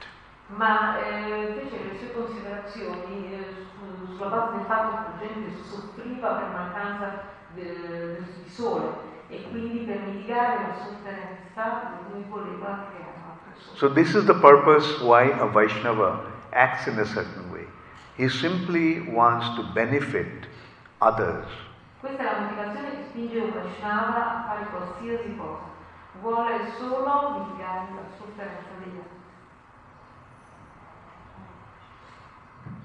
Ma 0.48 0.98
eh, 0.98 1.54
fece 1.62 1.78
le 1.86 1.98
sue 2.00 2.12
considerazioni 2.12 3.34
eh, 3.34 3.54
su- 3.54 4.16
sulla 4.16 4.30
base 4.30 4.58
del 4.58 4.66
fatto 4.66 4.96
che 4.98 5.10
la 5.12 5.34
gente 5.34 5.52
soffriva 5.70 6.30
per 6.40 6.48
mancanza 6.50 7.22
de- 7.54 8.18
di 8.44 8.50
sole 8.50 8.90
e 9.30 9.46
quindi 9.52 9.86
per 9.86 10.00
mitigare 10.00 10.56
la 10.70 10.74
sofferenza 10.74 12.02
lui 12.12 12.24
voleva 12.28 12.88
creare 12.90 13.14
una 13.24 13.38
persona. 13.46 13.78
So 13.78 13.94
this 13.94 14.16
is 14.16 14.26
the 14.26 14.34
purpose 14.34 15.04
why 15.04 15.30
a 15.40 15.46
Vaishnava 15.46 16.22
acts 16.52 16.88
in 16.88 16.98
a 16.98 17.06
certain 17.06 17.52
way. 17.52 17.68
He 18.18 18.28
simply 18.28 19.02
wants 19.02 19.46
to 19.56 19.64
benefit 19.74 20.48
others. 21.00 21.46
Questa 22.00 22.22
è 22.22 22.26
la 22.26 22.40
motivazione 22.40 22.90
che 22.92 23.04
spinge 23.10 23.40
un 23.40 23.52
Vaishnava 23.52 24.16
a 24.16 24.44
fare 24.48 24.66
qualsiasi 24.70 25.36
cosa. 25.36 25.68
Vuole 26.22 26.72
solo 26.78 27.40
mitigare 27.40 27.88
la 27.94 28.02
sofferenza 28.18 28.70
degli 28.80 28.98
altri. 28.98 29.18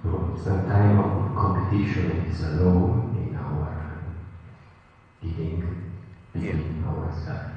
So 0.02 0.36
some 0.42 0.68
kind 0.68 0.98
of 0.98 1.34
competition 1.34 2.26
is 2.28 2.40
low 2.60 3.08
in 3.14 3.36
our 3.36 4.02
giving 5.20 5.62
between 6.32 6.84
ourselves. 6.86 7.52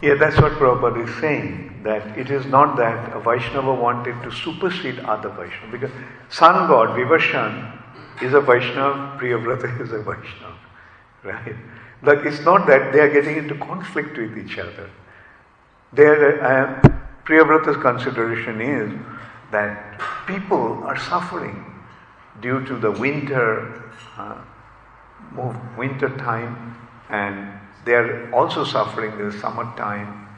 Yeah, 0.00 0.14
that's 0.14 0.38
what 0.40 0.52
Prabhupada 0.52 1.02
is 1.02 1.14
saying, 1.20 1.82
that 1.82 2.16
it 2.16 2.30
is 2.30 2.46
not 2.46 2.76
that 2.76 3.12
a 3.14 3.18
Vaishnava 3.18 3.74
wanted 3.74 4.22
to 4.22 4.30
supersede 4.30 5.00
other 5.00 5.30
Vaishnava, 5.30 5.72
because 5.72 5.90
sun 6.28 6.68
god 6.68 6.96
Vivasvan 6.96 7.72
is 8.22 8.34
a 8.34 8.40
Vaishnava, 8.40 9.16
Priyavrata 9.18 9.80
is 9.80 9.92
a 9.92 9.98
Vaishnava, 9.98 10.45
right? 11.26 11.56
Like 12.02 12.24
it's 12.24 12.44
not 12.44 12.66
that 12.66 12.92
they 12.92 13.00
are 13.00 13.10
getting 13.10 13.36
into 13.36 13.54
conflict 13.56 14.16
with 14.16 14.38
each 14.38 14.58
other. 14.58 14.90
Their 15.92 16.42
uh, 16.42 16.88
Priyavrata's 17.24 17.76
consideration 17.82 18.60
is 18.60 18.92
that 19.50 20.00
people 20.26 20.82
are 20.84 20.98
suffering 20.98 21.64
due 22.40 22.64
to 22.66 22.76
the 22.76 22.90
winter, 22.90 23.82
uh, 24.16 24.42
winter 25.76 26.10
time, 26.18 26.76
and 27.10 27.58
they 27.84 27.94
are 27.94 28.32
also 28.32 28.64
suffering 28.64 29.12
in 29.18 29.30
the 29.30 29.38
summer 29.38 29.64
time. 29.76 30.28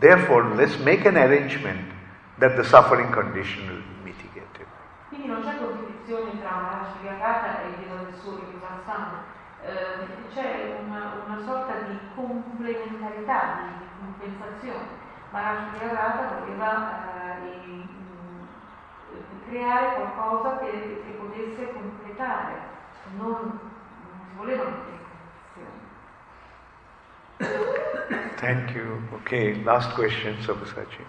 Therefore, 0.00 0.54
let's 0.54 0.78
make 0.78 1.04
an 1.04 1.16
arrangement 1.16 1.92
that 2.40 2.56
the 2.56 2.64
suffering 2.64 3.12
condition 3.12 3.68
will 3.68 3.82
be 3.82 4.12
mitigated. 4.12 4.66
Quindi 5.08 5.28
non 5.28 5.42
c'è 5.42 5.56
competizione 5.58 6.40
tra 6.40 6.92
Priyavrata 6.98 7.62
e 7.62 7.68
il 7.68 8.14
Sole 8.20 8.40
che 8.50 8.58
Eh, 9.66 10.28
c'è 10.34 10.76
una, 10.84 11.22
una 11.24 11.42
sorta 11.44 11.72
di 11.88 11.98
complementarità, 12.14 13.70
di 13.78 13.86
compensazione. 13.98 15.02
Maharaj 15.30 15.78
Vyagata 15.78 16.38
voleva 16.38 16.70
eh, 17.42 17.82
creare 19.48 19.94
qualcosa 19.94 20.58
che, 20.58 21.02
che 21.04 21.12
potesse 21.18 21.72
completare, 21.72 22.52
non, 23.16 23.32
non 23.32 24.20
si 24.28 24.36
volevano 24.36 24.76
competizioni. 24.76 25.82
Thank 28.36 28.74
you. 28.74 29.00
Okay, 29.20 29.62
last 29.62 29.94
question, 29.94 30.38
Sabhasachi. 30.42 31.04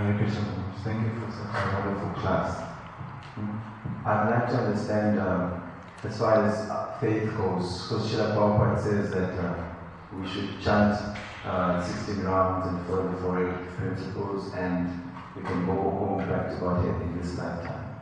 Thank 0.00 0.18
you 0.18 1.20
for 1.20 1.30
such 1.30 1.62
a 1.62 1.82
wonderful 1.84 2.22
class. 2.22 2.58
I'd 4.06 4.30
like 4.30 4.48
to 4.48 4.56
understand 4.56 5.20
um, 5.20 5.62
as 6.02 6.16
far 6.16 6.46
as 6.46 6.70
uh, 6.70 6.96
faith 6.98 7.24
goes, 7.36 7.82
because 7.82 8.10
Srila 8.10 8.34
Prabhupada 8.34 8.82
says 8.82 9.10
that 9.10 9.38
uh, 9.38 9.62
we 10.18 10.26
should 10.26 10.58
chant 10.62 10.98
uh, 11.44 11.84
16 11.84 12.24
rounds 12.24 12.68
and 12.68 12.86
follow 12.86 13.12
the 13.12 13.16
four 13.20 13.58
principles 13.76 14.54
and 14.54 14.88
we 15.36 15.42
can 15.42 15.66
go 15.66 15.74
home 15.74 16.26
back 16.26 16.48
to 16.48 16.56
Godhead 16.56 17.02
in 17.02 17.20
this 17.20 17.36
lifetime. 17.36 17.94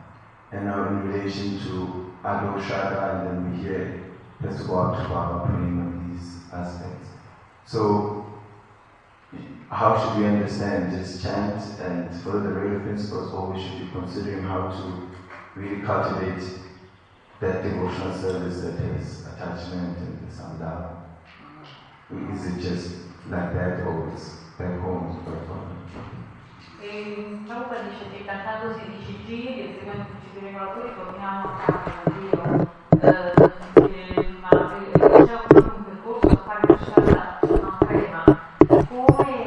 And 0.53 0.67
now 0.67 0.87
in 0.87 1.11
relation 1.11 1.59
to 1.59 2.13
Ado 2.23 2.63
Shraddha 2.63 3.27
and 3.27 3.27
then 3.27 3.51
we 3.51 3.63
hear 3.63 4.05
to 4.41 4.63
go 4.63 4.79
out 4.79 5.03
to 5.03 5.09
Baba 5.09 5.47
praying 5.47 5.77
on 5.81 6.13
these 6.13 6.37
aspects. 6.53 7.09
So 7.65 8.18
how 9.69 9.97
should 9.97 10.19
we 10.19 10.25
understand? 10.25 10.91
this 10.91 11.21
chant 11.21 11.61
and 11.79 12.11
the 12.11 12.31
regular 12.31 12.79
principles, 12.79 13.31
or 13.31 13.53
we 13.53 13.61
should 13.61 13.79
be 13.79 13.89
considering 13.91 14.43
how 14.43 14.69
to 14.71 15.09
really 15.55 15.81
cultivate 15.81 16.43
that 17.39 17.63
devotional 17.63 18.17
service 18.17 18.61
that 18.61 18.77
has 18.79 19.25
attachment 19.33 19.97
and 19.97 20.59
love? 20.59 20.97
Is 22.33 22.45
it 22.47 22.59
just 22.59 22.95
like 23.29 23.53
that, 23.53 23.81
or 23.81 24.07
back 24.57 24.79
home? 24.81 25.15
it's 25.15 25.23
quite 25.23 25.47
fun? 25.47 25.79
E 26.81 27.43
Prabhupada 27.45 27.89
dice 27.89 28.09
che 28.09 28.25
cantando 28.25 28.73
16 28.73 29.25
giri 29.25 29.59
e 29.59 29.75
seguendo 29.77 30.05
i 30.33 30.39
regolatori 30.39 30.95
torniamo 30.95 31.43
a 31.43 31.57
casa 31.65 31.91
Dio, 32.17 33.58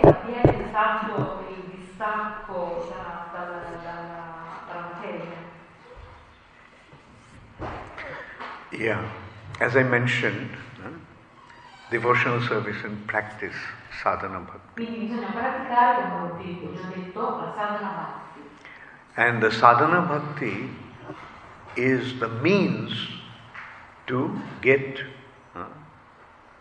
Il 0.05 1.63
distacco 1.67 2.89
da- 2.89 3.29
dalla? 3.33 4.31
Yeah, 8.73 9.05
as 9.61 9.77
I 9.77 9.83
mentioned, 9.83 10.57
devotional 11.91 12.41
service 12.41 12.83
and 12.85 13.07
practice, 13.07 13.55
sadhana 14.03 14.41
bhakti. 14.41 14.87
And 19.17 19.43
the 19.43 19.51
sadhana 19.51 20.01
bhakti 20.03 20.71
is 21.77 22.19
the 22.19 22.29
means 22.29 22.93
to 24.07 24.41
get 24.63 25.01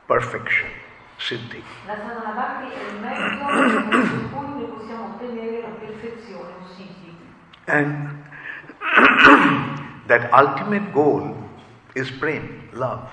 perfection, 0.08 0.68
siddhi. 1.22 1.64
La 1.86 1.96
sadhana 1.96 2.32
bhakti 2.34 2.74
è 2.74 2.92
il 2.92 3.00
mezzo 3.00 3.44
attraverso 3.44 4.30
cui 4.30 4.48
noi 4.48 4.66
possiamo 4.66 5.14
ottenere 5.14 5.62
la 5.62 5.68
perfezione, 5.70 6.54
o 6.60 6.68
siddhi. 6.76 7.18
And 7.66 8.24
that 10.08 10.30
ultimate 10.34 10.92
goal 10.92 11.36
is 11.96 12.10
prem, 12.12 12.70
love 12.74 13.08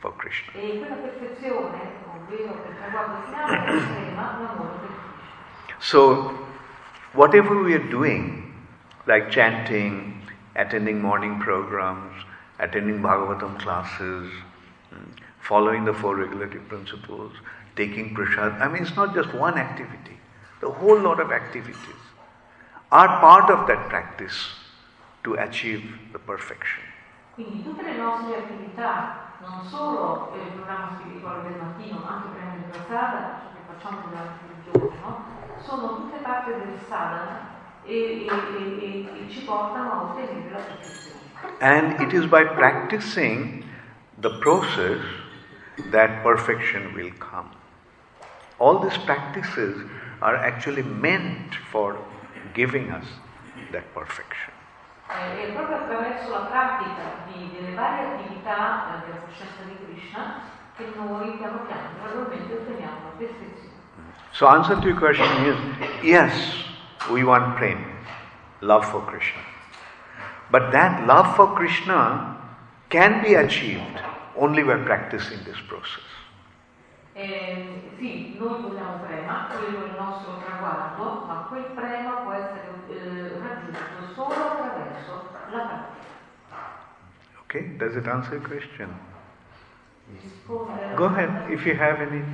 for 0.00 0.14
Krishna. 0.16 0.52
E 0.54 0.78
quella 0.78 0.96
perfezione, 0.96 1.78
ovvero 2.14 2.52
per 2.52 2.76
traguardo 2.78 3.22
finale, 3.26 3.64
è 3.64 3.74
estrema 3.74 4.38
l'amore 4.40 4.78
per 4.78 4.88
Krishna. 5.66 5.80
So, 5.80 6.30
whatever 7.12 7.56
we 7.62 7.74
are 7.74 7.88
doing, 7.88 8.52
like 9.06 9.30
chanting, 9.30 10.22
attending 10.54 11.00
morning 11.00 11.38
programs, 11.40 12.12
attending 12.58 13.00
Bhagavatam 13.00 13.58
classes, 13.58 14.30
mm, 14.92 15.12
following 15.40 15.84
the 15.84 15.92
four 15.92 16.16
regulative 16.16 16.66
principles, 16.68 17.32
taking 17.76 18.14
prasad, 18.14 18.60
I 18.60 18.68
mean, 18.68 18.82
it's 18.82 18.96
not 18.96 19.14
just 19.14 19.32
one 19.34 19.58
activity. 19.58 20.16
The 20.60 20.70
whole 20.70 20.98
lot 20.98 21.20
of 21.20 21.30
activities 21.32 22.02
are 22.90 23.08
part 23.20 23.50
of 23.50 23.66
that 23.66 23.88
practice 23.88 24.36
to 25.24 25.34
achieve 25.34 25.82
the 26.12 26.18
perfection. 26.18 26.82
Quindi 27.34 27.64
tutte 27.64 27.82
le 27.82 27.96
nostre 27.96 28.36
attività, 28.36 29.32
non 29.40 29.64
solo 29.68 30.32
il 30.36 30.52
programma 30.52 30.96
spirituale 31.00 31.48
del 31.48 31.60
mattino, 31.60 31.98
ma 31.98 32.14
anche 32.14 32.28
prendere 32.36 32.72
la 32.72 32.82
strada, 32.84 33.40
ciò 33.42 33.48
che 33.50 33.62
facciamo 33.66 34.06
durante 34.08 34.44
il 34.46 34.72
giorno, 34.72 35.26
sono 35.64 35.96
tutte 35.96 36.18
parte 36.22 36.50
del 36.56 36.78
sadhana 36.88 37.50
e- 37.84 38.26
e- 38.26 38.78
e- 38.78 39.26
e 39.26 39.30
ci 39.30 39.40
portano 39.40 39.90
a 39.92 40.02
ottenere 40.02 40.50
la 40.50 40.58
perfezione. 40.58 41.22
And 41.60 42.00
it 42.00 42.12
is 42.12 42.26
by 42.26 42.44
practicing 42.44 43.64
the 44.20 44.30
process 44.38 45.00
that 45.90 46.22
perfection 46.22 46.94
will 46.94 47.12
come. 47.18 47.50
All 48.58 48.78
these 48.78 48.96
practices 49.04 49.82
are 50.20 50.36
actually 50.36 50.82
meant 50.82 51.54
for 51.70 51.96
giving 52.54 52.90
us 52.90 53.04
that 53.72 53.84
perfection. 53.94 54.52
Eh, 55.10 55.48
È 55.48 55.52
proprio 55.52 55.76
attraverso 55.76 56.30
la 56.30 56.46
pratica 56.46 57.02
di- 57.26 57.50
delle 57.54 57.74
varie 57.74 58.14
attività 58.14 59.02
eh, 59.02 59.06
della 59.06 59.20
coscienza 59.26 59.62
di 59.66 59.76
Krishna 59.84 60.40
che 60.76 60.86
noi 60.96 61.36
piano 61.36 61.58
piano 61.66 61.88
gradualmente 62.02 62.52
otteniamo 62.54 62.96
la 63.04 63.16
perfezione. 63.18 63.72
So, 64.32 64.46
answer 64.48 64.78
to 64.78 64.88
your 64.88 64.98
question 64.98 65.26
is 65.44 65.56
yes, 66.02 66.64
we 67.10 67.22
want 67.22 67.54
prem, 67.56 67.84
love 68.60 68.84
for 68.86 69.04
Krishna. 69.04 69.40
But 70.50 70.70
that 70.72 71.06
love 71.06 71.34
for 71.36 71.52
Krishna 71.54 72.36
can 72.88 73.20
be 73.22 73.34
achieved 73.34 74.00
only 74.36 74.62
by 74.62 74.76
practicing 74.76 75.38
this 75.44 75.60
process. 75.68 76.02
Eh, 77.16 77.92
sì, 77.96 78.36
noi 78.40 78.60
vogliamo 78.60 79.04
prema, 79.06 79.46
quello 79.46 79.84
è 79.84 79.88
il 79.88 79.94
nostro 79.96 80.36
traguardo, 80.44 81.24
ma 81.26 81.46
quel 81.48 81.62
prema 81.72 82.10
può 82.22 82.32
essere 82.32 82.72
eh, 82.88 83.38
raggiunto 83.40 84.12
solo 84.14 84.34
attraverso 84.34 85.30
la 85.52 85.58
pratica. 85.58 86.02
Okay, 87.44 87.76
does 87.76 87.94
it 87.94 88.08
answer 88.08 88.34
your 88.34 88.42
question? 88.42 88.88
Go 90.96 91.04
ahead 91.04 91.50
if 91.50 91.64
you 91.64 91.76
have 91.76 92.00
any 92.00 92.24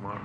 more. 0.00 0.20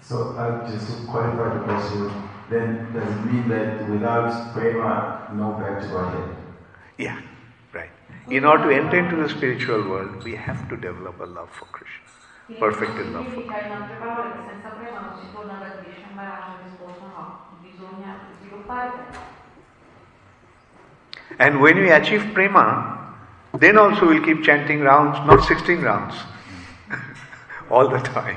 So, 0.00 0.36
uh, 0.36 0.64
just 0.70 0.86
to 0.86 1.06
qualify 1.10 1.52
the 1.52 1.64
question, 1.64 2.12
then 2.48 2.92
does 2.92 3.10
it 3.10 3.24
mean 3.24 3.48
that 3.48 3.88
without 3.88 4.54
prema, 4.54 5.32
no 5.34 5.52
back 5.58 5.80
to 5.80 5.88
Godhead? 5.88 6.36
Yeah, 6.96 7.20
right. 7.72 7.90
In 8.30 8.44
order 8.44 8.70
to 8.70 8.76
enter 8.76 8.98
into 8.98 9.16
the 9.16 9.28
spiritual 9.28 9.82
world, 9.88 10.22
we 10.22 10.36
have 10.36 10.68
to 10.68 10.76
develop 10.76 11.18
a 11.20 11.24
love 11.24 11.50
for 11.50 11.64
Krishna. 11.66 12.04
Perfect 12.46 12.98
love 13.10 13.24
for 13.32 13.42
Significa 13.42 13.58
in 13.64 13.72
altre 13.72 13.96
parole 13.96 14.32
che 14.32 14.38
senza 14.52 14.68
prema 14.68 15.00
non 15.00 15.18
si 15.18 15.32
torna 15.32 15.54
da 15.54 15.80
Krishna, 15.80 16.08
ma 16.14 16.22
la 16.24 16.56
risposta 16.62 17.06
no, 17.16 17.40
bisogna 17.60 18.18
sviluppare 18.38 18.90
prema. 18.90 19.32
And 21.38 21.60
when 21.62 21.78
we 21.78 21.90
achieve 21.90 22.32
prema, 22.34 23.16
then 23.58 23.78
also 23.78 24.06
we'll 24.06 24.22
keep 24.22 24.42
chanting 24.42 24.82
rounds, 24.82 25.18
not 25.24 25.42
16 25.42 25.80
rounds, 25.82 26.14
all 27.70 27.88
the 27.88 28.00
time. 28.12 28.36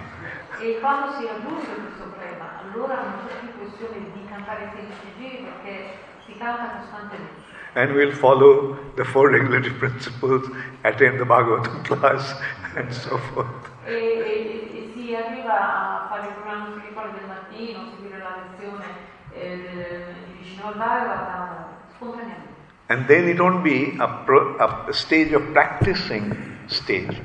E 0.62 0.80
quando 0.80 1.12
si 1.20 1.28
raggiunge 1.28 1.68
questo 1.68 2.05
prema, 2.18 2.64
allora 2.64 2.95
non 2.95 3.28
c'è 3.28 3.39
più 3.41 3.60
questione 3.60 4.10
di 4.14 4.26
cantare 4.30 4.72
16 4.74 5.14
giri 5.18 5.43
perché 5.43 5.97
si 6.26 6.38
canta 6.38 6.80
costantemente. 6.80 7.57
And 7.78 7.93
we'll 7.93 8.15
follow 8.15 8.75
the 8.95 9.05
four 9.05 9.30
regulative 9.30 9.73
principles, 9.84 10.49
attend 10.84 11.19
the 11.19 11.25
Bhagavatam 11.25 11.86
class, 11.89 12.34
and 12.75 12.91
so 12.91 13.19
forth. 13.19 13.47
E, 13.86 13.93
e- 13.93 14.71
e 14.73 14.91
si 14.95 15.15
arriva 15.15 15.53
a 15.53 16.07
fare 16.09 16.28
il 16.28 16.34
programma 16.34 16.71
spirituale 16.75 17.11
del 17.11 17.28
mattino, 17.28 17.80
seguire 17.95 18.17
la 18.17 18.34
lezione 18.41 18.86
eh, 19.32 20.15
di 20.41 20.59
al 20.59 21.65
spontaneamente. 21.93 22.55
And 22.89 23.05
then 23.07 23.28
it 23.30 23.39
won't 23.39 23.63
be 23.63 23.95
a, 23.99 24.07
pro, 24.25 24.57
a 24.57 24.91
stage 24.91 25.34
of 25.34 25.43
practicing 25.53 26.57
stage, 26.65 27.21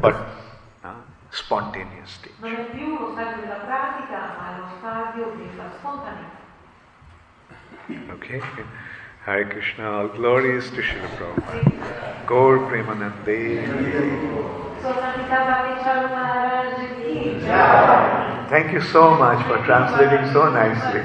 but 0.00 0.14
uh, 0.84 0.92
spontaneous 1.30 2.10
stage. 2.10 2.34
Non 2.40 2.54
è 2.54 2.64
più 2.70 2.98
lo 3.00 3.10
stadio 3.14 3.40
della 3.40 3.64
pratica, 3.66 4.18
ma 4.38 4.54
è 4.54 4.58
lo 4.60 4.66
stadio 4.78 5.34
della 5.36 5.70
spontaneità. 5.76 6.36
Okay? 8.12 8.42
Hare 9.28 9.44
Krishna, 9.44 9.90
all 9.92 10.08
glories 10.08 10.70
to 10.70 10.80
Srila 10.80 11.08
Prabhupada. 11.16 12.26
Gaur 12.26 12.60
Premanande. 12.68 13.36
Thank 18.48 18.72
you 18.72 18.80
so 18.80 19.10
much 19.16 19.46
for 19.46 19.58
translating 19.66 20.32
so 20.32 20.48
nicely. 20.48 21.02